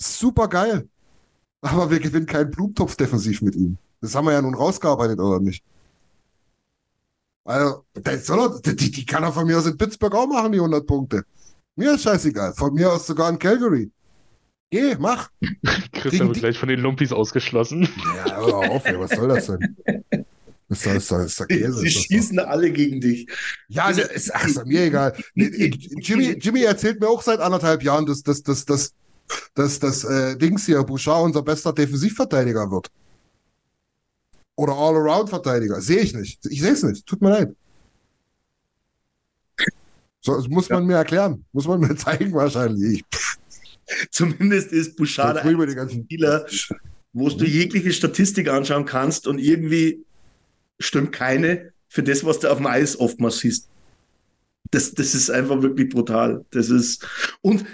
[0.00, 0.88] Super geil.
[1.60, 3.76] Aber wir gewinnen keinen Blumentopf defensiv mit ihm.
[4.00, 5.62] Das haben wir ja nun rausgearbeitet, oder nicht?
[7.44, 10.52] Also, der soll er, die, die kann er von mir aus in Pittsburgh auch machen,
[10.52, 11.24] die 100 Punkte.
[11.76, 12.54] Mir ist scheißegal.
[12.54, 13.90] Von mir aus sogar in Calgary.
[14.70, 15.30] Geh, mach.
[15.92, 17.88] Christian wird gleich von den Lumpis ausgeschlossen.
[18.26, 19.76] Ja, hör auf, ey, was soll das denn?
[20.68, 21.78] Das ist doch, das ist doch, das ist doch Käse.
[21.80, 22.08] Sie ist das doch.
[22.08, 23.26] schießen alle gegen dich.
[23.68, 25.14] Ja, also, ist, ach, ist doch mir egal.
[25.34, 28.94] Jimmy, Jimmy erzählt mir auch seit anderthalb Jahren, dass, dass, dass, dass,
[29.54, 32.90] dass das äh, Dings hier, Bouchard, unser bester Defensivverteidiger wird.
[34.62, 35.80] Oder All-Around-Verteidiger.
[35.80, 36.46] Sehe ich nicht.
[36.46, 37.04] Ich sehe es nicht.
[37.04, 37.56] Tut mir leid.
[40.20, 41.44] So, das muss man mir erklären.
[41.52, 43.00] Muss man mir zeigen wahrscheinlich.
[43.00, 43.04] Ich,
[44.12, 46.46] Zumindest ist Bouchard ein die ganzen- Spieler,
[47.12, 50.04] wo du jegliche Statistik anschauen kannst und irgendwie
[50.78, 53.68] stimmt keine für das, was du auf dem Eis oftmals siehst.
[54.70, 56.44] Das, das ist einfach wirklich brutal.
[56.52, 57.04] Das ist,
[57.40, 57.64] und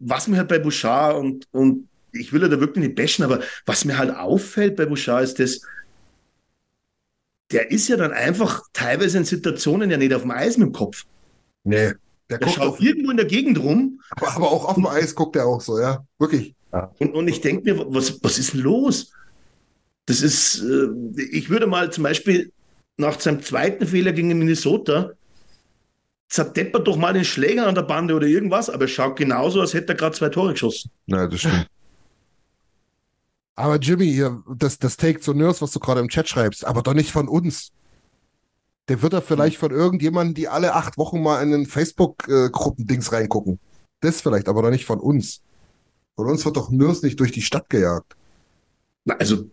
[0.00, 3.40] was mir halt bei Bouchard und, und ich will ja da wirklich nicht bashen, aber
[3.64, 5.60] was mir halt auffällt bei Bouchard ist das,
[7.52, 10.72] der ist ja dann einfach teilweise in Situationen ja nicht auf dem Eis mit dem
[10.72, 11.04] Kopf.
[11.64, 11.92] nee.
[12.30, 14.86] Der Der guckt schaut auf, irgendwo in der Gegend rum aber, aber auch auf dem
[14.86, 16.02] Eis guckt er auch so, ja.
[16.18, 16.54] Wirklich.
[16.98, 19.12] Und, und ich denke mir, was, was ist denn los?
[20.06, 20.88] Das ist, äh,
[21.30, 22.50] ich würde mal zum Beispiel
[22.96, 25.10] nach seinem zweiten Fehler gegen Minnesota
[26.28, 29.74] zerdeppert doch mal den Schläger an der Bande oder irgendwas, aber es schaut genauso, als
[29.74, 30.90] hätte er gerade zwei Tore geschossen.
[31.06, 31.66] Ja, das stimmt.
[33.54, 36.82] Aber Jimmy, hier, das, das Take zu Nurse, was du gerade im Chat schreibst, aber
[36.82, 37.72] doch nicht von uns.
[38.88, 43.60] Der wird da vielleicht von irgendjemandem, die alle acht Wochen mal in den Facebook-Gruppen-Dings reingucken.
[44.00, 45.42] Das vielleicht, aber doch nicht von uns.
[46.16, 48.16] Von uns wird doch Nurse nicht durch die Stadt gejagt.
[49.04, 49.48] Na, Also,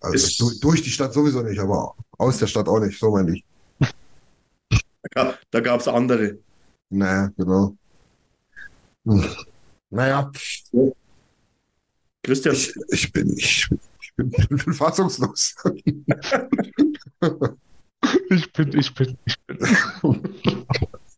[0.00, 3.36] Also durch, durch die Stadt sowieso nicht, aber aus der Stadt auch nicht, so meine
[3.36, 3.44] ich.
[5.12, 6.38] da gab es andere.
[6.90, 7.76] Naja, genau.
[9.04, 9.24] Hm.
[9.90, 10.30] Naja,
[12.28, 13.66] Christian, ich, ich bin, ich,
[14.02, 15.54] ich bin, ich bin fassungslos.
[18.30, 19.58] Ich bin, ich bin, ich bin.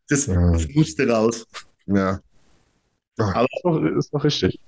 [0.09, 1.47] das, das musste raus.
[1.87, 2.21] ja.
[3.19, 4.61] Aber Ist doch, ist doch richtig.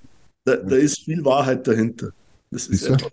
[0.44, 2.10] da, da ist viel Wahrheit dahinter.
[2.50, 3.10] Das ist einfach.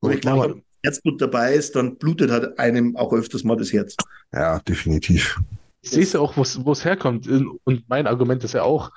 [0.00, 3.72] Und ich glaube, wenn Herzblut dabei ist, dann blutet halt einem auch öfters mal das
[3.72, 3.94] Herz.
[4.32, 5.40] Ja, definitiv.
[5.82, 7.28] Ich sehe es ja auch, wo es wo es herkommt.
[7.28, 8.90] Und mein Argument ist ja auch,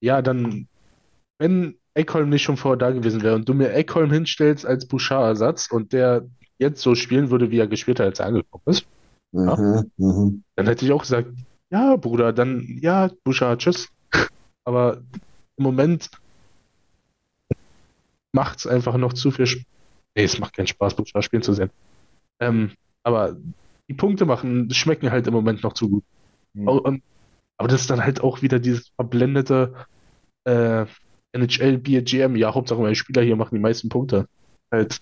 [0.00, 0.66] ja, dann,
[1.38, 5.70] wenn Eckholm nicht schon vorher da gewesen wäre und du mir Eckholm hinstellst als Bouchard-Ersatz
[5.70, 6.26] und der
[6.58, 8.86] jetzt so spielen würde, wie er gespielt hat, als er angekommen ist,
[9.32, 9.56] Ja.
[9.56, 10.44] Mhm, mhm.
[10.56, 11.28] dann hätte ich auch gesagt,
[11.70, 13.88] ja, Bruder, dann, ja, Bouchard, tschüss.
[14.64, 14.98] Aber
[15.56, 16.10] im Moment
[18.32, 19.66] macht es einfach noch zu viel Spaß.
[20.14, 21.70] Nee, es macht keinen Spaß, Bouchard spielen zu sehen.
[22.40, 23.36] Ähm, aber
[23.88, 26.04] die Punkte machen, schmecken halt im Moment noch zu gut.
[26.52, 26.68] Mhm.
[27.56, 29.86] Aber das ist dann halt auch wieder dieses verblendete
[30.44, 30.86] äh,
[31.32, 32.36] NHL, BGM.
[32.36, 34.28] Ja, Hauptsache meine Spieler hier machen die meisten Punkte.
[34.70, 35.00] Halt,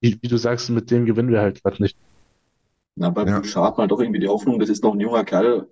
[0.00, 1.96] wie, wie du sagst, mit dem gewinnen wir halt gerade nicht.
[2.96, 3.40] Na, bei Ja.
[3.40, 5.68] Bouchard hat man doch irgendwie die Hoffnung, das ist noch ein junger Kerl.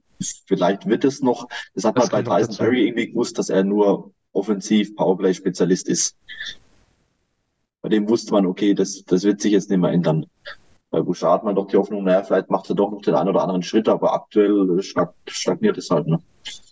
[0.46, 1.48] Vielleicht wird es noch.
[1.74, 2.56] Das hat Das man bei Tyson.
[2.56, 6.16] Berry irgendwie gewusst, dass er nur offensiv Powerplay-Spezialist ist.
[7.82, 10.26] Bei dem wusste man, okay, das, das wird sich jetzt nicht mehr ändern.
[10.90, 13.28] Bei Bouchard hat man doch die Hoffnung, naja, vielleicht macht er doch noch den einen
[13.28, 16.06] oder anderen Schritt, aber aktuell stag- stagniert es halt.
[16.06, 16.20] Ne?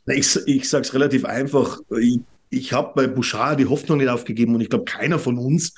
[0.07, 1.81] Ich, ich sage es relativ einfach.
[1.99, 2.21] Ich,
[2.51, 5.75] ich habe bei Bouchard die Hoffnung nicht aufgegeben und ich glaube, keiner von uns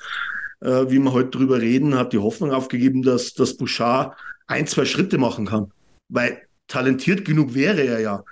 [0.61, 4.17] äh, wie wir heute drüber reden, hat die Hoffnung aufgegeben, dass, dass Bouchard
[4.47, 5.71] ein, zwei Schritte machen kann.
[6.09, 8.23] Weil talentiert genug wäre er ja.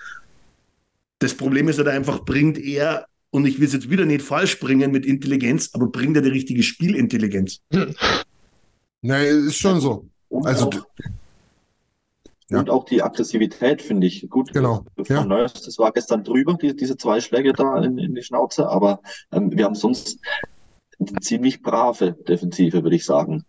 [1.19, 4.59] Das Problem ist halt einfach, bringt er, und ich will es jetzt wieder nicht falsch
[4.59, 7.61] bringen mit Intelligenz, aber bringt er die richtige Spielintelligenz?
[9.01, 10.07] Nee, ist schon so.
[10.29, 10.87] Und Also, auch,
[12.51, 14.53] und auch die Aggressivität finde ich gut.
[14.53, 15.43] Genau, Von ja.
[15.45, 19.01] Das war gestern drüber, die, diese zwei Schläge da in, in die Schnauze, aber
[19.31, 20.19] ähm, wir haben sonst
[20.99, 23.43] eine ziemlich brave Defensive, würde ich sagen.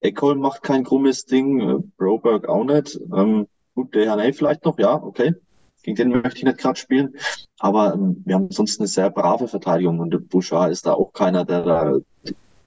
[0.00, 2.98] Eckholm macht kein krummes Ding, äh, Broberg auch nicht.
[3.14, 5.34] Ähm, gut, der Haney vielleicht noch, ja, okay.
[5.82, 7.16] Gegen den möchte ich nicht gerade spielen.
[7.58, 11.44] Aber ähm, wir haben sonst eine sehr brave Verteidigung und Bouchard ist da auch keiner,
[11.44, 11.94] der da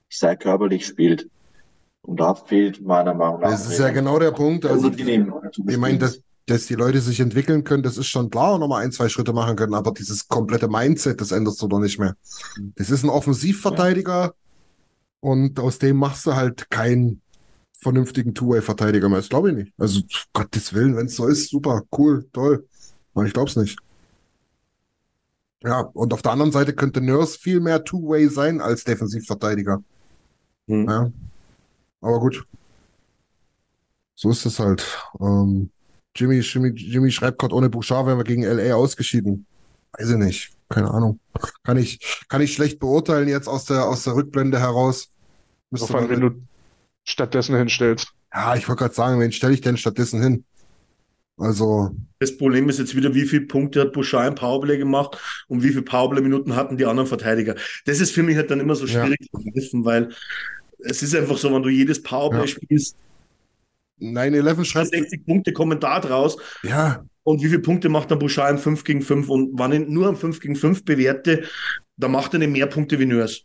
[0.09, 1.29] sehr körperlich spielt.
[2.09, 3.51] Und da fehlt meiner Meinung nach.
[3.51, 4.65] das ist ja genau der Punkt.
[4.65, 4.97] Also, zu
[5.67, 8.83] ich meine, dass, dass die Leute sich entwickeln können, das ist schon klar und nochmal
[8.83, 12.15] ein, zwei Schritte machen können, aber dieses komplette Mindset, das änderst du doch nicht mehr.
[12.77, 14.33] Das ist ein Offensivverteidiger
[15.19, 17.21] und aus dem machst du halt keinen
[17.73, 19.19] vernünftigen Two-Way-Verteidiger mehr.
[19.19, 19.73] Das glaube ich nicht.
[19.77, 20.01] Also,
[20.33, 22.67] Gottes Willen, wenn es so ist, super, cool, toll.
[23.13, 23.77] Aber ich glaube es nicht.
[25.63, 29.83] Ja, und auf der anderen Seite könnte Nurse viel mehr Two-Way sein als Defensivverteidiger.
[30.67, 30.89] Hm.
[30.89, 31.11] Ja.
[32.01, 32.45] Aber gut.
[34.15, 34.85] So ist es halt.
[35.19, 35.71] Ähm,
[36.15, 39.45] Jimmy, Jimmy, Jimmy schreibt gerade, ohne Bouchard wären wir gegen LA ausgeschieden.
[39.93, 40.51] Weiß ich nicht.
[40.69, 41.19] Keine Ahnung.
[41.63, 45.11] Kann ich, kann ich schlecht beurteilen jetzt aus der, aus der Rückblende heraus.
[45.71, 46.31] Müsste Vor allem, wenn du
[47.05, 48.13] stattdessen hinstellst.
[48.33, 50.45] ja, ich wollte gerade sagen, wen stelle ich denn stattdessen hin?
[51.37, 55.17] Also, Das Problem ist jetzt wieder, wie viele Punkte hat Bouchard im Powerplay gemacht
[55.47, 57.55] und wie viele Powerplay-Minuten hatten die anderen Verteidiger.
[57.85, 59.05] Das ist für mich halt dann immer so Ja.
[59.05, 60.09] schwierig zu wissen, weil
[60.79, 62.47] es ist einfach so, wenn du jedes Powerplay Ja.
[62.47, 62.95] spielst,
[63.99, 68.51] 9-11 schreibt, 60 Punkte kommen da draus ja, und wie viele Punkte macht dann Bouchard
[68.51, 71.43] im 5 gegen 5 und wenn ich nur am 5 gegen 5 bewerte,
[71.97, 73.41] dann macht er nicht mehr Punkte wie Nurse.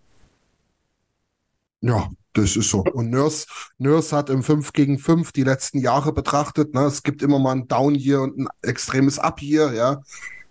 [1.81, 2.83] Ja, das ist so.
[2.83, 3.47] Und Nurse,
[3.79, 6.73] Nurse hat im 5 gegen 5 die letzten Jahre betrachtet.
[6.73, 6.83] Ne?
[6.87, 10.03] Es gibt immer mal ein Down hier und ein extremes Up hier, ja.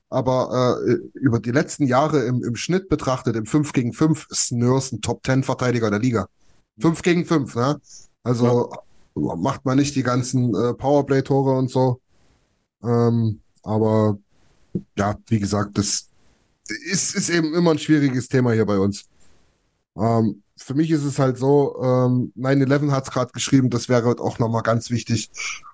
[0.10, 4.52] Aber äh, über die letzten Jahre im, im Schnitt betrachtet, im 5 gegen 5 ist
[4.52, 6.28] Nurse ein Top 10 Verteidiger der Liga.
[6.80, 7.80] 5 gegen 5, ne?
[8.24, 8.72] Also
[9.16, 12.00] macht man nicht die ganzen äh, Powerplay-Tore und so.
[12.84, 14.18] Ähm, aber
[14.98, 16.10] ja, wie gesagt, das
[16.68, 19.06] ist, ist eben immer ein schwieriges Thema hier bei uns.
[19.98, 24.06] Ähm, für mich ist es halt so, ähm, 9-11 hat es gerade geschrieben, das wäre
[24.06, 25.30] halt auch nochmal ganz wichtig.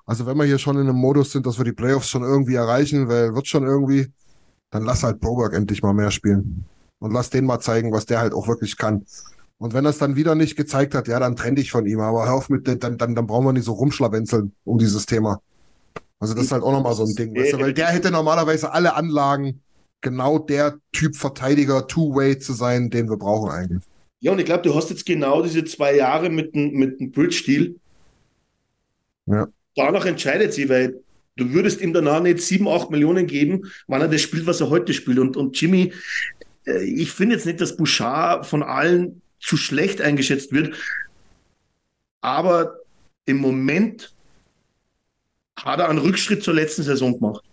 [0.06, 2.56] Also wenn wir hier schon in einem Modus sind, dass wir die Playoffs schon irgendwie
[2.56, 4.12] erreichen, weil wird schon irgendwie,
[4.72, 6.66] dann lass halt Broberg endlich mal mehr spielen.
[7.00, 9.06] Und lass den mal zeigen, was der halt auch wirklich kann.
[9.60, 12.00] Und wenn er es dann wieder nicht gezeigt hat, ja, dann trenn dich von ihm.
[12.00, 15.42] Aber hör auf mit, dann, dann, dann brauchen wir nicht so rumschlawenzeln um dieses Thema.
[16.18, 18.72] Also das ist halt auch nochmal so ein Ding, weißt du, weil der hätte normalerweise
[18.74, 19.62] alle Anlagen,
[20.02, 23.84] genau der Typ Verteidiger, Two-Way zu sein, den wir brauchen eigentlich.
[24.22, 27.12] Ja, und ich glaube, du hast jetzt genau diese zwei Jahre mit dem, mit dem
[27.12, 27.76] Bridge-Deal.
[29.28, 29.48] Ja.
[29.76, 31.02] Danach entscheidet sie, weil
[31.38, 34.70] du würdest ihm danach nicht sieben, acht Millionen geben, wann er das spielt, was er
[34.70, 35.20] heute spielt.
[35.20, 35.94] Und, und Jimmy,
[36.66, 40.76] äh, ich finde jetzt nicht, dass Bouchard von allen zu schlecht eingeschätzt wird.
[42.22, 42.80] Aber
[43.26, 44.14] im Moment
[45.58, 47.44] hat er einen Rückschritt zur letzten Saison gemacht.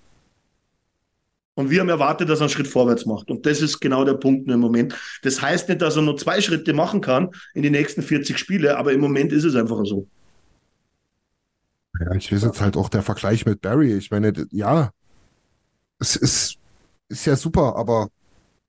[1.54, 3.30] Und wir haben erwartet, dass er einen Schritt vorwärts macht.
[3.30, 4.94] Und das ist genau der Punkt im Moment.
[5.22, 8.76] Das heißt nicht, dass er nur zwei Schritte machen kann in die nächsten 40 Spiele,
[8.76, 10.06] aber im Moment ist es einfach so.
[11.98, 13.94] Ja, ich weiß jetzt halt auch der Vergleich mit Barry.
[13.94, 14.90] Ich meine, ja,
[15.98, 16.58] es ist,
[17.08, 18.08] ist ja super, aber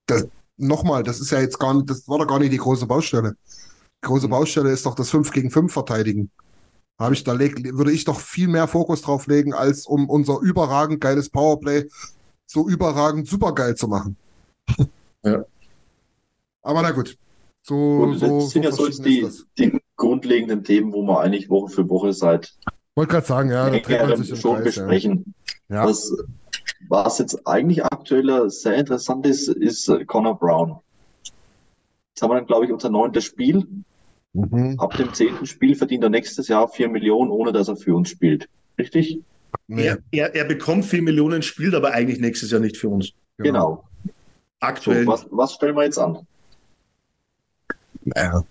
[0.06, 0.28] das,
[0.58, 3.36] nochmal, das ist ja jetzt gar nicht, das war doch gar nicht die große Baustelle.
[4.04, 6.32] Die große Baustelle ist doch das 5 gegen 5 Verteidigen.
[7.00, 10.40] Habe ich, da leg, würde ich doch viel mehr Fokus drauf legen, als um unser
[10.40, 11.88] überragend geiles Powerplay
[12.48, 14.18] so überragend supergeil zu machen.
[15.24, 15.44] Ja.
[16.62, 17.18] Aber na gut.
[17.64, 19.46] So, Und so, das sind ja so verschieden die, ist das.
[19.58, 22.56] die grundlegenden Themen, wo wir eigentlich Woche für Woche seit
[22.96, 24.86] Wollte gerade sagen, ja, da dreht man schon Kreis, ja.
[24.86, 25.34] besprechen.
[25.68, 25.86] Ja.
[25.86, 26.16] Was,
[26.90, 30.78] was jetzt eigentlich aktueller sehr interessant ist, ist äh, Connor Brown.
[32.14, 33.66] Jetzt haben wir dann, glaube ich, unser neuntes Spiel.
[34.34, 34.80] Mhm.
[34.80, 38.10] Ab dem zehnten Spiel verdient er nächstes Jahr vier Millionen, ohne dass er für uns
[38.10, 38.48] spielt.
[38.78, 39.20] Richtig?
[39.68, 43.12] Nee, Er, er, er bekommt 4 Millionen, spielt aber eigentlich nächstes Jahr nicht für uns.
[43.38, 43.84] Genau.
[44.06, 44.12] So,
[44.60, 45.08] Aktuell.
[45.08, 46.20] was, was stellen wir jetzt an?
[48.04, 48.44] Naja.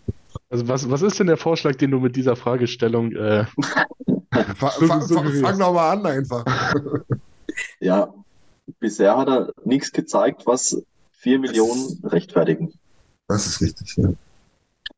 [0.51, 3.45] Also was, was ist denn der Vorschlag, den du mit dieser Fragestellung äh,
[4.33, 5.01] Fa fa fa
[5.41, 6.45] fang doch mal an einfach.
[7.81, 8.13] Ja,
[8.79, 12.73] bisher hat er nichts gezeigt, was vier Millionen rechtfertigen.
[13.29, 14.11] Das ist richtig, ja.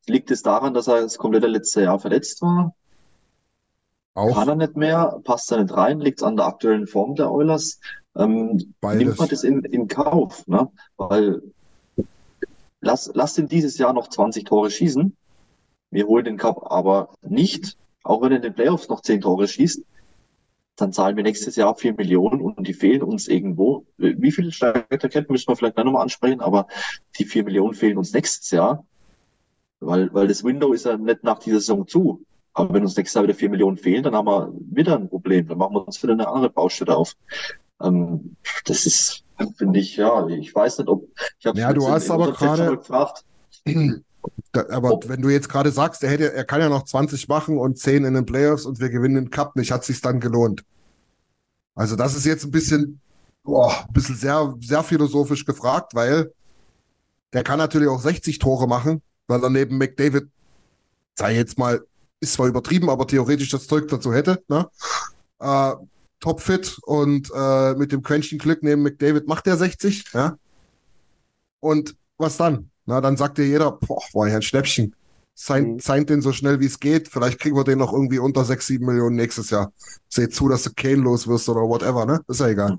[0.06, 2.74] Liegt es daran, dass er das komplette letzte Jahr verletzt war?
[4.14, 5.20] Auch Kann er nicht mehr?
[5.24, 6.00] Passt er nicht rein?
[6.00, 7.78] Liegt es an der aktuellen Form der Oilers?
[8.16, 10.46] Ähm, nimmt man das in, in Kauf?
[10.48, 10.68] Ne?
[10.96, 11.42] Weil
[12.80, 15.16] lass, lass ihn dieses Jahr noch 20 Tore schießen
[15.90, 19.48] wir holen den Cup aber nicht, auch wenn er in den Playoffs noch zehn Tore
[19.48, 19.82] schießt,
[20.80, 23.84] dann zahlen wir nächstes Jahr vier Millionen und die fehlen uns irgendwo.
[23.96, 26.66] Wie viele Steigerketten müssen wir vielleicht dann nochmal ansprechen, aber
[27.18, 28.84] die vier Millionen fehlen uns nächstes Jahr,
[29.80, 32.24] weil, weil das Window ist ja nicht nach dieser Saison zu.
[32.54, 35.46] Aber wenn uns nächstes Jahr wieder vier Millionen fehlen, dann haben wir wieder ein Problem.
[35.46, 37.14] Dann machen wir uns wieder eine andere Baustelle auf.
[37.80, 39.24] Ähm, das ist,
[39.56, 41.06] finde ich, ja, ich weiß nicht, ob
[41.38, 43.24] ich habe Ja, du hast aber gerade- gefragt.
[44.52, 47.58] Da, aber wenn du jetzt gerade sagst, er hätte, er kann ja noch 20 machen
[47.58, 50.64] und 10 in den Playoffs und wir gewinnen den Cup nicht, hat sich dann gelohnt.
[51.74, 53.00] Also das ist jetzt ein bisschen,
[53.44, 56.32] boah, ein bisschen sehr, sehr philosophisch gefragt, weil
[57.32, 60.28] der kann natürlich auch 60 Tore machen, weil er neben McDavid,
[61.14, 61.84] sei jetzt mal,
[62.20, 64.68] ist zwar übertrieben, aber theoretisch das Zeug dazu hätte, ne?
[65.38, 65.74] Äh,
[66.20, 70.36] topfit und äh, mit dem Quäntchen Glück neben McDavid macht er 60, ja?
[71.60, 72.70] Und was dann?
[72.88, 74.96] Na, dann sagt dir jeder, boah, war ja ein Schnäppchen.
[75.34, 75.78] Sein, Mhm.
[75.78, 77.08] Seint den so schnell wie es geht.
[77.08, 79.72] Vielleicht kriegen wir den noch irgendwie unter 6, 7 Millionen nächstes Jahr.
[80.08, 82.22] Seht zu, dass du Kane los wirst oder whatever, ne?
[82.28, 82.78] Ist ja egal.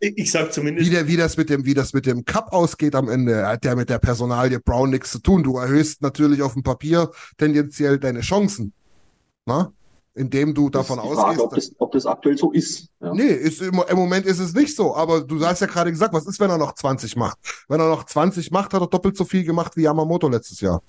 [0.00, 2.52] Ich, ich sag zumindest, Wie, der, wie, das mit dem, wie das mit dem Cup
[2.52, 5.44] ausgeht am Ende, hat der mit der Personalie Brown nichts zu tun.
[5.44, 8.72] Du erhöhst natürlich auf dem Papier tendenziell deine Chancen.
[9.46, 9.72] Na?
[10.16, 11.42] Indem du davon Das ist die Frage, ausgehst.
[11.42, 12.88] ob das, ob das aktuell so ist.
[13.00, 13.12] Ja.
[13.14, 14.96] Nee, ist im, im Moment ist es nicht so.
[14.96, 17.36] Aber du hast ja gerade gesagt, was ist, wenn er noch 20 macht?
[17.68, 20.82] Wenn er noch 20 macht, hat er doppelt so viel gemacht wie Yamamoto letztes Jahr.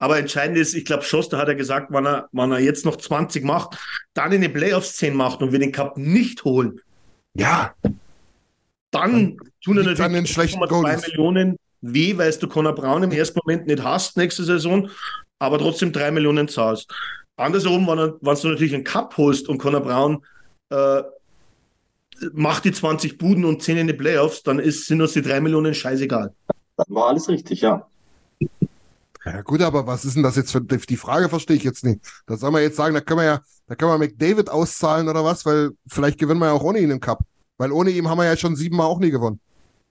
[0.00, 2.96] aber entscheidend ist, ich glaube, Schoster hat ja gesagt, wenn er, wenn er jetzt noch
[2.96, 3.78] 20 macht,
[4.14, 6.80] dann in den Playoffs 10 macht und wir den Cup nicht holen,
[7.34, 7.72] Ja,
[8.90, 11.06] dann tun er natürlich schlechten 2 Goalies.
[11.08, 14.88] Millionen weh, weil du Conor Brown im ersten Moment nicht hast nächste Saison,
[15.38, 16.90] aber trotzdem 3 Millionen zahlst.
[17.38, 20.24] Andersherum, wenn, wenn du natürlich einen Cup holst und Conor Brown
[20.70, 21.02] äh,
[22.32, 25.40] macht die 20 Buden und 10 in die Playoffs, dann ist, sind uns die 3
[25.40, 26.34] Millionen scheißegal.
[26.76, 27.86] Dann war alles richtig, ja.
[29.24, 32.00] Ja gut, aber was ist denn das jetzt für die Frage verstehe ich jetzt nicht.
[32.26, 35.24] Da soll man jetzt sagen, da können wir ja, da können wir McDavid auszahlen oder
[35.24, 37.20] was, weil vielleicht gewinnen wir ja auch ohne ihn im Cup.
[37.58, 39.40] Weil ohne ihn haben wir ja schon siebenmal auch nie gewonnen.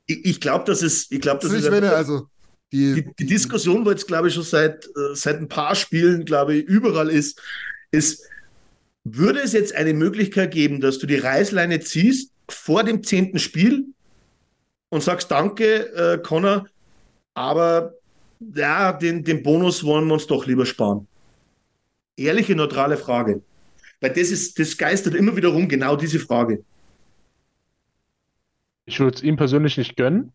[0.05, 2.27] Ich, ich glaube, das ist, ich glaube, das Das ist ich meine, also
[2.71, 6.25] die, die, die Diskussion, wo jetzt, glaube ich, schon seit, äh, seit ein paar Spielen,
[6.25, 7.41] glaube ich, überall ist,
[7.91, 8.23] ist,
[9.03, 13.85] würde es jetzt eine Möglichkeit geben, dass du die Reißleine ziehst vor dem zehnten Spiel
[14.89, 16.67] und sagst, danke, äh, Connor,
[17.33, 17.93] aber
[18.39, 21.07] ja, den, den Bonus wollen wir uns doch lieber sparen.
[22.15, 23.41] Ehrliche, neutrale Frage.
[24.01, 26.63] Weil das ist, das geistert immer wieder rum, genau diese Frage.
[28.85, 30.31] Ich würde es ihm persönlich nicht gönnen,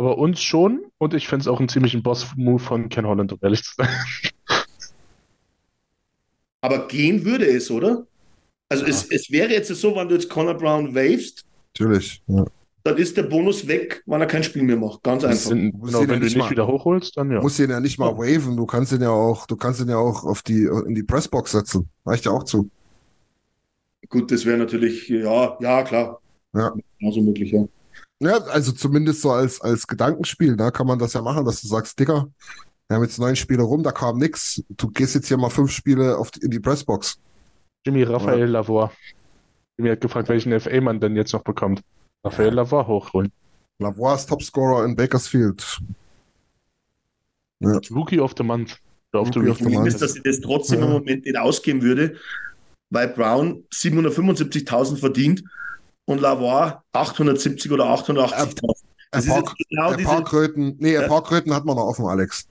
[0.00, 0.86] aber uns schon.
[0.96, 3.88] Und ich finde es auch einen ziemlichen Boss-Move von Ken Holland, um ehrlich zu sein.
[6.62, 8.06] Aber gehen würde es, oder?
[8.70, 11.44] Also es, es wäre jetzt so, wenn du jetzt Connor Brown wavest,
[11.74, 12.22] natürlich.
[12.28, 12.46] Ja.
[12.84, 15.02] dann ist der Bonus weg, wenn er kein Spiel mehr macht.
[15.02, 15.50] Ganz einfach.
[15.50, 17.40] Wenn, muss genau, ja wenn du nicht ihn mal- nicht wieder hochholst, dann ja.
[17.42, 19.98] Musst ihn ja nicht mal waven, du kannst ihn ja auch, du kannst ihn ja
[19.98, 21.88] auch auf die, in die Pressbox setzen.
[22.06, 22.70] Reicht ja auch zu.
[24.08, 26.20] Gut, das wäre natürlich, ja, ja, klar.
[26.54, 26.72] Ja.
[26.98, 27.66] Genauso möglich, ja.
[28.22, 31.68] Ja, also zumindest so als, als Gedankenspiel, da kann man das ja machen, dass du
[31.68, 32.28] sagst, Digga,
[32.88, 34.62] wir haben jetzt neun Spiele rum, da kam nix.
[34.68, 37.18] Du gehst jetzt hier mal fünf Spiele auf die, in die Pressbox.
[37.86, 38.90] Jimmy Raphael Lavoie.
[39.78, 41.82] Jimmy hat gefragt, welchen FA man denn jetzt noch bekommt.
[42.22, 43.32] Raphael Lavoie hochholen.
[43.78, 45.78] Lavoie ist Topscorer in Bakersfield.
[47.60, 47.80] Ja.
[47.90, 48.78] Rookie of the Month.
[49.12, 49.88] The Month.
[49.88, 50.86] Ist, dass ich das trotzdem Ja.
[50.86, 52.16] im Moment nicht ausgeben würde,
[52.90, 55.42] weil Brown 775.000 verdient
[56.06, 58.86] und Lavoie 870 oder 880.000.
[59.12, 60.08] Das ist Ein paar, genau ein diese.
[60.08, 62.48] paar Kröten, nee, ein paar Kröten hat man noch offen, Alex.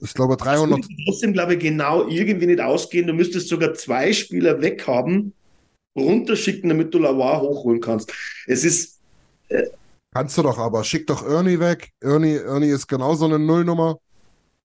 [0.00, 3.06] Ich glaube Das 300, würde trotzdem, glaube ich, genau irgendwie nicht ausgehen.
[3.06, 5.34] Du müsstest sogar zwei Spieler weghaben,
[5.96, 8.12] runterschicken, damit du Lavoie hochholen kannst.
[8.46, 9.00] Es ist,
[10.12, 10.84] kannst du doch aber.
[10.84, 11.92] Schick doch Ernie weg.
[12.00, 13.98] Ernie, Ernie ist genauso eine Nullnummer.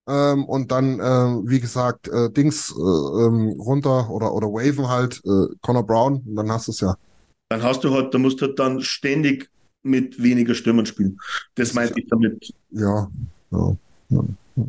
[0.07, 5.21] Ähm, und dann, ähm, wie gesagt, äh, Dings äh, ähm, runter oder, oder waven halt,
[5.25, 6.95] äh, Connor Brown, und dann hast du es ja.
[7.49, 9.49] Dann hast du halt, da musst du halt dann ständig
[9.83, 11.19] mit weniger Stürmern spielen.
[11.55, 12.53] Das meinte ich damit.
[12.71, 13.09] Ja,
[13.51, 13.77] ja.
[14.09, 14.23] ja.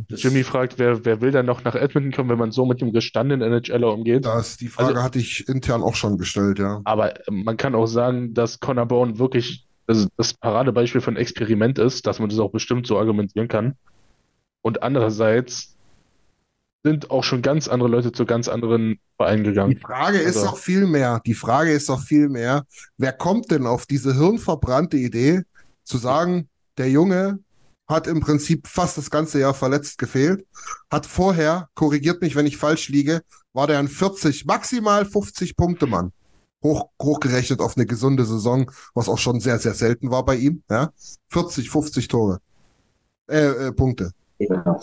[0.08, 2.80] Das, Jimmy fragt, wer, wer will dann noch nach Edmonton kommen, wenn man so mit
[2.80, 4.24] dem gestandenen NHLer umgeht?
[4.24, 6.80] Das, die Frage Also- hatte ich intern auch schon gestellt, ja.
[6.84, 12.06] Aber man kann auch sagen, dass Connor Brown wirklich das, das Paradebeispiel von Experiment ist,
[12.06, 13.74] dass man das auch bestimmt so argumentieren kann.
[14.62, 15.76] Und andererseits
[16.82, 19.76] sind auch schon ganz andere Leute zu ganz anderen Vereinen Die gegangen.
[19.76, 22.64] Frage ist Also- doch viel mehr, die Frage ist doch viel mehr,
[22.96, 25.42] wer kommt denn auf diese hirnverbrannte Idee,
[25.84, 26.48] zu sagen,
[26.78, 27.40] der Junge
[27.88, 30.46] hat im Prinzip fast das ganze Jahr verletzt gefehlt,
[30.90, 35.86] hat vorher, korrigiert mich, wenn ich falsch liege, war der ein 40, maximal 50 Punkte
[35.86, 36.12] Mann.
[36.62, 40.62] Hoch, hochgerechnet auf eine gesunde Saison, was auch schon sehr, sehr selten war bei ihm,
[40.70, 40.90] ja.
[41.28, 42.38] 40, 50 Tore.
[43.28, 44.12] Äh, äh, Punkte.
[44.38, 44.78] Ja.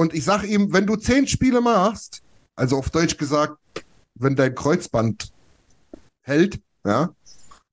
[0.00, 2.22] Und ich sag ihm, wenn du zehn Spiele machst,
[2.56, 3.58] also auf Deutsch gesagt,
[4.14, 5.30] wenn dein Kreuzband
[6.22, 7.10] hält, ja,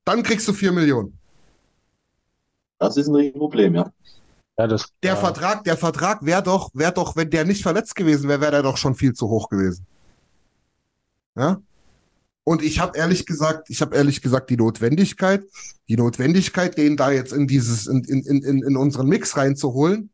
[0.04, 1.18] dann kriegst du vier Millionen.
[2.80, 3.94] Das ist ein Riesenproblem, ja.
[4.58, 5.16] Ja, das, Der ja.
[5.16, 8.64] Vertrag, der Vertrag wäre doch, wäre doch, wenn der nicht verletzt gewesen wäre, wäre der
[8.64, 9.86] doch schon viel zu hoch gewesen.
[11.38, 11.62] Ja?
[12.44, 15.46] Und ich habe ehrlich gesagt, ich habe ehrlich gesagt die Notwendigkeit,
[15.88, 20.10] die Notwendigkeit, den da jetzt in dieses, in, in, in, in unseren Mix reinzuholen,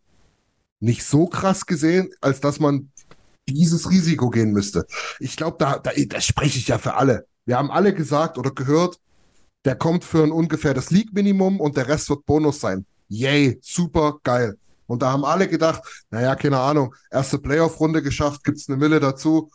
[0.83, 2.91] nicht so krass gesehen, als dass man
[3.47, 4.85] dieses Risiko gehen müsste.
[5.19, 7.25] Ich glaube, da, da, da spreche ich ja für alle.
[7.45, 8.99] Wir haben alle gesagt oder gehört,
[9.65, 12.85] der kommt für ein ungefähr das League-Minimum und der Rest wird Bonus sein.
[13.07, 14.57] Yay, super geil.
[14.85, 19.49] Und da haben alle gedacht, naja, keine Ahnung, erste Playoff-Runde geschafft, gibt's eine Mille dazu.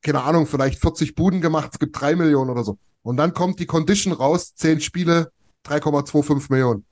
[0.00, 2.78] Keine Ahnung, vielleicht 40 Buden gemacht, es gibt drei Millionen oder so.
[3.02, 5.30] Und dann kommt die Condition raus, 10 Spiele,
[5.66, 6.84] 3,25 Millionen.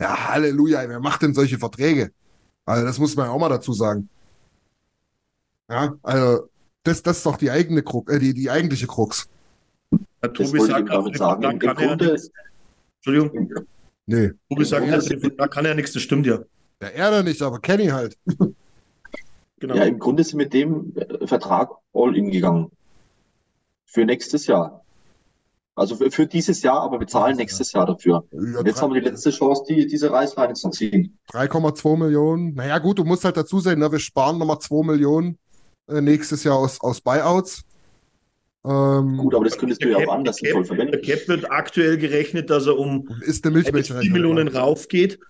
[0.00, 2.12] Ja, Halleluja, wer macht denn solche Verträge?
[2.66, 4.08] Also, das muss man ja auch mal dazu sagen.
[5.70, 6.48] Ja, also,
[6.82, 9.28] das, das ist doch die eigene Krux, äh, die, die eigentliche Krux.
[10.20, 11.42] Herr Das Tobi sagt, damit sagen.
[11.42, 12.30] Im kann ja nichts.
[12.98, 13.66] Entschuldigung,
[14.06, 16.38] Nee, Tobi sagt, Ja, Vertrag kann ja nichts, das stimmt ja.
[16.80, 18.16] der Erder nicht, aber Kenny halt.
[19.58, 19.74] Genau.
[19.74, 20.92] Ja, im Grunde sind mit dem
[21.24, 22.70] Vertrag all in gegangen.
[23.86, 24.84] Für nächstes Jahr.
[25.76, 28.24] Also für, für dieses Jahr, aber wir zahlen nächstes Jahr dafür.
[28.32, 31.18] Ja, jetzt haben wir die letzte Chance, die, diese Reißleine zu ziehen.
[31.32, 32.54] 3,2 Millionen.
[32.54, 35.38] Naja, gut, du musst halt dazu sehen, ne, wir sparen nochmal 2 Millionen
[35.86, 37.62] äh, nächstes Jahr aus, aus Buyouts.
[38.64, 40.92] Ähm, Gut, aber das könntest du ja auch anders Cap, verwenden.
[40.92, 44.12] der Cap wird aktuell gerechnet, dass er um ist eine 4 Milchmädchen.
[44.12, 45.20] Millionen raufgeht,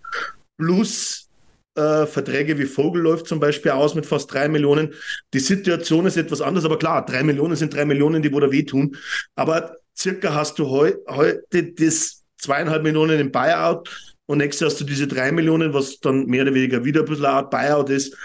[0.57, 1.29] plus
[1.75, 4.95] äh, Verträge wie Vogel läuft zum Beispiel aus mit fast 3 Millionen.
[5.35, 8.51] Die Situation ist etwas anders, aber klar, 3 Millionen sind 3 Millionen, die wo da
[8.51, 8.97] wehtun.
[9.35, 14.81] Aber circa hast du heu, heute das zweieinhalb Millionen im Buyout und nächstes Jahr hast
[14.81, 17.91] du diese 3 Millionen, was dann mehr oder weniger wieder ein bisschen eine Art Buyout
[17.91, 18.17] ist.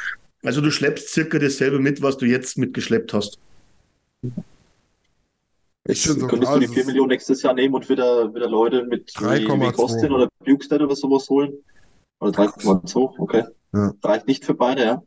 [0.44, 3.40] Also du schleppst circa dasselbe mit, was du jetzt mitgeschleppt hast.
[5.86, 8.84] Ich finde so Könntest du die 4 Millionen nächstes Jahr nehmen und wieder, wieder Leute
[8.86, 9.68] mit wie, 3,2.
[9.68, 11.54] wie Kostin oder Bukestead oder sowas holen?
[12.20, 13.44] Oder 3,2, okay.
[13.74, 13.94] Ja.
[14.04, 15.04] Reicht nicht für beide, ja.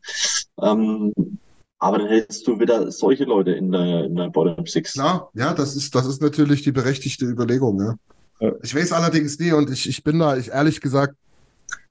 [0.60, 1.12] Ähm,
[1.84, 4.94] aber dann hättest du wieder solche Leute in der, in der Bottom Six.
[4.94, 7.94] Klar, ja, das ist, das ist natürlich die berechtigte Überlegung, ja.
[8.40, 8.52] Ja.
[8.62, 11.14] Ich weiß allerdings nie und ich, ich bin da, ich ehrlich gesagt,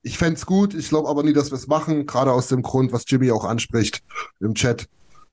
[0.02, 2.64] ich fände es gut, ich glaube aber nie, dass wir es machen, gerade aus dem
[2.64, 4.02] Grund, was Jimmy auch anspricht
[4.40, 4.88] im Chat,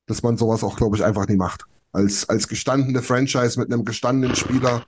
[0.06, 1.64] dass man sowas auch, glaube ich, einfach nie macht.
[1.92, 4.84] Als, als gestandene Franchise mit einem gestandenen Spieler,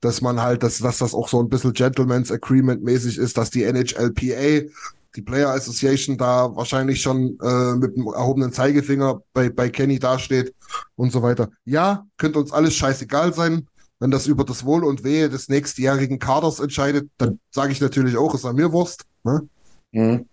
[0.00, 3.50] dass man halt, dass, dass das auch so ein bisschen Gentleman's Agreement mäßig ist, dass
[3.50, 4.68] die NHLPA,
[5.16, 10.54] die Player Association da wahrscheinlich schon äh, mit dem erhobenen Zeigefinger bei, bei Kenny dasteht
[10.96, 11.48] und so weiter.
[11.64, 13.66] Ja, könnte uns alles scheißegal sein.
[14.00, 18.16] Wenn das über das Wohl und Wehe des nächstjährigen Kaders entscheidet, dann sage ich natürlich
[18.16, 19.04] auch, ist an mir Wurst.
[19.24, 20.24] Ne?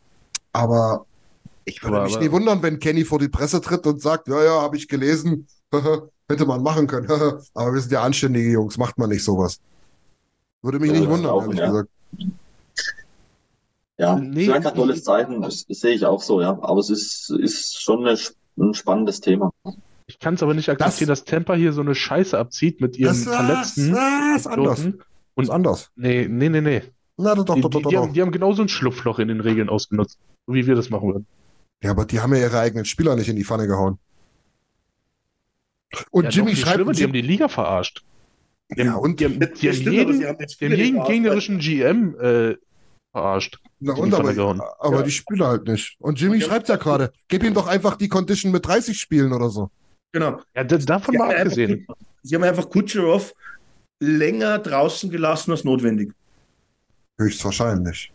[0.54, 1.06] Aber
[1.64, 4.44] ich würde Aber- mich nie wundern, wenn Kenny vor die Presse tritt und sagt, ja,
[4.44, 5.48] ja, habe ich gelesen,
[6.30, 7.08] hätte man machen können.
[7.54, 9.60] Aber wir sind ja anständige Jungs, macht man nicht sowas.
[10.62, 11.68] Würde mich Ja, nicht wundern, auch, ehrlich ja.
[11.68, 11.90] gesagt.
[13.98, 16.50] Ja, Nee, nee, ich- tolles Zeichen, das, das sehe ich auch so, ja.
[16.62, 18.18] Aber es ist, ist schon eine,
[18.58, 19.52] ein spannendes Thema.
[20.08, 23.08] Ich kann es aber nicht akzeptieren, dass Tampa hier so eine Scheiße abzieht mit ihren
[23.10, 23.92] Das, Verletzten.
[23.94, 24.84] das ist anders.
[24.84, 24.94] Das
[25.36, 25.92] Und ist anders.
[25.96, 26.82] nee, nee, nee, nee.
[27.18, 28.04] Na, doch, doch, Die, doch, doch, die, doch.
[28.04, 31.14] haben, die haben genauso ein Schlupfloch in den Regeln ausgenutzt, so wie wir das machen
[31.14, 31.26] würden.
[31.82, 33.98] Ja, aber die haben ja ihre eigenen Spieler nicht in die Pfanne gehauen.
[36.12, 38.04] Und Ja, Jimmy viel schreibt, schlimmer, die haben die Liga verarscht.
[38.76, 39.20] Die Ja, haben, und?
[39.20, 42.16] die haben, die Das haben jeden, haben jetzt die haben viele jeden gehabt, gegnerischen GM
[42.20, 42.56] äh,
[43.16, 43.60] verarscht.
[43.80, 44.30] Na und aber,
[44.80, 45.02] aber Ja.
[45.04, 45.96] die Spieler halt nicht.
[46.00, 46.48] Und Jimmy Ja.
[46.48, 49.70] schreibt ja gerade, gib ihm doch einfach die Condition mit 30 Spielen oder so.
[50.12, 50.42] Genau.
[50.56, 51.88] Ja, da, davon Sie mal haben einfach- abgesehen.
[52.24, 53.34] Sie haben einfach Kutscherow
[54.02, 56.12] länger draußen gelassen als notwendig.
[57.18, 58.12] Höchstwahrscheinlich.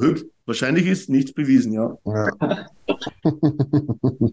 [0.00, 1.96] Höchst wahrscheinlich ist nichts bewiesen, ja.
[2.04, 2.66] Ja.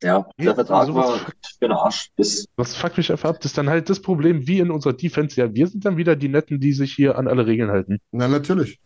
[0.00, 2.10] Ja, der Vertrag sowas- war für den Arsch.
[2.16, 4.92] Das, Was fuckt mich einfach ab, das ist dann halt das Problem, wie in unserer
[4.92, 5.40] Defense.
[5.40, 7.98] Ja, wir sind dann wieder die Netten, die sich hier an alle Regeln halten.
[8.12, 8.78] Na, natürlich.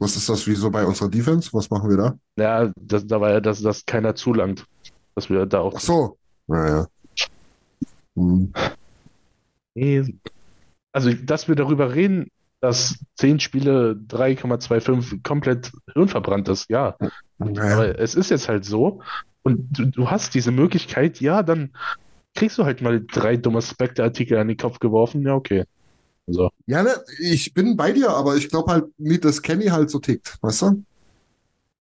[0.00, 1.50] Was ist das, wieso bei unserer Defense?
[1.52, 2.18] Was machen wir da?
[2.36, 4.66] Ja, das, da war ja, dass das keiner zulangt.
[5.14, 5.74] Dass wir da auch.
[5.76, 6.16] Ach so.
[6.46, 6.86] Naja.
[8.16, 8.50] Hm.
[9.74, 10.14] Nee.
[10.92, 12.28] Also, dass wir darüber reden,
[12.60, 16.96] dass 10 Spiele 3,25 komplett hirnverbrannt ist, ja.
[17.38, 17.74] Naja.
[17.74, 19.02] Aber es ist jetzt halt so.
[19.42, 21.72] Und du, du hast diese Möglichkeit, ja, dann
[22.34, 25.22] kriegst du halt mal drei dumme Spectre-Artikel an den Kopf geworfen.
[25.22, 25.64] Ja, okay.
[26.32, 26.50] So.
[26.66, 29.98] Ja, ne, ich bin bei dir, aber ich glaube halt nicht, dass Kenny halt so
[29.98, 30.84] tickt, weißt du?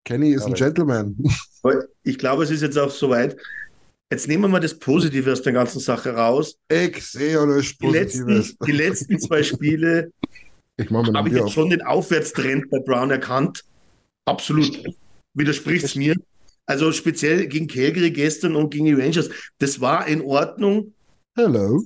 [0.06, 1.15] Kenny ist ein Gentleman.
[2.03, 3.36] Ich glaube, es ist jetzt auch soweit.
[4.10, 6.56] Jetzt nehmen wir mal das Positive aus der ganzen Sache raus.
[6.72, 8.57] Ich sehe ja nichts Die letzten, Positives.
[8.65, 10.14] die letzten zwei Spiele
[10.78, 11.52] Ich habe ich jetzt auf.
[11.52, 13.65] schon den Aufwärtstrend bei Brown erkannt.
[14.24, 14.82] Absolut.
[15.34, 16.15] Widersprichst mir.
[16.65, 19.30] Also speziell gegen Calgary gestern und gegen die Rangers.
[19.60, 20.94] Das war in Ordnung.
[21.36, 21.84] Hello.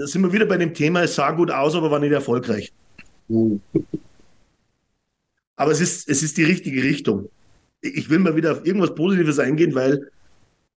[0.00, 2.72] Da sind wir wieder bei dem Thema, es sah gut aus, aber war nicht erfolgreich.
[5.56, 7.28] Aber es ist, es ist die richtige Richtung.
[7.82, 10.10] Ich will mal wieder auf irgendwas Positives eingehen, weil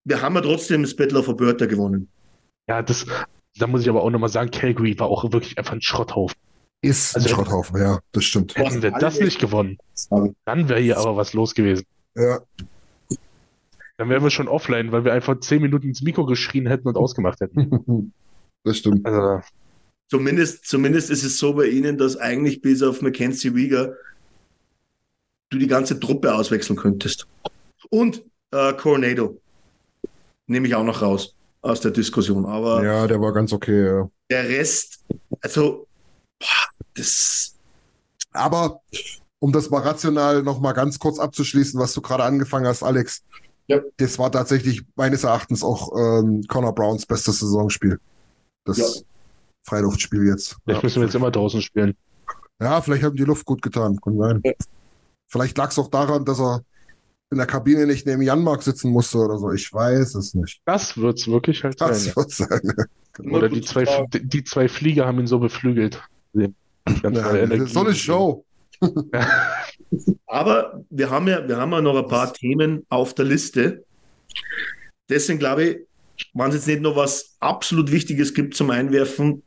[0.03, 2.09] wir haben ja trotzdem das Battle of Alberta gewonnen.
[2.69, 3.07] Ja, das,
[3.59, 6.37] da muss ich aber auch nochmal sagen, Calgary war auch wirklich einfach ein Schrotthaufen.
[6.81, 8.57] Ist Also- ein Schrotthaufen, ja, das stimmt.
[8.57, 9.79] Hätten wir das nicht gewonnen,
[10.45, 11.85] dann wäre hier aber was los gewesen.
[12.17, 12.41] Ja.
[13.99, 16.97] Dann wären wir schon offline, weil wir einfach zehn Minuten ins Mikro geschrien hätten und
[16.97, 18.13] ausgemacht hätten.
[18.65, 19.05] Das stimmt.
[19.07, 19.41] Also,
[20.11, 23.95] Zumindest, zumindest ist es so bei Ihnen, dass eigentlich bis auf Mackenzie Wieger
[25.49, 27.27] du die ganze Truppe auswechseln könntest.
[27.89, 29.41] Und äh, Coronado
[30.47, 32.45] nehme ich auch noch raus aus der Diskussion.
[32.45, 34.11] Aber Ja, der war ganz okay, ja.
[34.31, 35.03] der Rest,
[35.41, 35.87] also
[36.39, 37.55] boah, das
[38.33, 38.81] Aber
[39.39, 43.23] um das mal rational noch mal ganz kurz abzuschließen, was du gerade angefangen hast, Alex,
[43.67, 43.81] Ja.
[43.97, 47.99] das war tatsächlich meines Erachtens auch ähm, Connor Browns bestes Saisonspiel.
[48.65, 48.87] Das Ja.
[49.65, 50.57] Freiluftspiel jetzt.
[50.65, 51.95] vielleicht müssen wir jetzt immer draußen spielen.
[52.61, 54.43] Ja, vielleicht haben die Luft gut getan, kann sein.
[55.29, 56.63] Vielleicht lag es auch daran, dass er
[57.31, 59.51] in der Kabine nicht neben Janmark sitzen musste oder so.
[59.53, 60.61] Ich weiß es nicht.
[60.67, 62.17] Das wird's wirklich halt Das sein.
[62.17, 62.75] wird sein.
[63.31, 66.03] Oder die zwei, die zwei Flieger haben ihn so beflügelt.
[66.35, 66.49] Ja,
[67.67, 68.45] so eine Show.
[70.27, 73.85] Aber wir haben ja, wir haben ja noch ein paar Themen auf der Liste.
[75.09, 75.79] Deswegen glaube ich,
[76.35, 79.43] wenn es jetzt nicht noch was absolut Wichtiges gibt zum Einwerfen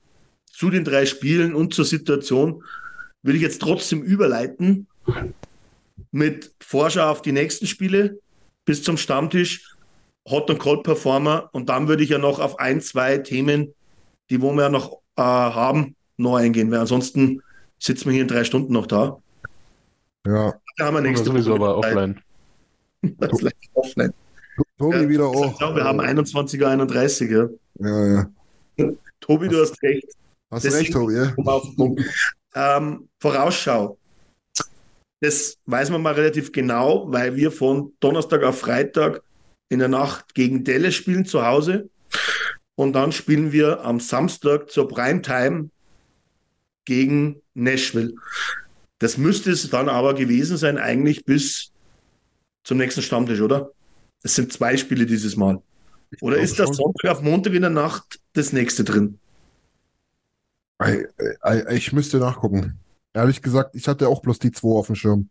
[0.46, 2.64] zu den drei Spielen und zur Situation,
[3.24, 4.88] würde ich jetzt trotzdem überleiten
[6.12, 8.20] mit Vorschau auf die nächsten Spiele
[8.66, 9.76] bis zum Stammtisch,
[10.28, 13.74] Hot und Cold Performer und dann würde ich ja noch auf ein, zwei Themen,
[14.30, 17.42] die wo wir ja noch äh, haben, noch eingehen, weil ansonsten
[17.80, 19.22] sitzen wir hier in drei Stunden noch da.
[20.26, 20.54] Ja.
[20.78, 21.92] Da haben wir nächste sowieso Woche aber Zeit.
[21.92, 22.22] offline.
[23.02, 24.14] Vielleicht offline.
[24.78, 25.58] Tobi Ja, wieder Ich auch.
[25.58, 27.58] glaube, wir haben 21.31 Uhr.
[27.80, 28.06] Ja.
[28.06, 28.30] Ja,
[28.78, 28.92] ja.
[29.22, 30.08] Tobi, du hast recht.
[30.52, 31.14] Hast Deswegen- recht, Tobi.
[32.56, 32.78] Ja.
[32.78, 33.98] Ähm, Vorausschau.
[35.22, 39.22] Das weiß man mal relativ genau, weil wir von Donnerstag auf Freitag
[39.70, 41.90] in der Nacht gegen Dallas spielen zu Hause.
[42.76, 45.70] Und dann spielen wir am Samstag zur Primetime
[46.84, 48.14] gegen Nashville.
[49.00, 51.72] Das müsste es dann aber gewesen sein, eigentlich bis
[52.64, 53.72] zum nächsten Stammtisch, oder?
[54.26, 55.62] Es sind zwei Spiele dieses Mal.
[56.20, 56.74] Oder ist das schon.
[56.74, 59.20] Sonntag auf Montag in der Nacht das nächste drin?
[60.80, 61.06] Ei,
[61.70, 62.80] Ich müsste nachgucken.
[63.14, 65.30] Ehrlich gesagt, ich hatte auch bloß die zwei auf dem Schirm.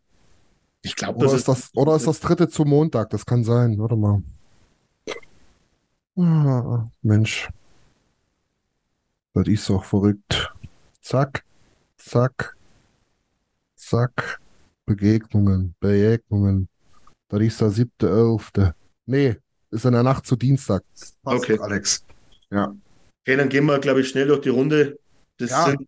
[0.81, 3.09] Ich glaube, Oder das ist das, oder ist das dritte zum Montag?
[3.09, 3.77] Das kann sein.
[3.77, 4.23] Warte mal.
[6.17, 7.49] Ah, Mensch.
[9.33, 10.53] Das ist doch verrückt.
[11.01, 11.43] Zack,
[11.97, 12.55] zack,
[13.75, 14.39] zack.
[14.85, 16.69] Begegnungen, Begegnungen.
[17.27, 18.73] Das ist der siebte, elfte.
[19.05, 19.35] Nee,
[19.71, 20.83] ist in der Nacht zu Dienstag.
[21.23, 21.59] Passt, Okay.
[21.59, 22.05] Alex.
[22.51, 22.75] Ja.
[23.25, 24.99] Okay, dann gehen wir, glaube ich, schnell durch die Runde.
[25.37, 25.65] Das Ja.
[25.65, 25.87] sind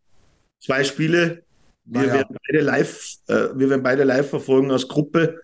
[0.60, 1.44] zwei Spiele.
[1.86, 2.14] Wir, Naja.
[2.16, 5.42] werden beide live, äh, wir werden beide live verfolgen als Gruppe.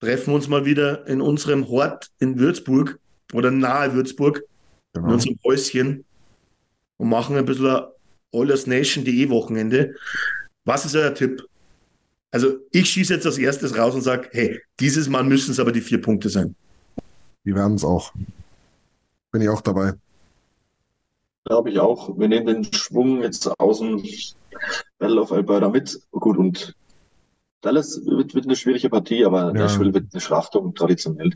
[0.00, 2.98] Treffen uns mal wieder in unserem Hort in Würzburg
[3.32, 4.38] oder nahe Würzburg,
[4.94, 5.14] in Genau.
[5.14, 6.04] unserem Häuschen
[6.98, 7.84] und machen ein bisschen ein
[8.32, 9.94] allersnation.de Wochenende.
[10.64, 11.42] Was ist euer Tipp?
[12.34, 15.70] Also ich schieße jetzt als erstes raus und sage, hey, dieses Mal müssen es aber
[15.70, 16.56] die vier Punkte sein.
[17.44, 18.12] Die werden es auch.
[19.30, 19.92] Bin ich auch dabei.
[21.44, 22.18] Glaube ich auch.
[22.18, 24.02] Wir nehmen den Schwung jetzt aus dem
[24.98, 25.96] Battle of Alberta mit.
[26.10, 26.74] Gut, und
[27.60, 29.52] Dallas wird, wird eine schwierige Partie, aber Ja.
[29.52, 31.30] Nashville wird eine Schlachtung traditionell.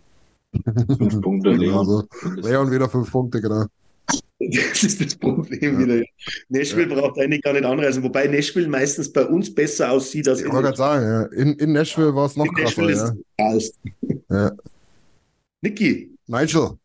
[0.98, 1.86] Fünf Punkte, Genau Leon.
[1.86, 2.04] so.
[2.40, 3.66] Leon wieder fünf Punkte, genau.
[4.40, 5.86] Das ist das Problem Ja.
[5.86, 6.04] wieder.
[6.48, 10.46] Nashville braucht eigentlich gar nicht anreisen, wobei Nashville meistens bei uns besser aussieht als Ich
[10.46, 11.22] in, wollte gerade sagen, ja.
[11.42, 12.82] in, in Nashville war es noch in krasser.
[12.82, 13.22] Nashville.
[13.38, 13.54] Ja.
[13.56, 13.78] Ist.
[14.30, 14.52] Ja.
[15.60, 16.78] Niki, Nigel,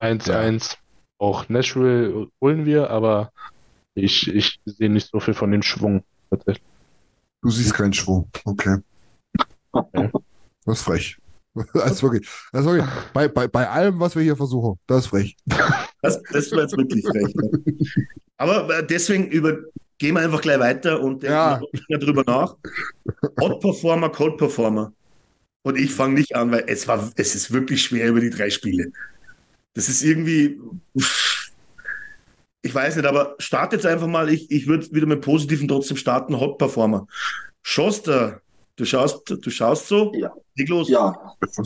[0.00, 0.76] 1-1.
[1.18, 3.32] Auch Nashville holen wir, aber
[3.94, 6.04] ich, ich sehe nicht so viel von dem Schwung.
[6.30, 6.64] Tatsächlich.
[7.42, 8.28] du siehst keinen Schwung.
[8.44, 8.76] Okay.
[9.72, 10.10] Okay.
[10.64, 11.18] Das ist frech.
[11.74, 15.04] Das ist wirklich, das ist wirklich bei, bei, bei allem, was wir hier versuchen, das
[15.04, 15.36] ist frech.
[16.02, 17.34] das, das war jetzt wirklich frech.
[17.34, 17.50] ne?
[18.36, 19.58] Aber äh, deswegen über,
[19.98, 21.60] gehen wir einfach gleich weiter und denken Ja.
[21.98, 22.56] drüber nach.
[23.40, 24.92] Hot Performer, Cold Performer.
[25.62, 28.48] Und ich fange nicht an, weil es war, es ist wirklich schwer über die drei
[28.50, 28.92] Spiele.
[29.74, 30.58] Das ist irgendwie,
[32.62, 34.28] ich weiß nicht, aber start jetzt einfach mal.
[34.32, 36.38] Ich, ich würde wieder mit Positiven trotzdem starten.
[36.38, 37.06] Hot Performer.
[37.62, 38.40] Schoster,
[38.78, 40.12] du schaust, du schaust so?
[40.14, 40.32] Ja.
[40.56, 40.88] Leg los.
[40.88, 41.14] Ja,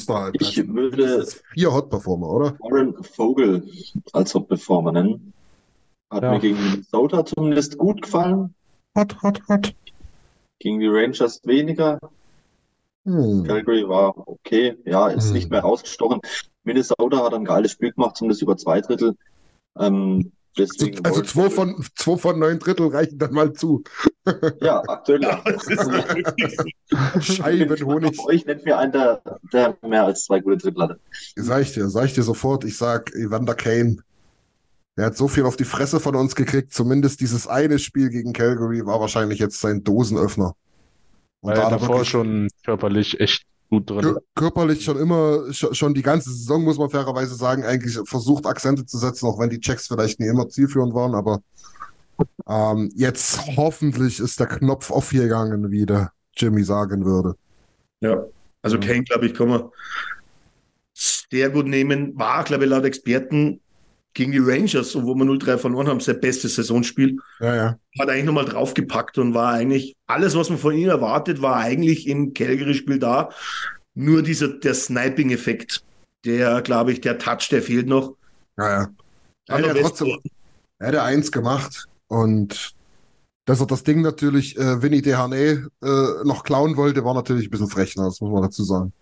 [0.08, 2.56] halt, ich das würde vier Hot Performer, oder?
[2.60, 3.62] Warren Vogel
[4.12, 5.32] als Hauptperformer nennen.
[6.10, 6.32] Hat Ja.
[6.32, 8.54] mir gegen Minnesota zumindest gut gefallen.
[8.96, 9.74] Hot, hot, hot.
[10.58, 11.98] Gegen die Rangers weniger.
[13.04, 13.44] Hm.
[13.44, 15.32] Calgary war okay, ja, ist Hm.
[15.34, 16.20] nicht mehr rausgestochen.
[16.64, 19.16] Minnesota hat ein geiles Spiel gemacht, zumindest über zwei Drittel.
[19.78, 23.82] Ähm, deswegen Also zwei von, zwei von neun Drittel reichen dann mal zu.
[24.60, 25.22] Ja, aktuell.
[25.22, 27.20] Ja, das ist wirklich so.
[27.20, 28.16] Scheiben Honig.
[28.30, 29.22] Ich nennt mir einen, der,
[29.52, 31.00] der mehr als zwei gute Drittel hatte.
[31.36, 32.64] Sag ich dir, sag ich dir sofort.
[32.64, 33.96] Ich sag Evander Kane.
[34.96, 36.72] Er hat so viel auf die Fresse von uns gekriegt.
[36.72, 40.54] Zumindest dieses eine Spiel gegen Calgary war wahrscheinlich jetzt sein Dosenöffner.
[41.40, 44.00] Und Weil er davor wirklich schon körperlich echt gut drin.
[44.00, 48.46] kör- körperlich schon immer, sch- schon die ganze Saison, muss man fairerweise sagen, eigentlich versucht,
[48.46, 51.14] Akzente zu setzen, auch wenn die Checks vielleicht nie immer zielführend waren.
[51.14, 51.40] Aber
[52.46, 57.34] ähm, jetzt hoffentlich ist der Knopf aufgegangen, wie der Jimmy sagen würde.
[58.00, 58.22] Ja,
[58.60, 59.70] also Kane, glaube ich, kann man
[60.92, 62.16] sehr gut nehmen.
[62.18, 63.61] War, glaube ich, laut Experten
[64.14, 67.18] gegen die Rangers, wo wir 0-3 verloren haben, sein bestes Saisonspiel.
[67.40, 67.78] Ja, ja.
[67.98, 72.06] Hat eigentlich nochmal draufgepackt und war eigentlich, alles, was man von ihm erwartet, war eigentlich
[72.06, 73.30] im Calgary-Spiel da.
[73.94, 75.82] Nur dieser, der Sniping-Effekt,
[76.24, 78.14] der, glaube ich, der Touch, der fehlt noch.
[78.58, 78.88] Ja, ja.
[79.48, 80.18] Er hat ja trotzdem,
[80.78, 82.74] er hat ja eins gemacht und
[83.44, 87.50] dass er das Ding natürlich äh, Vinny Deharnay äh, noch klauen wollte, war natürlich ein
[87.50, 88.04] bisschen frech, ne?
[88.04, 88.92] das muss man dazu sagen.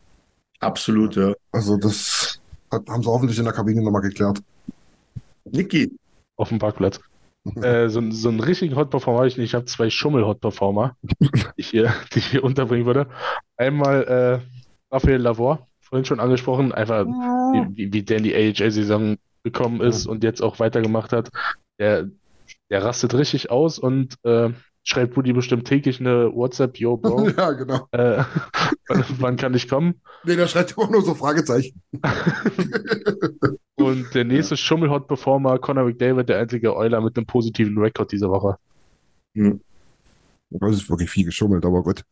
[0.60, 1.34] Absolut, ja.
[1.52, 4.40] Also das hat, haben sie hoffentlich in der Kabine nochmal geklärt.
[5.52, 5.92] Niki,
[6.36, 7.00] auf dem Parkplatz.
[7.62, 9.50] Äh, so, so einen richtigen Hot-Performer habe ich nicht.
[9.50, 13.08] Ich habe zwei Schummel-Hot-Performer, die ich hier, die ich hier unterbringen würde.
[13.56, 19.16] Einmal äh, Raphael Lavor, vorhin schon angesprochen, einfach wie, wie, wie der in die AHL-Saison
[19.42, 21.30] gekommen ist und jetzt auch weitergemacht hat.
[21.78, 22.08] Der,
[22.68, 24.50] der rastet richtig aus und äh,
[24.84, 27.86] schreibt Woody bestimmt täglich eine WhatsApp, yo, Bro, ja, genau.
[27.92, 28.24] äh,
[29.18, 30.00] wann, kann ich kommen?
[30.24, 31.80] Nee, der schreibt immer nur so Fragezeichen.
[33.76, 38.56] Und der nächste Schummel-Hot-Performer, Conor McDavid, der einzige Euler mit einem positiven Rekord diese Woche.
[39.32, 42.04] Das ist wirklich viel geschummelt, aber gut.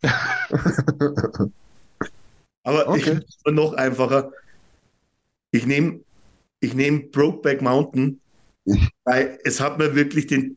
[2.62, 3.20] aber ich Okay.
[3.26, 4.30] es noch einfacher.
[5.50, 6.00] Ich nehme
[6.60, 8.20] ich nehm Brokeback Mountain,
[9.04, 10.56] weil es hat mir wirklich den,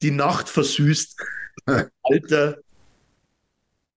[0.00, 1.16] die Nacht versüßt.
[2.02, 2.58] Alter,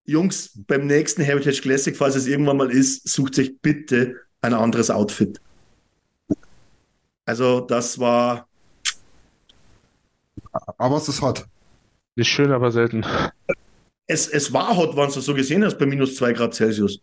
[0.06, 4.92] Jungs, beim nächsten Heritage Classic, falls es irgendwann mal ist, sucht sich bitte ein anderes
[4.92, 5.42] Outfit.
[7.26, 8.48] Also, das war,
[10.78, 11.46] aber es ist hot.
[12.16, 13.04] Nicht schön, aber selten.
[14.08, 17.00] es, es war hot, wenn du es so gesehen hast, bei minus 2 Grad Celsius.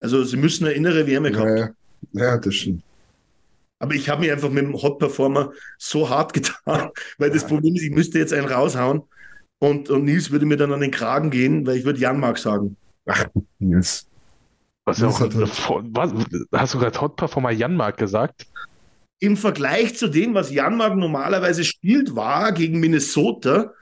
[0.00, 1.70] Also, sie müssen eine innere Wärme Ja,
[2.12, 2.82] ja, das stimmt.
[3.80, 7.74] Aber ich habe mich einfach mit dem Hot Performer so hart getan, weil das Problem
[7.74, 9.02] ist, ich müsste jetzt einen raushauen
[9.58, 12.76] und, und Nils würde mir dann an den Kragen gehen, weil ich würde Janmark sagen.
[13.58, 14.06] Nils.
[14.84, 15.34] Was ja Das auch halt-
[15.94, 16.12] was,
[16.52, 18.46] hast du gerade Hot-Performer Janmark gesagt?
[19.18, 23.72] Im Vergleich zu dem, was Janmark normalerweise spielt, war gegen Minnesota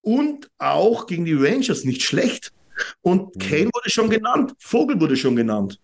[0.00, 2.52] und auch gegen die Rangers nicht schlecht.
[3.02, 5.78] Und Kane wurde schon genannt, Vogel wurde schon genannt.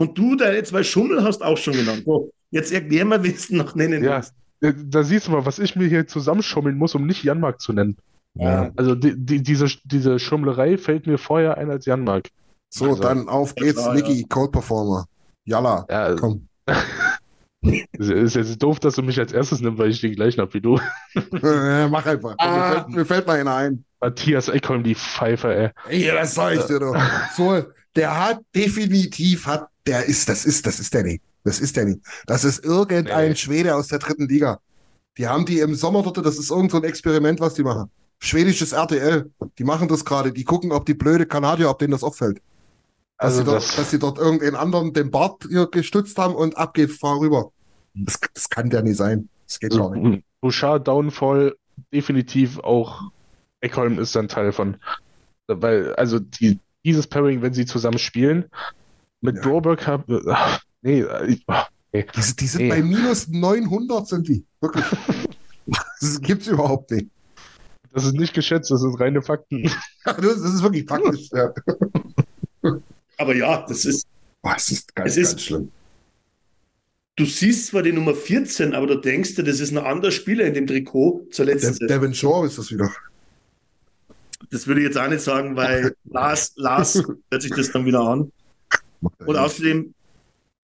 [0.00, 2.04] Und du, deine zwei Schummel hast auch schon genannt.
[2.06, 4.34] So, jetzt erklär mal, wen du noch nennen Ja, willst.
[4.62, 7.74] äh, da siehst du mal, was ich mir hier zusammenschummeln muss, um nicht Janmark zu
[7.74, 7.98] nennen.
[8.34, 8.70] Ja.
[8.76, 12.28] Also die, die, diese, diese Schummlerei fällt mir vorher ein als Janmark.
[12.70, 15.04] So, Also, dann auf geht's, klar, Niki, Cold Performer.
[15.44, 16.46] Jalla, Ja, komm.
[17.62, 20.54] es ist jetzt doof, dass du mich als erstes nimmst, weil ich den gleichen habe
[20.54, 20.78] wie du.
[21.42, 22.34] Äh, Mach einfach.
[22.38, 22.46] Ah.
[22.46, 23.84] Mir, fällt, mir fällt mal einer ein.
[24.00, 25.54] Matthias Eckholm, die Pfeife,
[25.88, 25.98] ey.
[26.06, 26.96] Ja, das sag ich dir doch.
[27.36, 27.62] So,
[27.96, 31.22] der hat definitiv, hat, der ist, das ist, das ist der nicht.
[31.44, 32.00] Das ist der nicht.
[32.26, 33.34] Das ist irgendein Nee.
[33.36, 34.60] Schwede aus der dritten Liga.
[35.18, 37.90] Die haben die im Sommer dort, das ist irgend so ein Experiment, was die machen.
[38.18, 39.30] Schwedisches RTL.
[39.58, 40.32] Die machen das gerade.
[40.32, 42.38] Die gucken, ob die blöde Kanadier, ob denen das auffällt.
[43.18, 46.34] Dass, Also sie dort, das- dass sie dort irgendeinen anderen den Bart hier gestützt haben
[46.34, 47.50] und ab geht, fahr rüber.
[47.94, 49.28] Das, das kann der nicht sein.
[49.46, 50.04] Das geht gar nicht.
[50.04, 51.56] Also, Bouchard Downfall,
[51.92, 53.10] definitiv auch
[53.60, 54.76] Eckholm ist dann Teil von.
[55.48, 58.44] Weil, also die, dieses Pairing, wenn sie zusammen spielen,
[59.20, 59.42] mit Ja.
[59.42, 62.06] Broberg hab, ach, nee, ich, ach, nee.
[62.16, 62.68] Die, sind- die sind Nee.
[62.68, 64.44] bei minus 900 sind die.
[64.60, 64.84] Wirklich.
[66.00, 67.06] Das gibt's überhaupt nicht.
[67.92, 69.70] Das ist nicht geschätzt, das sind reine Fakten.
[70.04, 71.28] Das, das ist wirklich faktisch.
[71.32, 71.52] Ja.
[73.18, 74.06] Aber ja, das ist,
[74.42, 75.70] Boah, es ist ganz, Es ist- ganz schlimm.
[77.16, 80.46] du siehst zwar die Nummer 14, aber du denkst dir, das ist ein anderer Spieler
[80.46, 81.88] in dem Trikot zur letzten De Saison.
[81.88, 82.90] Devin Shaw ist das wieder.
[84.50, 88.00] Das würde ich jetzt auch nicht sagen, weil Lars, Lars hört sich das dann wieder
[88.00, 88.32] an.
[89.00, 89.94] Und außerdem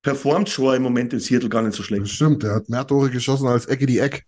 [0.02, 2.08] performt Shaw im Moment in Seattle gar nicht so Das schlecht.
[2.08, 4.24] stimmt, der hat mehr Tore geschossen als Ecke die Eck.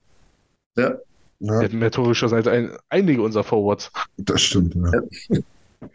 [0.77, 0.97] Ja.
[1.41, 3.91] Ja, hatten mehr Tore geschossen als ein, einige unserer Forwards.
[4.17, 4.75] das stimmt.
[4.75, 4.91] Ja.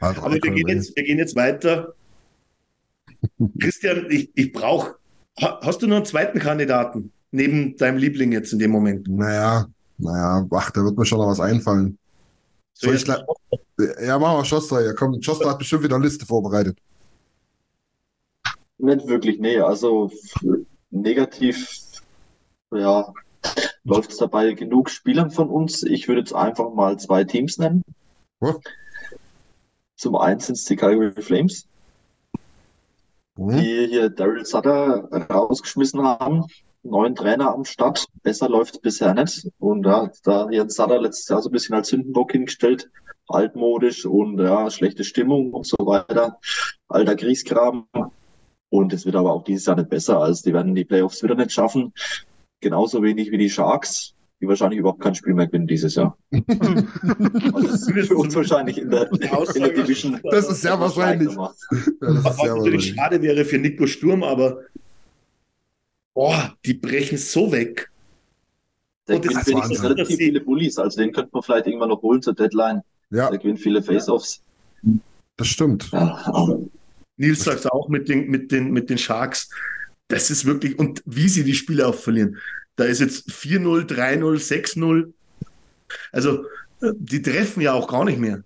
[0.01, 1.93] Halt Aber wir gehen jetzt, wir gehen jetzt weiter.
[3.59, 4.95] Christian, ich, ich brauche.
[5.41, 9.07] Ha, hast du noch einen zweiten Kandidaten neben deinem Liebling jetzt in dem Moment?
[9.07, 9.65] Naja,
[9.97, 11.97] naja, ach, da wird mir schon noch was einfallen.
[12.73, 13.21] So, Soll ich gleich-
[14.05, 14.93] Ja, machen wir Schoster hier.
[14.95, 16.77] Komm, Schoster hat bestimmt wieder eine Liste vorbereitet.
[18.83, 19.59] Nicht wirklich, nee.
[19.59, 20.11] Also
[20.89, 21.69] negativ,
[22.73, 23.13] ja,
[23.85, 25.83] läuft es dabei genug Spielern von uns.
[25.83, 27.83] Ich würde jetzt einfach mal zwei Teams nennen.
[28.41, 28.57] Ja.
[29.95, 31.65] Zum einen sind es die Calgary Flames,
[33.37, 33.57] Mhm.
[33.57, 36.45] die hier Daryl Sutter rausgeschmissen haben.
[36.83, 38.05] Neuen Trainer am Start.
[38.21, 39.47] Besser läuft bisher nicht.
[39.59, 42.91] Und ja, da hier Sutter letztes Jahr so ein bisschen als Sündenbock hingestellt.
[43.29, 46.37] Altmodisch und ja, schlechte Stimmung und so weiter.
[46.89, 47.85] Alter Griesgraben.
[48.73, 50.17] Und es wird aber auch dieses Jahr nicht besser.
[50.17, 51.93] Also die werden die Playoffs wieder nicht schaffen.
[52.59, 56.17] Genauso wenig wie die Sharks, die wahrscheinlich überhaupt kein Spiel mehr gewinnen dieses Jahr.
[56.31, 56.41] Also
[57.67, 60.19] das ist für uns wahrscheinlich in der, in der Division.
[60.23, 61.35] Das ist sehr wahrscheinlich.
[61.35, 61.51] Ja,
[61.99, 62.95] das ist Was sehr natürlich wahrscheinlich.
[62.95, 64.57] schade wäre für Nico Sturm, aber
[66.15, 67.91] boah, die brechen so weg.
[69.07, 70.79] Der Und das gewinnt ist relativ viele Bullies.
[70.79, 72.81] Also den könnte man vielleicht irgendwann noch holen zur Deadline.
[73.11, 74.41] Ja, Der gewinnt viele Face-Offs.
[75.37, 75.91] das stimmt.
[75.91, 76.57] Ja, aber
[77.17, 79.49] Nils sagt auch mit den, mit den, mit den Sharks.
[80.07, 82.37] Das ist wirklich, und wie sie die Spiele auch verlieren.
[82.75, 85.13] Da ist jetzt 4-0, 3-0, 6-0.
[86.11, 86.45] Also,
[86.81, 88.43] äh, die treffen ja auch gar nicht mehr.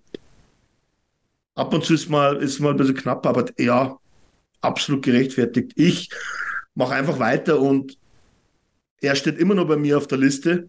[1.54, 3.98] Ab und zu ist mal, ist mal ein bisschen knapp, aber ja,
[4.60, 5.72] absolut gerechtfertigt.
[5.74, 6.10] Ich
[6.74, 7.98] mache einfach weiter und
[9.00, 10.68] er steht immer noch bei mir auf der Liste,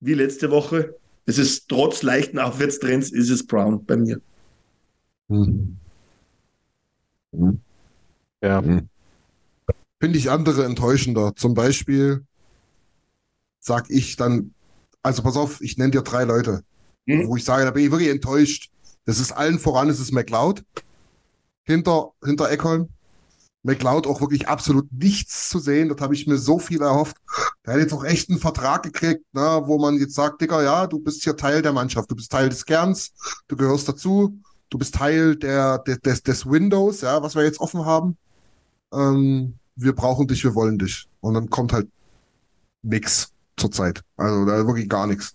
[0.00, 0.94] wie letzte Woche.
[1.26, 4.20] Es ist trotz leichten Aufwärtstrends, ist es Brown bei mir.
[5.28, 5.79] Mhm.
[7.32, 7.60] Mhm.
[8.42, 8.62] Ja.
[8.62, 11.34] Finde ich andere enttäuschender.
[11.36, 12.24] Zum Beispiel
[13.58, 14.54] sag ich dann,
[15.02, 16.62] also pass auf, ich nenne dir drei Leute,
[17.06, 17.28] Hm?
[17.28, 18.70] wo ich sage, da bin ich wirklich enttäuscht.
[19.04, 20.62] Das ist allen voran, es ist McLeod.
[21.64, 22.88] Hinter, hinter Eckholm.
[23.62, 25.90] McLeod auch wirklich absolut nichts zu sehen.
[25.90, 27.16] Das habe ich mir so viel erhofft.
[27.66, 30.86] Der hat jetzt auch echt einen Vertrag gekriegt, ne, wo man jetzt sagt, Digga, ja,
[30.86, 33.12] du bist hier Teil der Mannschaft, du bist Teil des Kerns,
[33.48, 34.38] du gehörst dazu,
[34.70, 38.16] du bist Teil der, des, des Windows, ja, was wir jetzt offen haben.
[38.92, 41.08] Ähm, wir brauchen dich, wir wollen dich.
[41.20, 41.88] Und dann kommt halt
[42.82, 44.02] nix zurzeit.
[44.16, 45.34] Also da wirklich gar nichts.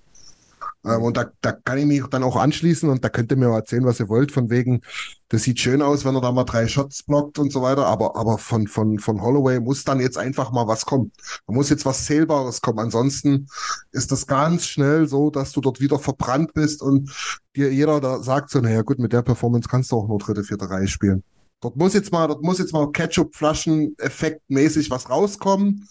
[0.86, 3.50] Ähm, und da, da kann ich mich dann auch anschließen und da könnt ihr mir
[3.50, 4.82] mal erzählen, was ihr wollt, von wegen,
[5.30, 8.16] das sieht schön aus, wenn er da mal drei Shots blockt und so weiter, aber,
[8.16, 11.12] aber von, von, von Holloway muss dann jetzt einfach mal was kommen.
[11.48, 12.80] Da muss jetzt was Zählbares kommen.
[12.80, 13.48] Ansonsten
[13.92, 17.12] ist das ganz schnell so, dass du dort wieder verbrannt bist und
[17.56, 20.44] dir jeder da sagt so, naja gut, mit der Performance kannst du auch nur dritte,
[20.44, 21.24] vierte Reihe spielen.
[21.62, 25.88] Dort muss jetzt mal, dort muss jetzt mal Ketchup-Flaschen-Effekt mäßig was rauskommen,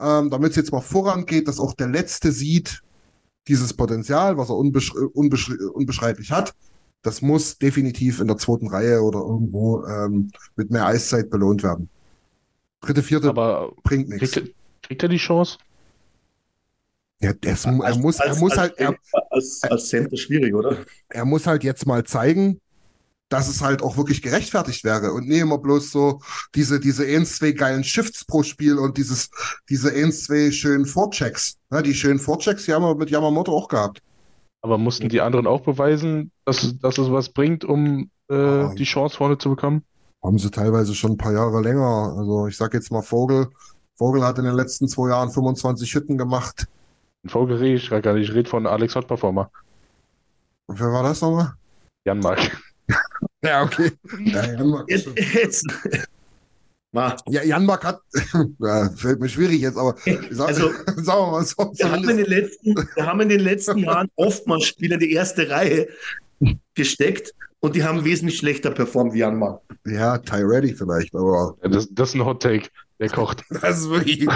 [0.00, 2.82] ähm, damit es jetzt mal vorangeht, dass auch der Letzte sieht,
[3.50, 6.54] dieses Potenzial, was er unbesch unbesch unbeschreiblich hat,
[7.02, 11.88] das muss definitiv in der zweiten Reihe oder irgendwo ähm, mit mehr Eiszeit belohnt werden.
[12.80, 14.32] Dritte, vierte Aber bringt nichts.
[14.32, 15.58] kriegt, er- kriegt er die Chance?
[17.22, 18.94] Ja, das, er muss, er muss halt, er,
[19.30, 20.78] als, als Center schwierig, oder?
[21.10, 22.60] er muss halt jetzt mal zeigen,
[23.30, 26.20] dass es halt auch wirklich gerechtfertigt wäre und nicht immer bloß so
[26.54, 29.30] diese, diese 1, 2 geilen Shifts pro Spiel und dieses,
[29.70, 31.56] diese 1, 2 schönen Vorchecks.
[31.70, 34.02] Ja, die schönen Vorchecks, die haben wir mit Yamamoto auch gehabt.
[34.62, 38.74] Aber mussten die anderen auch beweisen, dass, dass es was bringt, um äh, Ah.
[38.76, 39.84] die Chance vorne zu bekommen?
[40.22, 42.14] Haben sie teilweise schon ein paar Jahre länger.
[42.18, 43.48] Also ich sag jetzt mal Vogel.
[43.96, 46.66] Vogel hat in den letzten zwei Jahren 25 Hütten gemacht.
[47.24, 48.28] Ein Vogel rede ich gerade gar nicht.
[48.28, 49.50] Ich rede von Alex Hot Performer.
[50.66, 51.54] Und wer war das nochmal?
[52.04, 52.60] Jan Mark.
[53.42, 53.92] Ja, okay.
[54.24, 55.66] Ja, Janmark, Jetzt, jetzt.
[56.92, 58.00] Ma, ja, Janmark hat,
[58.58, 59.94] ja, fällt mir schwierig jetzt, aber
[60.30, 61.72] sag, Also, sagen wir mal so.
[61.74, 65.12] wir haben, in den letzten, wir haben in den letzten Jahren oftmals Spieler in die
[65.12, 65.88] erste Reihe
[66.74, 69.62] gesteckt und die haben wesentlich schlechter performt wie Janmark.
[69.86, 72.68] Ja, Ty Reddy vielleicht, aber Ja, Das, das ist ein Hot Take.
[72.98, 73.44] Der kocht.
[73.62, 74.26] das ist wirklich.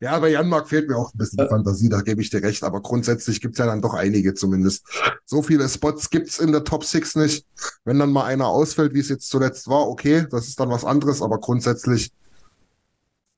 [0.00, 2.62] Ja, bei Janmark fehlt mir auch ein bisschen die Fantasie, da gebe ich dir recht,
[2.64, 4.84] aber grundsätzlich gibt es ja dann doch einige zumindest.
[5.26, 7.44] So viele Spots gibt es in der Top Six nicht.
[7.84, 10.84] Wenn dann mal einer ausfällt, wie es jetzt zuletzt war, okay, das ist dann was
[10.84, 12.12] anderes, aber grundsätzlich,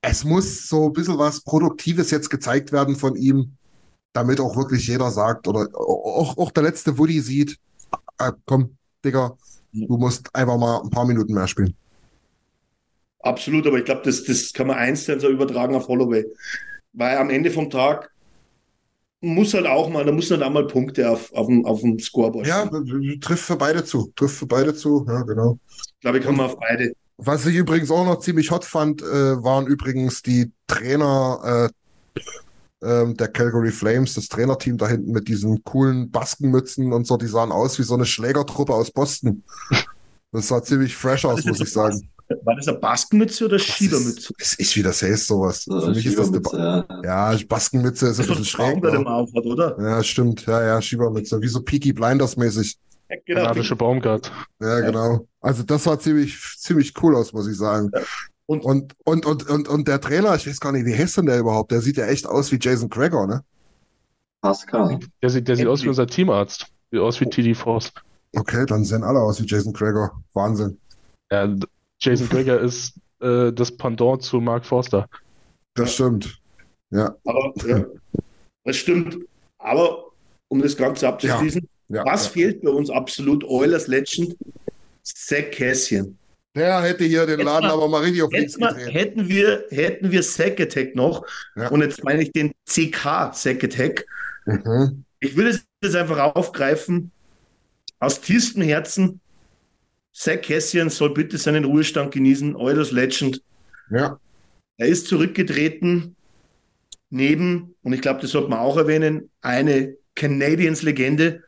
[0.02, 3.56] es muss so ein bisschen was Produktives jetzt gezeigt werden von ihm,
[4.12, 7.58] damit auch wirklich jeder sagt, oder auch, auch der letzte Woody sieht,
[8.18, 9.36] äh, komm, Digga,
[9.72, 11.74] du musst einfach mal ein paar Minuten mehr spielen.
[13.22, 16.26] Absolut, aber ich glaube, das, das kann man eins so übertragen auf Holloway.
[16.92, 18.10] Weil am Ende vom Tag
[19.20, 21.98] muss halt auch mal, da muss halt auch mal Punkte auf, auf, dem, auf dem
[21.98, 22.46] Scoreboard.
[22.46, 22.68] Ja,
[23.20, 24.12] trifft für beide zu.
[24.16, 25.58] Trifft für beide zu, ja, genau.
[25.76, 26.92] Ich glaube, ich kann man auf beide.
[27.16, 31.70] Was ich übrigens auch noch ziemlich hot fand, äh, waren übrigens die Trainer
[32.16, 32.22] äh,
[32.82, 37.28] ähm, der Calgary Flames, das Trainerteam da hinten mit diesen coolen Baskenmützen und so, die
[37.28, 39.44] sahen aus wie so eine Schlägertruppe aus Boston.
[40.32, 42.08] Das sah ziemlich fresh aus, muss ich sagen.
[42.44, 44.32] War das eine Baskenmütze oder Schiebermütze?
[44.38, 45.66] Ist, ist ich wieder says sowas.
[45.66, 47.32] Äh, Für mich ist das eine ba ja.
[47.32, 48.80] ja, Baskenmütze ist ein bisschen schräg.
[48.82, 49.76] Der immer aufhat, oder?
[49.80, 50.46] Ja, stimmt.
[50.46, 51.40] Ja, ja, Schiebermütze.
[51.42, 52.76] Wie so Peaky Blinders mäßig.
[53.10, 53.40] Ja, genau.
[53.42, 54.32] Kanadische Baumgart.
[54.60, 55.26] Ja, genau.
[55.40, 57.90] Also das sah ziemlich, ziemlich cool aus, muss ich sagen.
[58.46, 61.26] Und- Und, und, und, und, und der Trainer, ich weiß gar nicht, wie heißt denn
[61.26, 61.70] der überhaupt?
[61.70, 63.42] Der sieht ja echt aus wie Jason Gregor, ne?
[64.40, 64.98] Pascal.
[65.22, 66.66] Der sieht, der sieht aus wie unser Teamarzt.
[66.90, 67.92] Sieht aus wie TD Force.
[68.34, 70.22] Okay, dann sehen alle aus wie Jason Gregor.
[70.34, 70.78] Wahnsinn.
[71.30, 71.54] Ja,
[72.02, 75.08] Jason Greger ist äh, das Pendant zu Mark Forster.
[75.74, 76.38] Das stimmt.
[76.90, 77.84] Ja, Aber ja,
[78.64, 79.16] das stimmt.
[79.58, 80.06] Aber
[80.48, 82.04] um das Ganze abzuschließen, ja.
[82.04, 82.30] was ja.
[82.32, 84.36] fehlt bei uns absolut Oilers Legend?
[85.02, 86.16] Zach Cassian.
[86.54, 88.94] Der hätte hier den Laden mal- aber mal richtig auf links Hätten wir, gedreht.
[88.94, 91.24] hätten wir, hätten wir Zack Attack noch,
[91.56, 91.68] Ja.
[91.68, 94.04] und jetzt meine ich den CK Zack Attack,
[94.44, 95.04] Mhm.
[95.20, 97.10] ich will es jetzt einfach aufgreifen,
[98.00, 99.20] aus tiefstem Herzen,
[100.14, 103.42] Zach Cassian soll bitte seinen Ruhestand genießen, Oilers Legend.
[103.90, 104.18] Ja,
[104.76, 106.16] Er ist zurückgetreten
[107.10, 111.42] neben, und ich glaube, das sollte man auch erwähnen, eine Canadiens-Legende,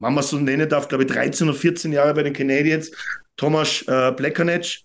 [0.00, 2.90] wenn man es so nennen darf, glaube ich, 13 oder 14 Jahre bei den Canadiens,
[3.36, 4.82] Tomasz äh, Plekanec,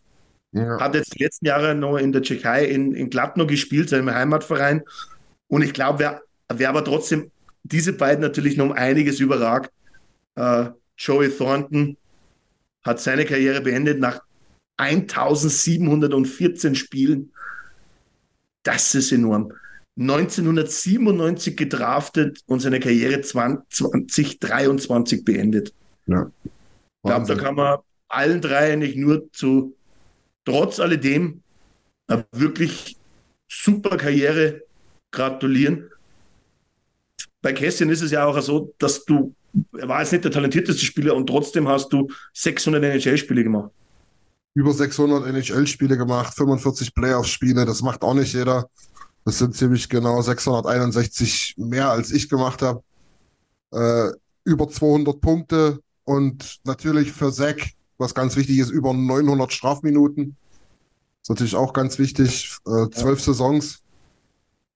[0.53, 0.79] ja.
[0.79, 4.83] hat jetzt die letzten Jahre noch in der Tschechei in, in Gladno gespielt, seinem Heimatverein.
[5.47, 6.21] Und ich glaube, wer,
[6.53, 7.31] wer aber trotzdem
[7.63, 9.71] diese beiden natürlich noch um einiges überragt.
[10.35, 10.65] Äh,
[10.97, 11.97] Joey Thornton
[12.83, 14.21] hat seine Karriere beendet nach
[14.77, 17.31] 1714 Spielen.
[18.63, 19.53] Das ist enorm.
[19.99, 25.71] 1997 gedraftet und seine Karriere 2023 beendet.
[26.07, 26.31] ja.
[26.43, 29.75] Ich glaube, da kann man allen drei eigentlich nur zu,
[30.45, 31.41] trotz alledem,
[32.07, 32.95] eine wirklich
[33.49, 34.61] super Karriere
[35.11, 35.89] gratulieren.
[37.41, 39.35] Bei Kästchen ist es ja auch so, dass du,
[39.77, 43.71] er war jetzt nicht der talentierteste Spieler und trotzdem hast du 600 NHL-Spiele gemacht.
[44.55, 48.69] Über 600 NHL-Spiele gemacht, 45 Playoff-Spiele, das macht auch nicht jeder.
[49.25, 52.83] Das sind ziemlich genau 661 mehr, als ich gemacht habe.
[53.71, 54.11] Äh,
[54.43, 57.55] über 200 Punkte und natürlich für Zach,
[57.97, 60.35] was ganz wichtig ist, über 900 Strafminuten.
[61.21, 62.57] Das ist natürlich auch ganz wichtig.
[62.67, 63.81] Äh, zwölf Saisons.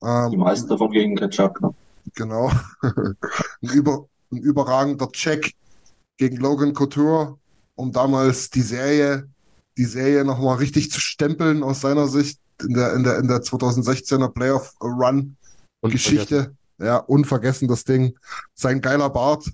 [0.01, 1.59] Ähm, Die meisten davon gegen Ketchup.
[1.61, 1.75] Ne?
[2.15, 2.51] Genau.
[3.61, 5.53] über, ein überragender Check
[6.17, 7.37] gegen Logan Couture,
[7.75, 9.27] um damals die Serie,
[9.77, 13.41] die Serie nochmal richtig zu stempeln aus seiner Sicht in der, in der, in der
[13.41, 15.37] 2016er Playoff Run
[15.83, 16.55] Geschichte.
[16.79, 18.17] Ja, unvergessen das Ding.
[18.53, 19.45] Sein geiler Bart.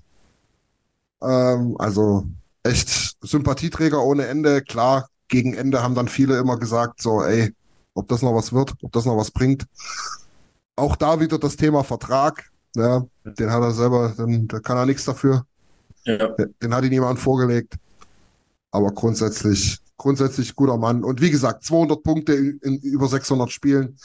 [1.22, 2.26] Ähm, also
[2.64, 4.62] echt Sympathieträger ohne Ende.
[4.62, 7.54] Klar, gegen Ende haben dann viele immer gesagt, so, ey,
[7.94, 9.66] ob das noch was wird, ob das noch was bringt.
[10.76, 12.52] Auch da wieder das Thema Vertrag.
[12.76, 15.45] Ja, den hat er selber, den, da kann er nichts dafür.
[16.06, 16.36] Ja.
[16.62, 17.76] Den hat ihm jemand vorgelegt.
[18.72, 21.04] Aber grundsätzlich, grundsätzlich guter Mann.
[21.04, 23.98] Und wie gesagt, 200 Punkte in, in über 600 Spielen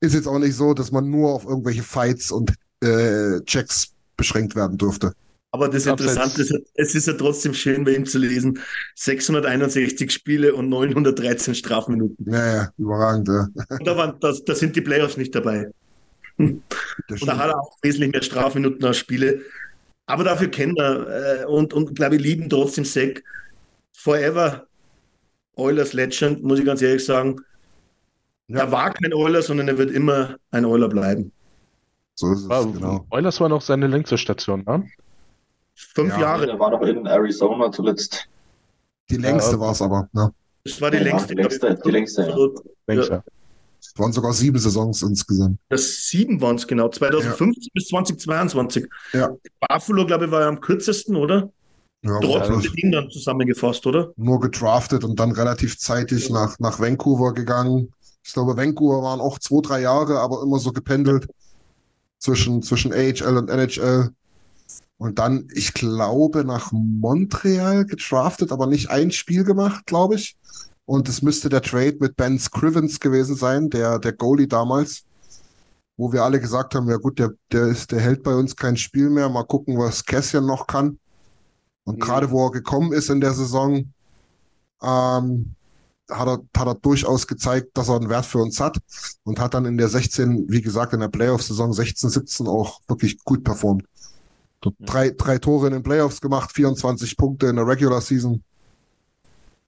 [0.00, 4.54] ist jetzt auch nicht so, dass man nur auf irgendwelche Fights und äh, Checks beschränkt
[4.54, 5.12] werden dürfte.
[5.54, 8.58] Aber das Interessante ist, es ist ja trotzdem schön bei ihm zu lesen.
[8.94, 12.32] 661 Spiele und 913 Strafminuten.
[12.32, 13.28] Ja, ja, überragend.
[13.28, 13.48] Ja.
[13.68, 15.70] Und da, waren, da, da sind die Playoffs nicht dabei.
[16.38, 19.40] Das Und da hat er auch wesentlich mehr Strafminuten als Spiele.
[20.06, 23.22] Aber dafür kennt er äh, und, und glaube ich, lieben trotzdem Sack.
[23.92, 24.66] Forever
[25.54, 27.36] Oilers Legend, muss ich ganz ehrlich sagen.
[28.48, 28.60] Ja.
[28.60, 31.30] Er war kein Oiler, sondern er wird immer ein Oiler bleiben.
[32.14, 33.06] So ist es, War, genau.
[33.10, 34.84] Oilers war noch seine längste Station, ne?
[35.74, 36.20] Fünf Ja.
[36.20, 36.46] Jahre.
[36.46, 38.26] Der war noch in Arizona zuletzt.
[39.08, 39.60] Die längste Ja.
[39.60, 40.08] war es aber.
[40.12, 40.32] Ne?
[40.64, 41.34] Das war die Ja, längste.
[41.34, 42.28] die längste- die längste, ja.
[42.28, 42.60] Absolut.
[43.94, 45.58] Es waren sogar sieben Saisons insgesamt.
[45.68, 48.86] Das sieben waren es genau, 2015 bis 2022.
[49.12, 49.30] Ja.
[49.68, 51.50] Buffalo, glaube ich, war ja am kürzesten, oder?
[52.04, 54.12] Ja, Trotz bloß der Ding dann zusammengefasst, oder?
[54.16, 57.92] nur gedraftet und dann relativ zeitig nach, nach Vancouver gegangen.
[58.24, 61.28] Ich glaube, Vancouver waren auch zwei, drei Jahre, aber immer so gependelt
[62.18, 64.10] zwischen, zwischen AHL und NHL.
[64.96, 70.36] Und dann, ich glaube, nach Montreal gedraftet, aber nicht ein Spiel gemacht, glaube ich.
[70.84, 75.04] Und es müsste der Trade mit Ben Scrivens gewesen sein, der, der Goalie damals,
[75.96, 78.76] wo wir alle gesagt haben, ja gut, der, der ist, der hält bei uns kein
[78.76, 79.28] Spiel mehr.
[79.28, 80.98] Mal gucken, was Cassian noch kann.
[81.84, 82.00] Und Mhm.
[82.00, 83.92] gerade wo er gekommen ist in der Saison,
[84.82, 85.54] ähm,
[86.10, 88.78] hat er, hat er durchaus gezeigt, dass er einen Wert für uns hat
[89.24, 93.18] und hat dann in der 16, wie gesagt, in der Playoff-Saison 16, 17 auch wirklich
[93.24, 93.84] gut performt.
[94.80, 98.42] Drei, drei Tore in den Playoffs gemacht, 24 Punkte in der Regular Season.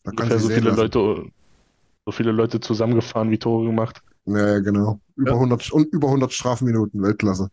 [0.04, 0.80] Da kann Ungefähr sie so viele lassen.
[0.80, 1.32] Leute,
[2.06, 4.02] so viele Leute zusammengefahren wie Tore gemacht.
[4.26, 5.00] Ja, ja, genau.
[5.16, 5.36] Über Ja.
[5.38, 7.50] 100 und über 100 Strafminuten, Weltklasse.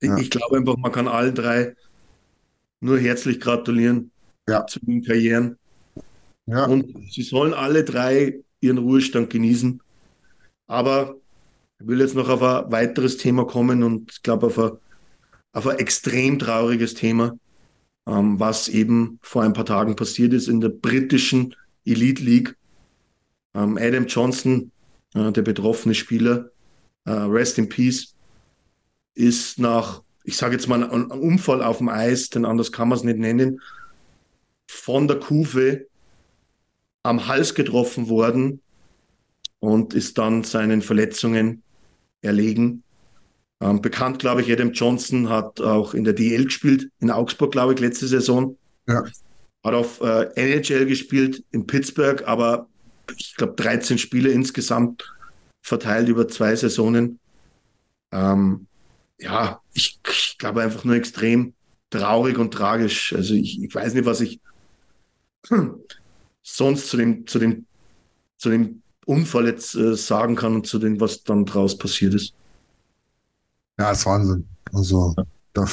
[0.00, 0.16] Ich, Ja.
[0.18, 1.74] ich glaube einfach, man kann allen drei
[2.80, 4.10] nur herzlich gratulieren
[4.48, 4.66] Ja.
[4.66, 5.58] zu den Karrieren.
[6.46, 6.66] Ja.
[6.66, 9.80] Und sie sollen alle drei ihren Ruhestand genießen.
[10.68, 11.16] Aber
[11.80, 14.72] ich will jetzt noch auf ein weiteres Thema kommen und ich glaube auf ein,
[15.52, 17.38] auf ein extrem trauriges Thema,
[18.06, 21.54] ähm, was eben vor ein paar Tagen passiert ist in der britischen
[21.84, 22.56] Elite League.
[23.54, 24.70] Ähm, Adam Johnson,
[25.14, 26.50] äh, der betroffene Spieler,
[27.04, 28.14] äh, Rest in Peace,
[29.14, 32.98] ist nach, ich sage jetzt mal, einem Unfall auf dem Eis, denn anders kann man
[32.98, 33.60] es nicht nennen,
[34.68, 35.86] von der Kufe
[37.02, 38.60] am Hals getroffen worden
[39.58, 41.62] und ist dann seinen Verletzungen
[42.20, 42.82] erlegen.
[43.60, 47.74] Ähm, bekannt, glaube ich, Adam Johnson hat auch in der DL gespielt, in Augsburg, glaube
[47.74, 48.56] ich, letzte Saison.
[48.86, 49.04] Ja.
[49.64, 52.68] Hat auf äh, NHL gespielt in Pittsburgh, aber
[53.16, 55.10] ich glaube 13 Spiele insgesamt
[55.62, 57.18] verteilt über zwei Saisonen.
[58.12, 58.66] Ähm,
[59.18, 61.54] ja, ich, ich glaube einfach nur extrem
[61.90, 63.12] traurig und tragisch.
[63.14, 64.40] Also ich, ich weiß nicht, was ich
[66.42, 67.66] sonst zu dem, zu dem,
[68.38, 72.34] zu dem Unfall jetzt äh, sagen kann und zu dem, was dann draus passiert ist.
[73.78, 74.46] Ja, ist Wahnsinn.
[74.72, 75.14] Also,
[75.52, 75.66] da,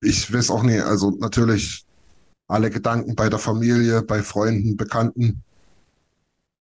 [0.00, 0.82] ich weiß auch nicht.
[0.82, 1.84] Also, natürlich
[2.48, 5.42] alle Gedanken bei der Familie, bei Freunden, Bekannten.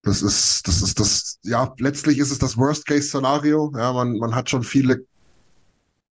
[0.02, 3.72] Das ist, das ist das, ja, letztlich ist es das Worst-Case-Szenario.
[3.76, 5.06] Ja, man, man hat schon viele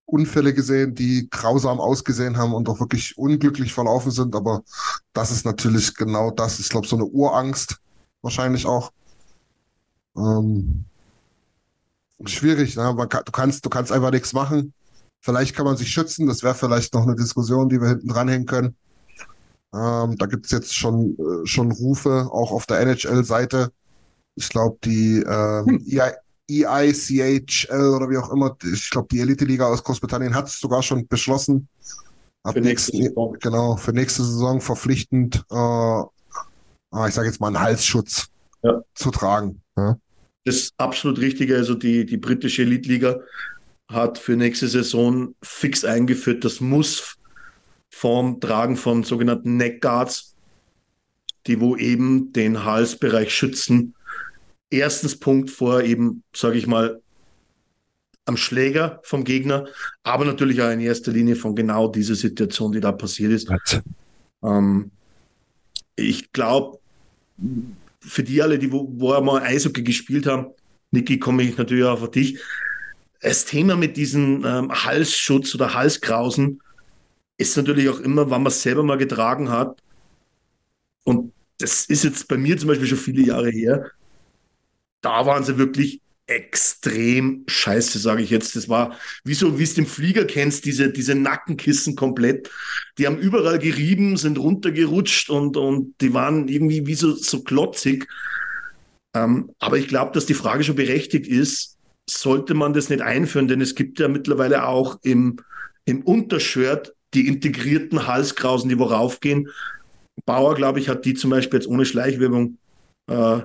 [0.05, 4.35] Unfälle gesehen, die grausam ausgesehen haben und auch wirklich unglücklich verlaufen sind.
[4.35, 4.63] Aber
[5.13, 6.59] das ist natürlich genau das.
[6.59, 7.79] Ich glaube, so eine Urangst
[8.21, 8.91] wahrscheinlich auch.
[10.15, 10.85] Ähm,
[12.29, 12.93] schwierig, ne?
[12.93, 14.73] Man kann, du kannst, du kannst einfach nichts machen.
[15.21, 16.27] Vielleicht kann man sich schützen.
[16.27, 18.75] Das wäre vielleicht noch eine Diskussion, die wir hinten dranhängen können.
[19.73, 23.71] Ähm, da gibt es jetzt schon, äh, schon Rufe, auch auf der NHL-Seite.
[24.35, 26.01] Ich glaube, die ähm, hm.
[26.49, 31.07] EICHL oder wie auch immer, ich glaube, die Elite-Liga aus Großbritannien hat es sogar schon
[31.07, 31.69] beschlossen.
[32.43, 33.39] Ab für nächste nächsten.
[33.39, 36.01] Genau, für nächste Saison verpflichtend, äh,
[37.07, 38.27] ich sage jetzt mal, einen Halsschutz
[38.61, 38.81] ja.
[38.93, 39.61] zu tragen.
[39.77, 39.97] Ja.
[40.45, 41.51] Das ist absolut richtig.
[41.51, 43.19] Also die, die britische Elite-Liga
[43.89, 47.17] hat für nächste Saison fix eingeführt, das muss
[47.89, 50.35] vom Tragen von sogenannten Neckguards,
[51.45, 53.93] die wo eben den Halsbereich schützen.
[54.69, 57.01] Erstens Punkt vor eben, sage ich mal,
[58.25, 59.67] am Schläger vom Gegner,
[60.03, 63.49] aber natürlich auch in erster Linie von genau dieser Situation, die da passiert ist.
[64.41, 64.91] Ähm,
[65.95, 66.79] ich glaube,
[68.05, 70.47] für die alle, die wo, wo mal Eishockey gespielt haben,
[70.91, 72.39] Niki, komme ich natürlich auch auf dich.
[73.21, 76.61] Das Thema mit diesem ähm, Halsschutz oder Halskrausen
[77.37, 79.81] ist natürlich auch immer, wann man es selber mal getragen hat.
[81.03, 83.91] Und das ist jetzt bei mir zum Beispiel schon viele Jahre her.
[85.01, 88.55] Da waren sie wirklich extrem scheiße, sage ich jetzt.
[88.55, 92.49] Das war wie so, wie es den Flieger kennst, diese, diese Nackenkissen komplett.
[92.97, 98.07] Die haben überall gerieben, sind runtergerutscht und, und die waren irgendwie wie so, so klotzig.
[99.13, 101.77] Ähm, aber ich glaube, dass die Frage schon berechtigt ist,
[102.09, 105.37] sollte man das nicht einführen, denn es gibt ja mittlerweile auch im,
[105.85, 109.49] im Untershirt die integrierten Halskrausen, die worauf gehen.
[110.25, 112.57] Bauer, glaube ich, hat die zum Beispiel jetzt ohne Schleichwerbung
[113.07, 113.41] äh,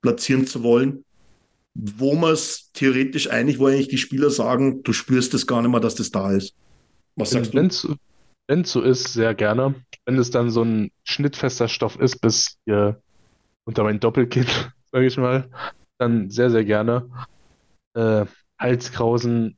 [0.00, 1.04] platzieren zu wollen
[1.80, 5.70] wo man es theoretisch eigentlich, wo eigentlich die Spieler sagen, du spürst es gar nicht
[5.70, 6.54] mehr, dass das da ist.
[7.14, 7.96] Was sagst Wenn du?
[8.48, 9.74] Wenn es so ist, sehr gerne.
[10.04, 13.00] Wenn es dann so ein schnittfester Stoff ist, bis hier
[13.64, 14.46] unter mein Doppelkinn,
[14.92, 15.48] sage ich mal,
[15.98, 17.08] dann sehr, sehr gerne.
[17.94, 18.24] Äh,
[18.58, 19.56] Halskrausen,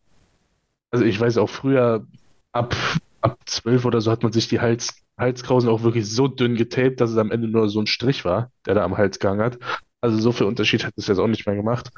[0.91, 2.07] also ich weiß auch früher,
[2.53, 2.77] ab,
[3.23, 7.01] ab 12 oder so hat man sich die Hals, Halskrausen auch wirklich so dünn getaped,
[7.01, 9.59] dass es am Ende nur so ein Strich war, der da am Hals gehangen hat.
[10.01, 11.91] Also so viel Unterschied hat es jetzt auch nicht mehr gemacht.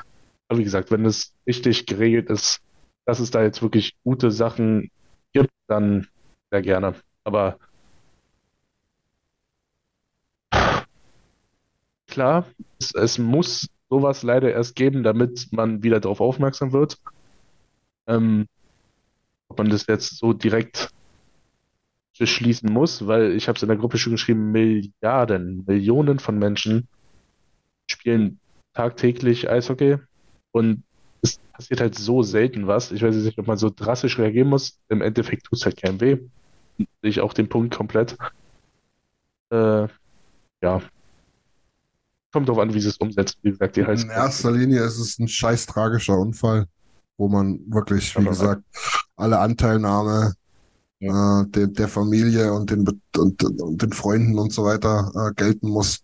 [0.48, 2.60] Aber wie gesagt, wenn es richtig geregelt ist,
[3.04, 4.90] dass es da jetzt wirklich gute Sachen
[5.32, 6.08] gibt, dann
[6.50, 6.94] sehr gerne.
[7.24, 7.58] Aber
[12.06, 12.46] klar,
[12.78, 16.98] es, es muss sowas leider erst geben, damit man wieder darauf aufmerksam wird.
[18.06, 18.46] Ähm,
[19.48, 20.90] ob man das jetzt so direkt
[22.18, 26.88] beschließen muss, weil ich habe es in der Gruppe schon geschrieben, Milliarden, Millionen von Menschen
[27.92, 28.38] spielen
[28.74, 29.98] tagtäglich Eishockey
[30.50, 30.82] und
[31.22, 32.90] es passiert halt so selten was.
[32.90, 34.78] Ich weiß nicht, ob man so drastisch reagieren muss.
[34.88, 36.18] Im Endeffekt tut es halt keinem weh.
[36.76, 38.16] Sehe ich auch den Punkt komplett.
[39.50, 39.86] Äh,
[40.62, 40.82] ja.
[42.32, 43.38] Kommt drauf an, wie sie es umsetzt.
[43.42, 46.66] Wie gesagt, die In erster Linie ist es ein scheiß tragischer Unfall,
[47.18, 48.62] wo man wirklich, wie gesagt,
[49.16, 50.32] alle Anteilnahme
[50.98, 51.42] ja.
[51.42, 52.86] äh, der, der, Familie und den,
[53.16, 56.02] und, und, den Freunden und so weiter äh, gelten muss.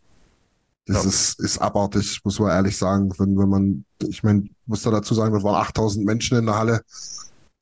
[0.89, 1.09] Das ja.
[1.09, 3.13] ist, ist abartig, muss man ehrlich sagen.
[3.19, 6.57] Wenn, wenn man, ich meine, muss da dazu sagen, das waren 8000 Menschen in der
[6.57, 6.81] Halle,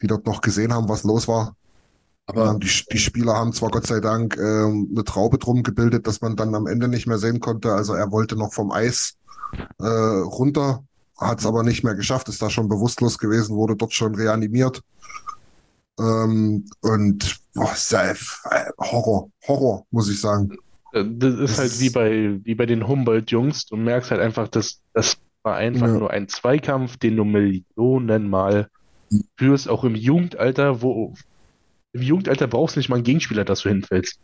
[0.01, 1.57] die dort noch gesehen haben, was los war.
[2.27, 6.20] Aber die, die Spieler haben zwar Gott sei Dank ähm, eine Traube drum gebildet, dass
[6.20, 7.73] man dann am Ende nicht mehr sehen konnte.
[7.73, 9.15] Also er wollte noch vom Eis
[9.78, 10.85] äh, runter,
[11.16, 14.82] hat es aber nicht mehr geschafft, ist da schon bewusstlos gewesen, wurde dort schon reanimiert.
[15.98, 18.15] Ähm, und boah, ja,
[18.78, 20.57] Horror, Horror, muss ich sagen.
[20.97, 23.66] Äh, das ist das halt wie bei, wie bei den Humboldt-Jungs.
[23.66, 25.98] Du merkst halt einfach, dass das war einfach ja.
[25.98, 28.68] nur ein Zweikampf, den du Millionenmal
[29.36, 31.14] führst, auch im Jugendalter, wo
[31.93, 34.18] im Jugendalter brauchst du nicht mal einen Gegenspieler, dass du hinfällst.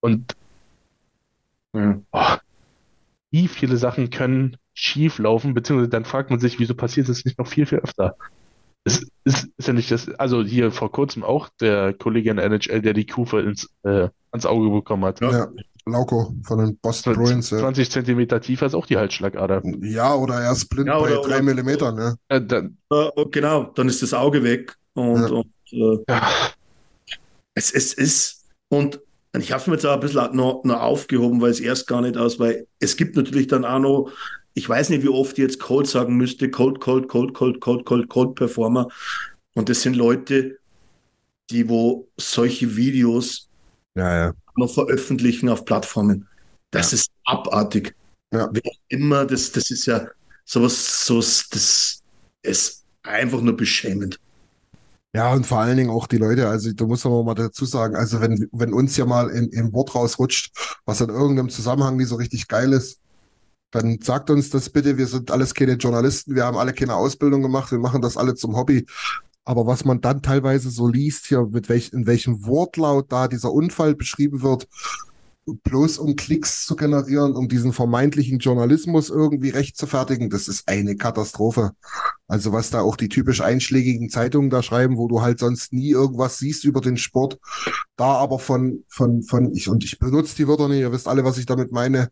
[0.00, 0.36] Und
[1.74, 2.00] ja.
[2.10, 2.36] oh,
[3.30, 7.38] wie viele Sachen können schief laufen, beziehungsweise dann fragt man sich, wieso passiert es nicht
[7.38, 8.16] noch viel, viel öfter?
[8.84, 12.46] Es ist, ist, ja nicht das, also hier vor kurzem auch der Kollege in der
[12.46, 15.20] NHL, der die Kufe ins, äh, ans Auge bekommen hat.
[15.20, 15.48] Ja,
[15.86, 17.48] Lauko von den Boston Bruins.
[17.48, 19.62] 20 Zentimeter tiefer ist auch die Halsschlagader.
[19.80, 21.98] Ja, oder er ist blind ja, bei oder, 3 Millimetern.
[21.98, 22.14] Ja.
[22.28, 24.76] Äh, dann, äh, genau, dann ist das Auge weg.
[24.94, 25.28] Und, ja.
[25.28, 26.20] und äh,
[27.54, 29.00] es, es ist, und
[29.36, 32.02] ich habe es mir jetzt auch ein bisschen noch, noch aufgehoben, weil es erst gar
[32.02, 34.12] nicht aus, weil es gibt natürlich dann auch noch
[34.54, 37.86] ich weiß nicht, wie oft ich jetzt Cold sagen müsste, Cold, Cold, Cold, Cold, Cold,
[37.86, 38.88] Cold, Cold Performer.
[39.54, 40.58] Und das sind Leute,
[41.50, 43.48] die wo solche Videos
[43.94, 44.32] ja, ja.
[44.56, 46.28] Noch veröffentlichen auf Plattformen.
[46.70, 46.96] Das ja.
[46.96, 47.94] ist abartig.
[48.32, 48.48] Ja.
[48.52, 50.06] Wer immer, das, das ist ja
[50.44, 52.02] sowas, sowas, das
[52.42, 54.18] ist einfach nur beschämend.
[55.14, 57.96] Ja, und vor allen Dingen auch die Leute, also da muss man mal dazu sagen,
[57.96, 62.08] also wenn, wenn uns ja mal in, im Wort rausrutscht, was in irgendeinem Zusammenhang nicht
[62.08, 62.98] so richtig geil ist,
[63.72, 64.96] dann sagt uns das bitte.
[64.96, 68.34] Wir sind alles keine Journalisten, wir haben alle keine Ausbildung gemacht, wir machen das alle
[68.34, 68.86] zum Hobby.
[69.44, 73.52] Aber was man dann teilweise so liest hier, mit welch, in welchem Wortlaut da dieser
[73.52, 74.68] Unfall beschrieben wird,
[75.44, 80.68] bloß um Klicks zu generieren, um diesen vermeintlichen Journalismus irgendwie recht zu fertigen, das ist
[80.68, 81.72] eine Katastrophe.
[82.28, 85.90] Also was da auch die typisch einschlägigen Zeitungen da schreiben, wo du halt sonst nie
[85.90, 87.38] irgendwas siehst über den Sport,
[87.96, 91.24] da aber von, von, von, ich, und ich benutze die Wörter nicht, ihr wisst alle,
[91.24, 92.10] was ich damit meine,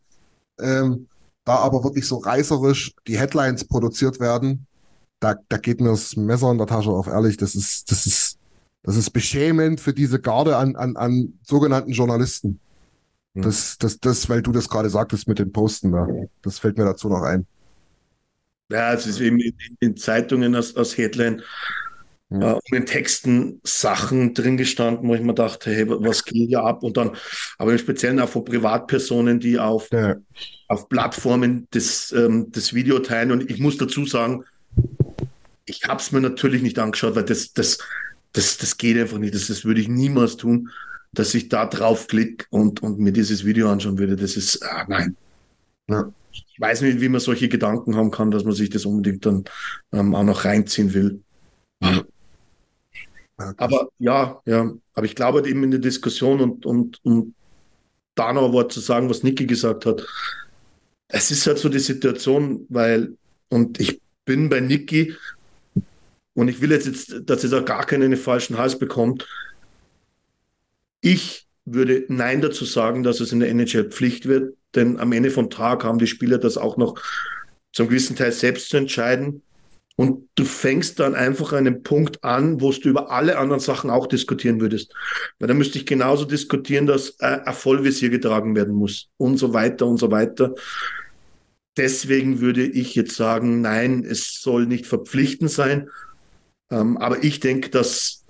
[0.59, 1.07] ähm,
[1.45, 4.67] da aber wirklich so reißerisch die Headlines produziert werden,
[5.21, 7.37] da, da geht mir das Messer in der Tasche auf, ehrlich.
[7.37, 8.39] Das ist, das ist,
[8.83, 12.59] das ist beschämend für diese Garde an, an, an sogenannten Journalisten.
[13.35, 13.43] Hm.
[13.43, 16.09] Das, das, das, weil du das gerade sagtest mit den Posten da.
[16.43, 17.47] Das fällt mir dazu noch ein.
[18.73, 21.43] Ja, es ist eben in, in Zeitungen als, als Headline
[22.31, 22.55] ja.
[22.55, 26.63] äh, in den Texten Sachen drin gestanden, wo ich mir dachte, hey, was geht hier
[26.63, 26.83] ab?
[26.83, 27.11] Und dann,
[27.59, 30.17] aber im Speziellen auch von Privatpersonen, die auf, ja.
[30.69, 33.33] auf Plattformen das, ähm, das Video teilen.
[33.33, 34.45] Und ich muss dazu sagen,
[35.71, 37.79] ich habe es mir natürlich nicht angeschaut, weil das, das,
[38.33, 39.35] das, das geht einfach nicht.
[39.35, 40.71] Das, das würde ich niemals tun,
[41.13, 44.17] dass ich da draufklicke und, und mir dieses Video anschauen würde.
[44.17, 45.17] Das ist, ah, nein.
[45.89, 46.13] Ja.
[46.33, 49.45] Ich weiß nicht, wie man solche Gedanken haben kann, dass man sich das unbedingt dann
[49.93, 51.23] ähm, auch noch reinziehen will.
[51.83, 52.05] Ja.
[53.57, 57.35] Aber ja, ja, aber ich glaube halt eben in der Diskussion und, und, und
[58.15, 60.07] da noch ein Wort zu sagen, was Niki gesagt hat.
[61.09, 63.17] Es ist halt so die Situation, weil,
[63.49, 65.15] und ich bin bei Niki
[66.41, 69.29] und ich will jetzt, dass er da gar keinen falschen Hals bekommt.
[71.03, 75.31] Ich würde Nein dazu sagen, dass es in der NHL Pflicht wird, denn am Ende
[75.31, 76.99] vom Tag haben die Spieler das auch noch
[77.73, 79.43] zum gewissen Teil selbst zu entscheiden.
[79.97, 83.91] Und du fängst dann einfach an einem Punkt an, wo du über alle anderen Sachen
[83.91, 84.95] auch diskutieren würdest.
[85.39, 89.87] Weil dann müsste ich genauso diskutieren, dass äh, ein getragen werden muss und so weiter
[89.87, 90.55] und so weiter.
[91.77, 95.91] Deswegen würde ich jetzt sagen, nein, es soll nicht verpflichtend sein.
[96.71, 98.25] Ähm, aber ich denke, dass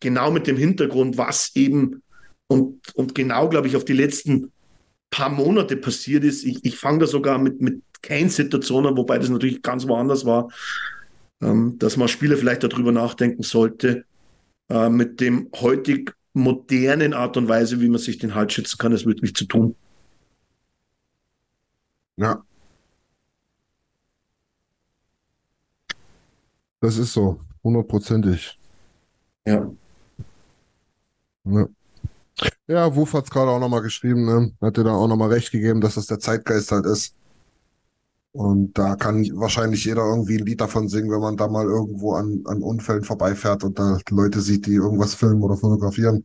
[0.00, 2.02] genau mit dem Hintergrund, was eben
[2.46, 4.52] und, und genau, glaube ich, auf die letzten
[5.10, 9.62] paar Monate passiert ist, ich, ich fange da sogar mit, mit Kane-Situationen, wobei das natürlich
[9.62, 10.48] ganz woanders war,
[11.40, 14.04] ähm, dass man Spieler vielleicht darüber nachdenken sollte,
[14.68, 18.92] äh, mit dem heutig modernen Art und Weise, wie man sich den Halt schützen kann,
[18.92, 19.74] es wirklich zu tun.
[22.16, 22.44] Ja.
[26.80, 28.58] Das ist so, hundertprozentig.
[29.46, 29.70] Ja.
[31.44, 31.66] ja.
[32.68, 34.52] Ja, Wuf hat es gerade auch nochmal geschrieben, ne?
[34.60, 37.14] Hat dir da auch nochmal recht gegeben, dass das der Zeitgeist halt ist.
[38.32, 42.12] Und da kann wahrscheinlich jeder irgendwie ein Lied davon singen, wenn man da mal irgendwo
[42.14, 46.24] an, an Unfällen vorbeifährt und da Leute sieht, die irgendwas filmen oder fotografieren.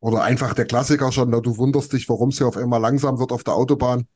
[0.00, 3.18] Oder einfach der Klassiker schon, da du wunderst dich, warum es hier auf einmal langsam
[3.18, 4.06] wird auf der Autobahn.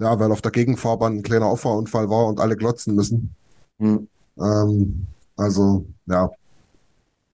[0.00, 3.34] Ja, weil auf der Gegenfahrbahn ein kleiner Auffahrunfall war und alle glotzen müssen.
[3.78, 4.08] Mhm.
[4.38, 5.06] Ähm,
[5.36, 6.30] also, ja.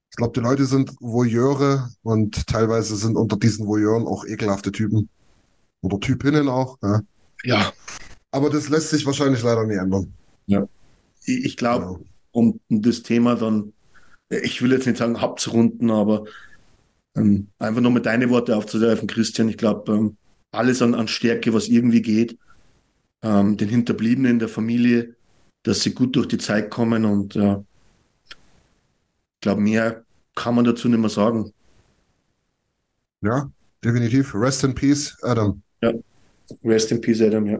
[0.09, 5.09] Ich glaube, die Leute sind Voyeure und teilweise sind unter diesen Voyeuren auch ekelhafte Typen.
[5.81, 6.77] Oder Typinnen auch.
[6.83, 7.01] Ja.
[7.43, 7.73] ja.
[8.31, 10.13] Aber das lässt sich wahrscheinlich leider nie ändern.
[10.47, 10.67] Ja.
[11.25, 12.09] Ich glaube, ja.
[12.31, 13.73] um das Thema dann,
[14.29, 16.25] ich will jetzt nicht sagen abzurunden, aber
[17.15, 19.49] ähm, einfach nochmal deine Worte aufzugreifen, Christian.
[19.49, 20.17] Ich glaube, ähm,
[20.51, 22.37] alles an, an Stärke, was irgendwie geht,
[23.21, 25.15] ähm, den Hinterbliebenen der Familie,
[25.63, 27.57] dass sie gut durch die Zeit kommen und äh,
[28.25, 30.03] ich glaube, mehr
[30.35, 31.51] kann man dazu nicht mehr sagen.
[33.21, 33.51] Ja,
[33.83, 34.33] definitiv.
[34.33, 35.61] Rest in Peace, Adam.
[35.81, 35.93] Ja,
[36.63, 37.59] Rest in Peace, Adam, ja.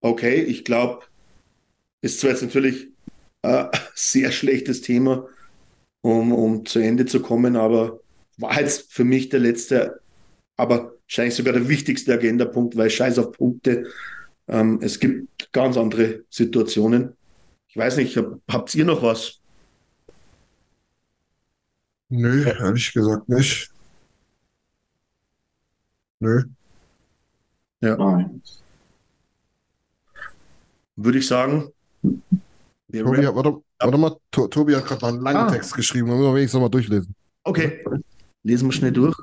[0.00, 1.04] Okay, ich glaube,
[2.00, 2.88] ist zwar jetzt natürlich
[3.42, 5.26] ein sehr schlechtes Thema,
[6.00, 8.00] um, um zu Ende zu kommen, aber
[8.38, 10.00] war jetzt für mich der letzte,
[10.56, 13.86] aber wahrscheinlich sogar der wichtigste Agendapunkt, weil scheiß auf Punkte.
[14.50, 17.16] Ähm, es gibt ganz andere Situationen.
[17.68, 19.40] Ich weiß nicht, hab, habt ihr noch was?
[22.08, 23.70] Nö, ehrlich gesagt nicht.
[26.18, 26.42] Nö.
[27.80, 27.96] Ja.
[27.96, 28.42] Nein.
[30.96, 31.72] Würde ich sagen.
[32.02, 35.50] Tobi, rap- warte, warte mal, To- Tobi hat gerade einen langen Ah.
[35.50, 37.14] Text geschrieben, da müssen wir wenigstens noch mal durchlesen.
[37.44, 37.84] Okay,
[38.42, 39.16] lesen wir schnell durch.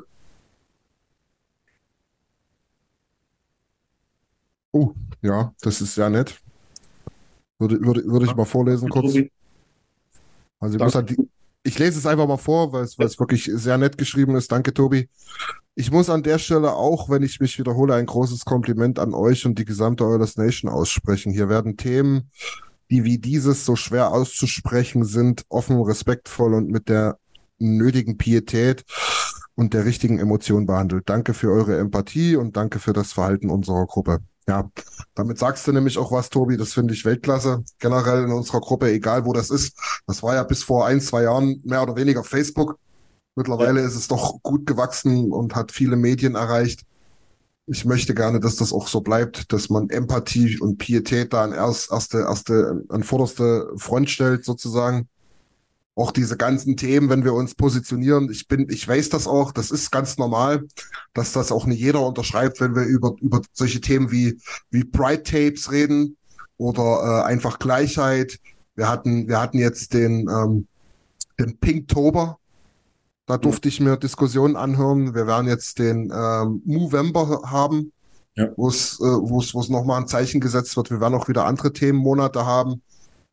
[4.73, 6.39] Oh, ja, das ist sehr nett.
[7.59, 9.17] Würde, würde, würde ich mal vorlesen kurz.
[10.59, 11.17] Also ich, halt
[11.63, 14.51] ich lese es einfach mal vor, weil es, weil es wirklich sehr nett geschrieben ist.
[14.51, 15.09] Danke, Tobi.
[15.75, 19.45] Ich muss an der Stelle auch, wenn ich mich wiederhole, ein großes Kompliment an euch
[19.45, 21.31] und die gesamte Oilers Nation aussprechen.
[21.31, 22.31] Hier werden Themen,
[22.89, 27.19] die wie dieses so schwer auszusprechen sind, offen, respektvoll und mit der
[27.59, 28.85] nötigen Pietät
[29.55, 31.09] und der richtigen Emotion behandelt.
[31.09, 34.19] Danke für eure Empathie und danke für das Verhalten unserer Gruppe.
[34.47, 34.69] Ja,
[35.13, 36.55] damit sagst du nämlich auch was, Tobi.
[36.55, 37.63] Das finde ich Weltklasse.
[37.79, 39.77] Generell in unserer Gruppe, egal wo das ist.
[40.07, 42.79] Das war ja bis vor ein, zwei Jahren mehr oder weniger Facebook.
[43.35, 46.83] Mittlerweile ist es doch gut gewachsen und hat viele Medien erreicht.
[47.67, 51.51] Ich möchte gerne, dass das auch so bleibt, dass man Empathie und Pietät da an
[51.51, 55.09] erst, erste, erste, an vorderste Front stellt, sozusagen.
[55.97, 59.71] Auch diese ganzen Themen, wenn wir uns positionieren, ich bin, ich weiß das auch, das
[59.71, 60.67] ist ganz normal,
[61.15, 64.37] dass das auch nicht jeder unterschreibt, wenn wir über, über solche Themen wie,
[64.69, 66.15] wie Pride Tapes reden
[66.57, 68.37] oder äh, einfach Gleichheit.
[68.75, 70.67] Wir hatten, wir hatten jetzt den, ähm,
[71.39, 72.37] den Pinktober.
[73.25, 75.15] Da durfte ich mir Diskussionen anhören.
[75.15, 77.91] Wir werden jetzt den ähm, Movember haben,
[78.35, 78.49] Ja.
[78.55, 80.91] wo es, äh, wo es, wo es nochmal ein Zeichen gesetzt wird.
[80.91, 82.83] Wir werden auch wieder andere Themenmonate haben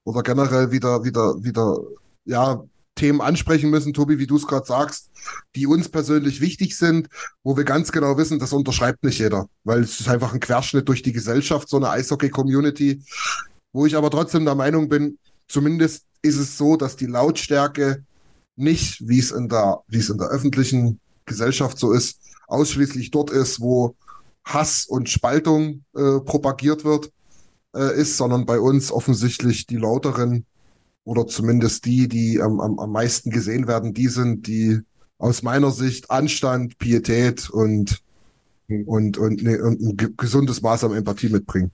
[0.05, 1.77] oder generell wieder, wieder, wieder,
[2.25, 2.63] ja,
[2.95, 5.11] Themen ansprechen müssen, Tobi, wie du es gerade sagst,
[5.57, 7.09] die uns persönlich wichtig sind,
[7.43, 10.89] wo wir ganz genau wissen, das unterschreibt nicht jeder, weil es ist einfach ein Querschnitt
[10.89, 13.03] durch die Gesellschaft, so eine Eishockey-Community,
[13.73, 15.19] wo ich aber trotzdem der Meinung bin,
[15.49, 18.05] zumindest ist es so, dass die Lautstärke
[18.57, 23.31] nicht, wie es in der, wie es in der öffentlichen Gesellschaft so ist, ausschließlich dort
[23.31, 23.97] ist, wo
[24.45, 27.11] Hass und Spaltung äh, propagiert wird,
[27.75, 30.47] äh, ist, sondern bei uns offensichtlich die lauteren
[31.05, 34.81] oder zumindest die, die am, am, am meisten gesehen werden, die sind, die
[35.19, 38.03] aus meiner Sicht Anstand, Pietät und,
[38.69, 41.71] und, und, ne, und ein ge- gesundes Maß an Empathie mitbringen.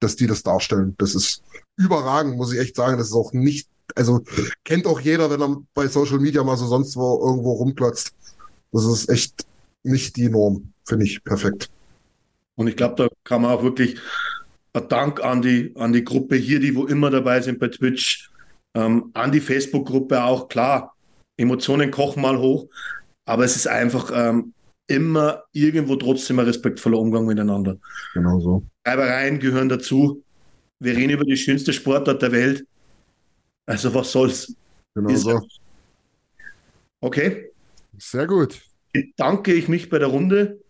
[0.00, 0.94] Dass die das darstellen.
[0.98, 1.42] Das ist
[1.76, 2.98] überragend, muss ich echt sagen.
[2.98, 4.22] Das ist auch nicht, also
[4.62, 8.12] kennt auch jeder, wenn er bei Social Media mal so sonst wo irgendwo rumklotzt.
[8.70, 9.44] Das ist echt
[9.82, 10.72] nicht die Norm.
[10.84, 11.70] Finde ich perfekt.
[12.54, 13.96] Und ich glaube, da kann man auch wirklich
[14.88, 18.27] Dank an die, an die Gruppe hier, die wo immer dabei sind bei Twitch,
[18.74, 20.48] ähm, an die Facebook-Gruppe auch.
[20.48, 20.94] Klar,
[21.36, 22.68] Emotionen kochen mal hoch,
[23.24, 24.52] aber es ist einfach ähm,
[24.86, 27.76] immer irgendwo trotzdem ein respektvoller Umgang miteinander.
[28.14, 28.62] Genau so.
[28.86, 30.22] Reibereien gehören dazu.
[30.80, 32.64] Wir reden über die schönste Sportart der Welt.
[33.66, 34.54] Also was soll's?
[34.94, 35.40] Genau Ist- so.
[37.00, 37.50] Okay,
[37.98, 38.60] Sehr gut.
[38.92, 40.60] bedanke ich mich bei der Runde.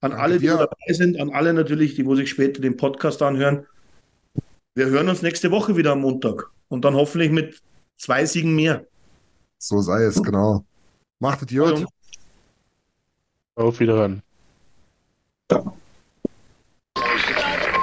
[0.00, 0.56] An Danke alle, die dir.
[0.56, 3.66] dabei sind, an alle natürlich, die wo sich später den Podcast anhören.
[4.74, 7.60] Wir hören uns nächste Woche wieder am Montag und dann hoffentlich mit
[7.96, 8.86] zwei Siegen mehr.
[9.58, 10.64] So sei es, genau.
[11.18, 11.86] Macht es gut.
[13.54, 14.22] Auf Wiederhören.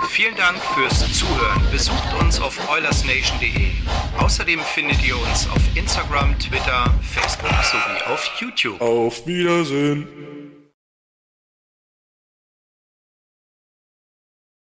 [0.10, 1.62] Vielen Dank fürs Zuhören.
[1.72, 3.72] Besucht uns auf oilersnation.de.
[4.20, 8.80] Außerdem findet ihr uns auf Instagram, Twitter, Facebook sowie auf YouTube.
[8.80, 10.53] Auf Wiedersehen.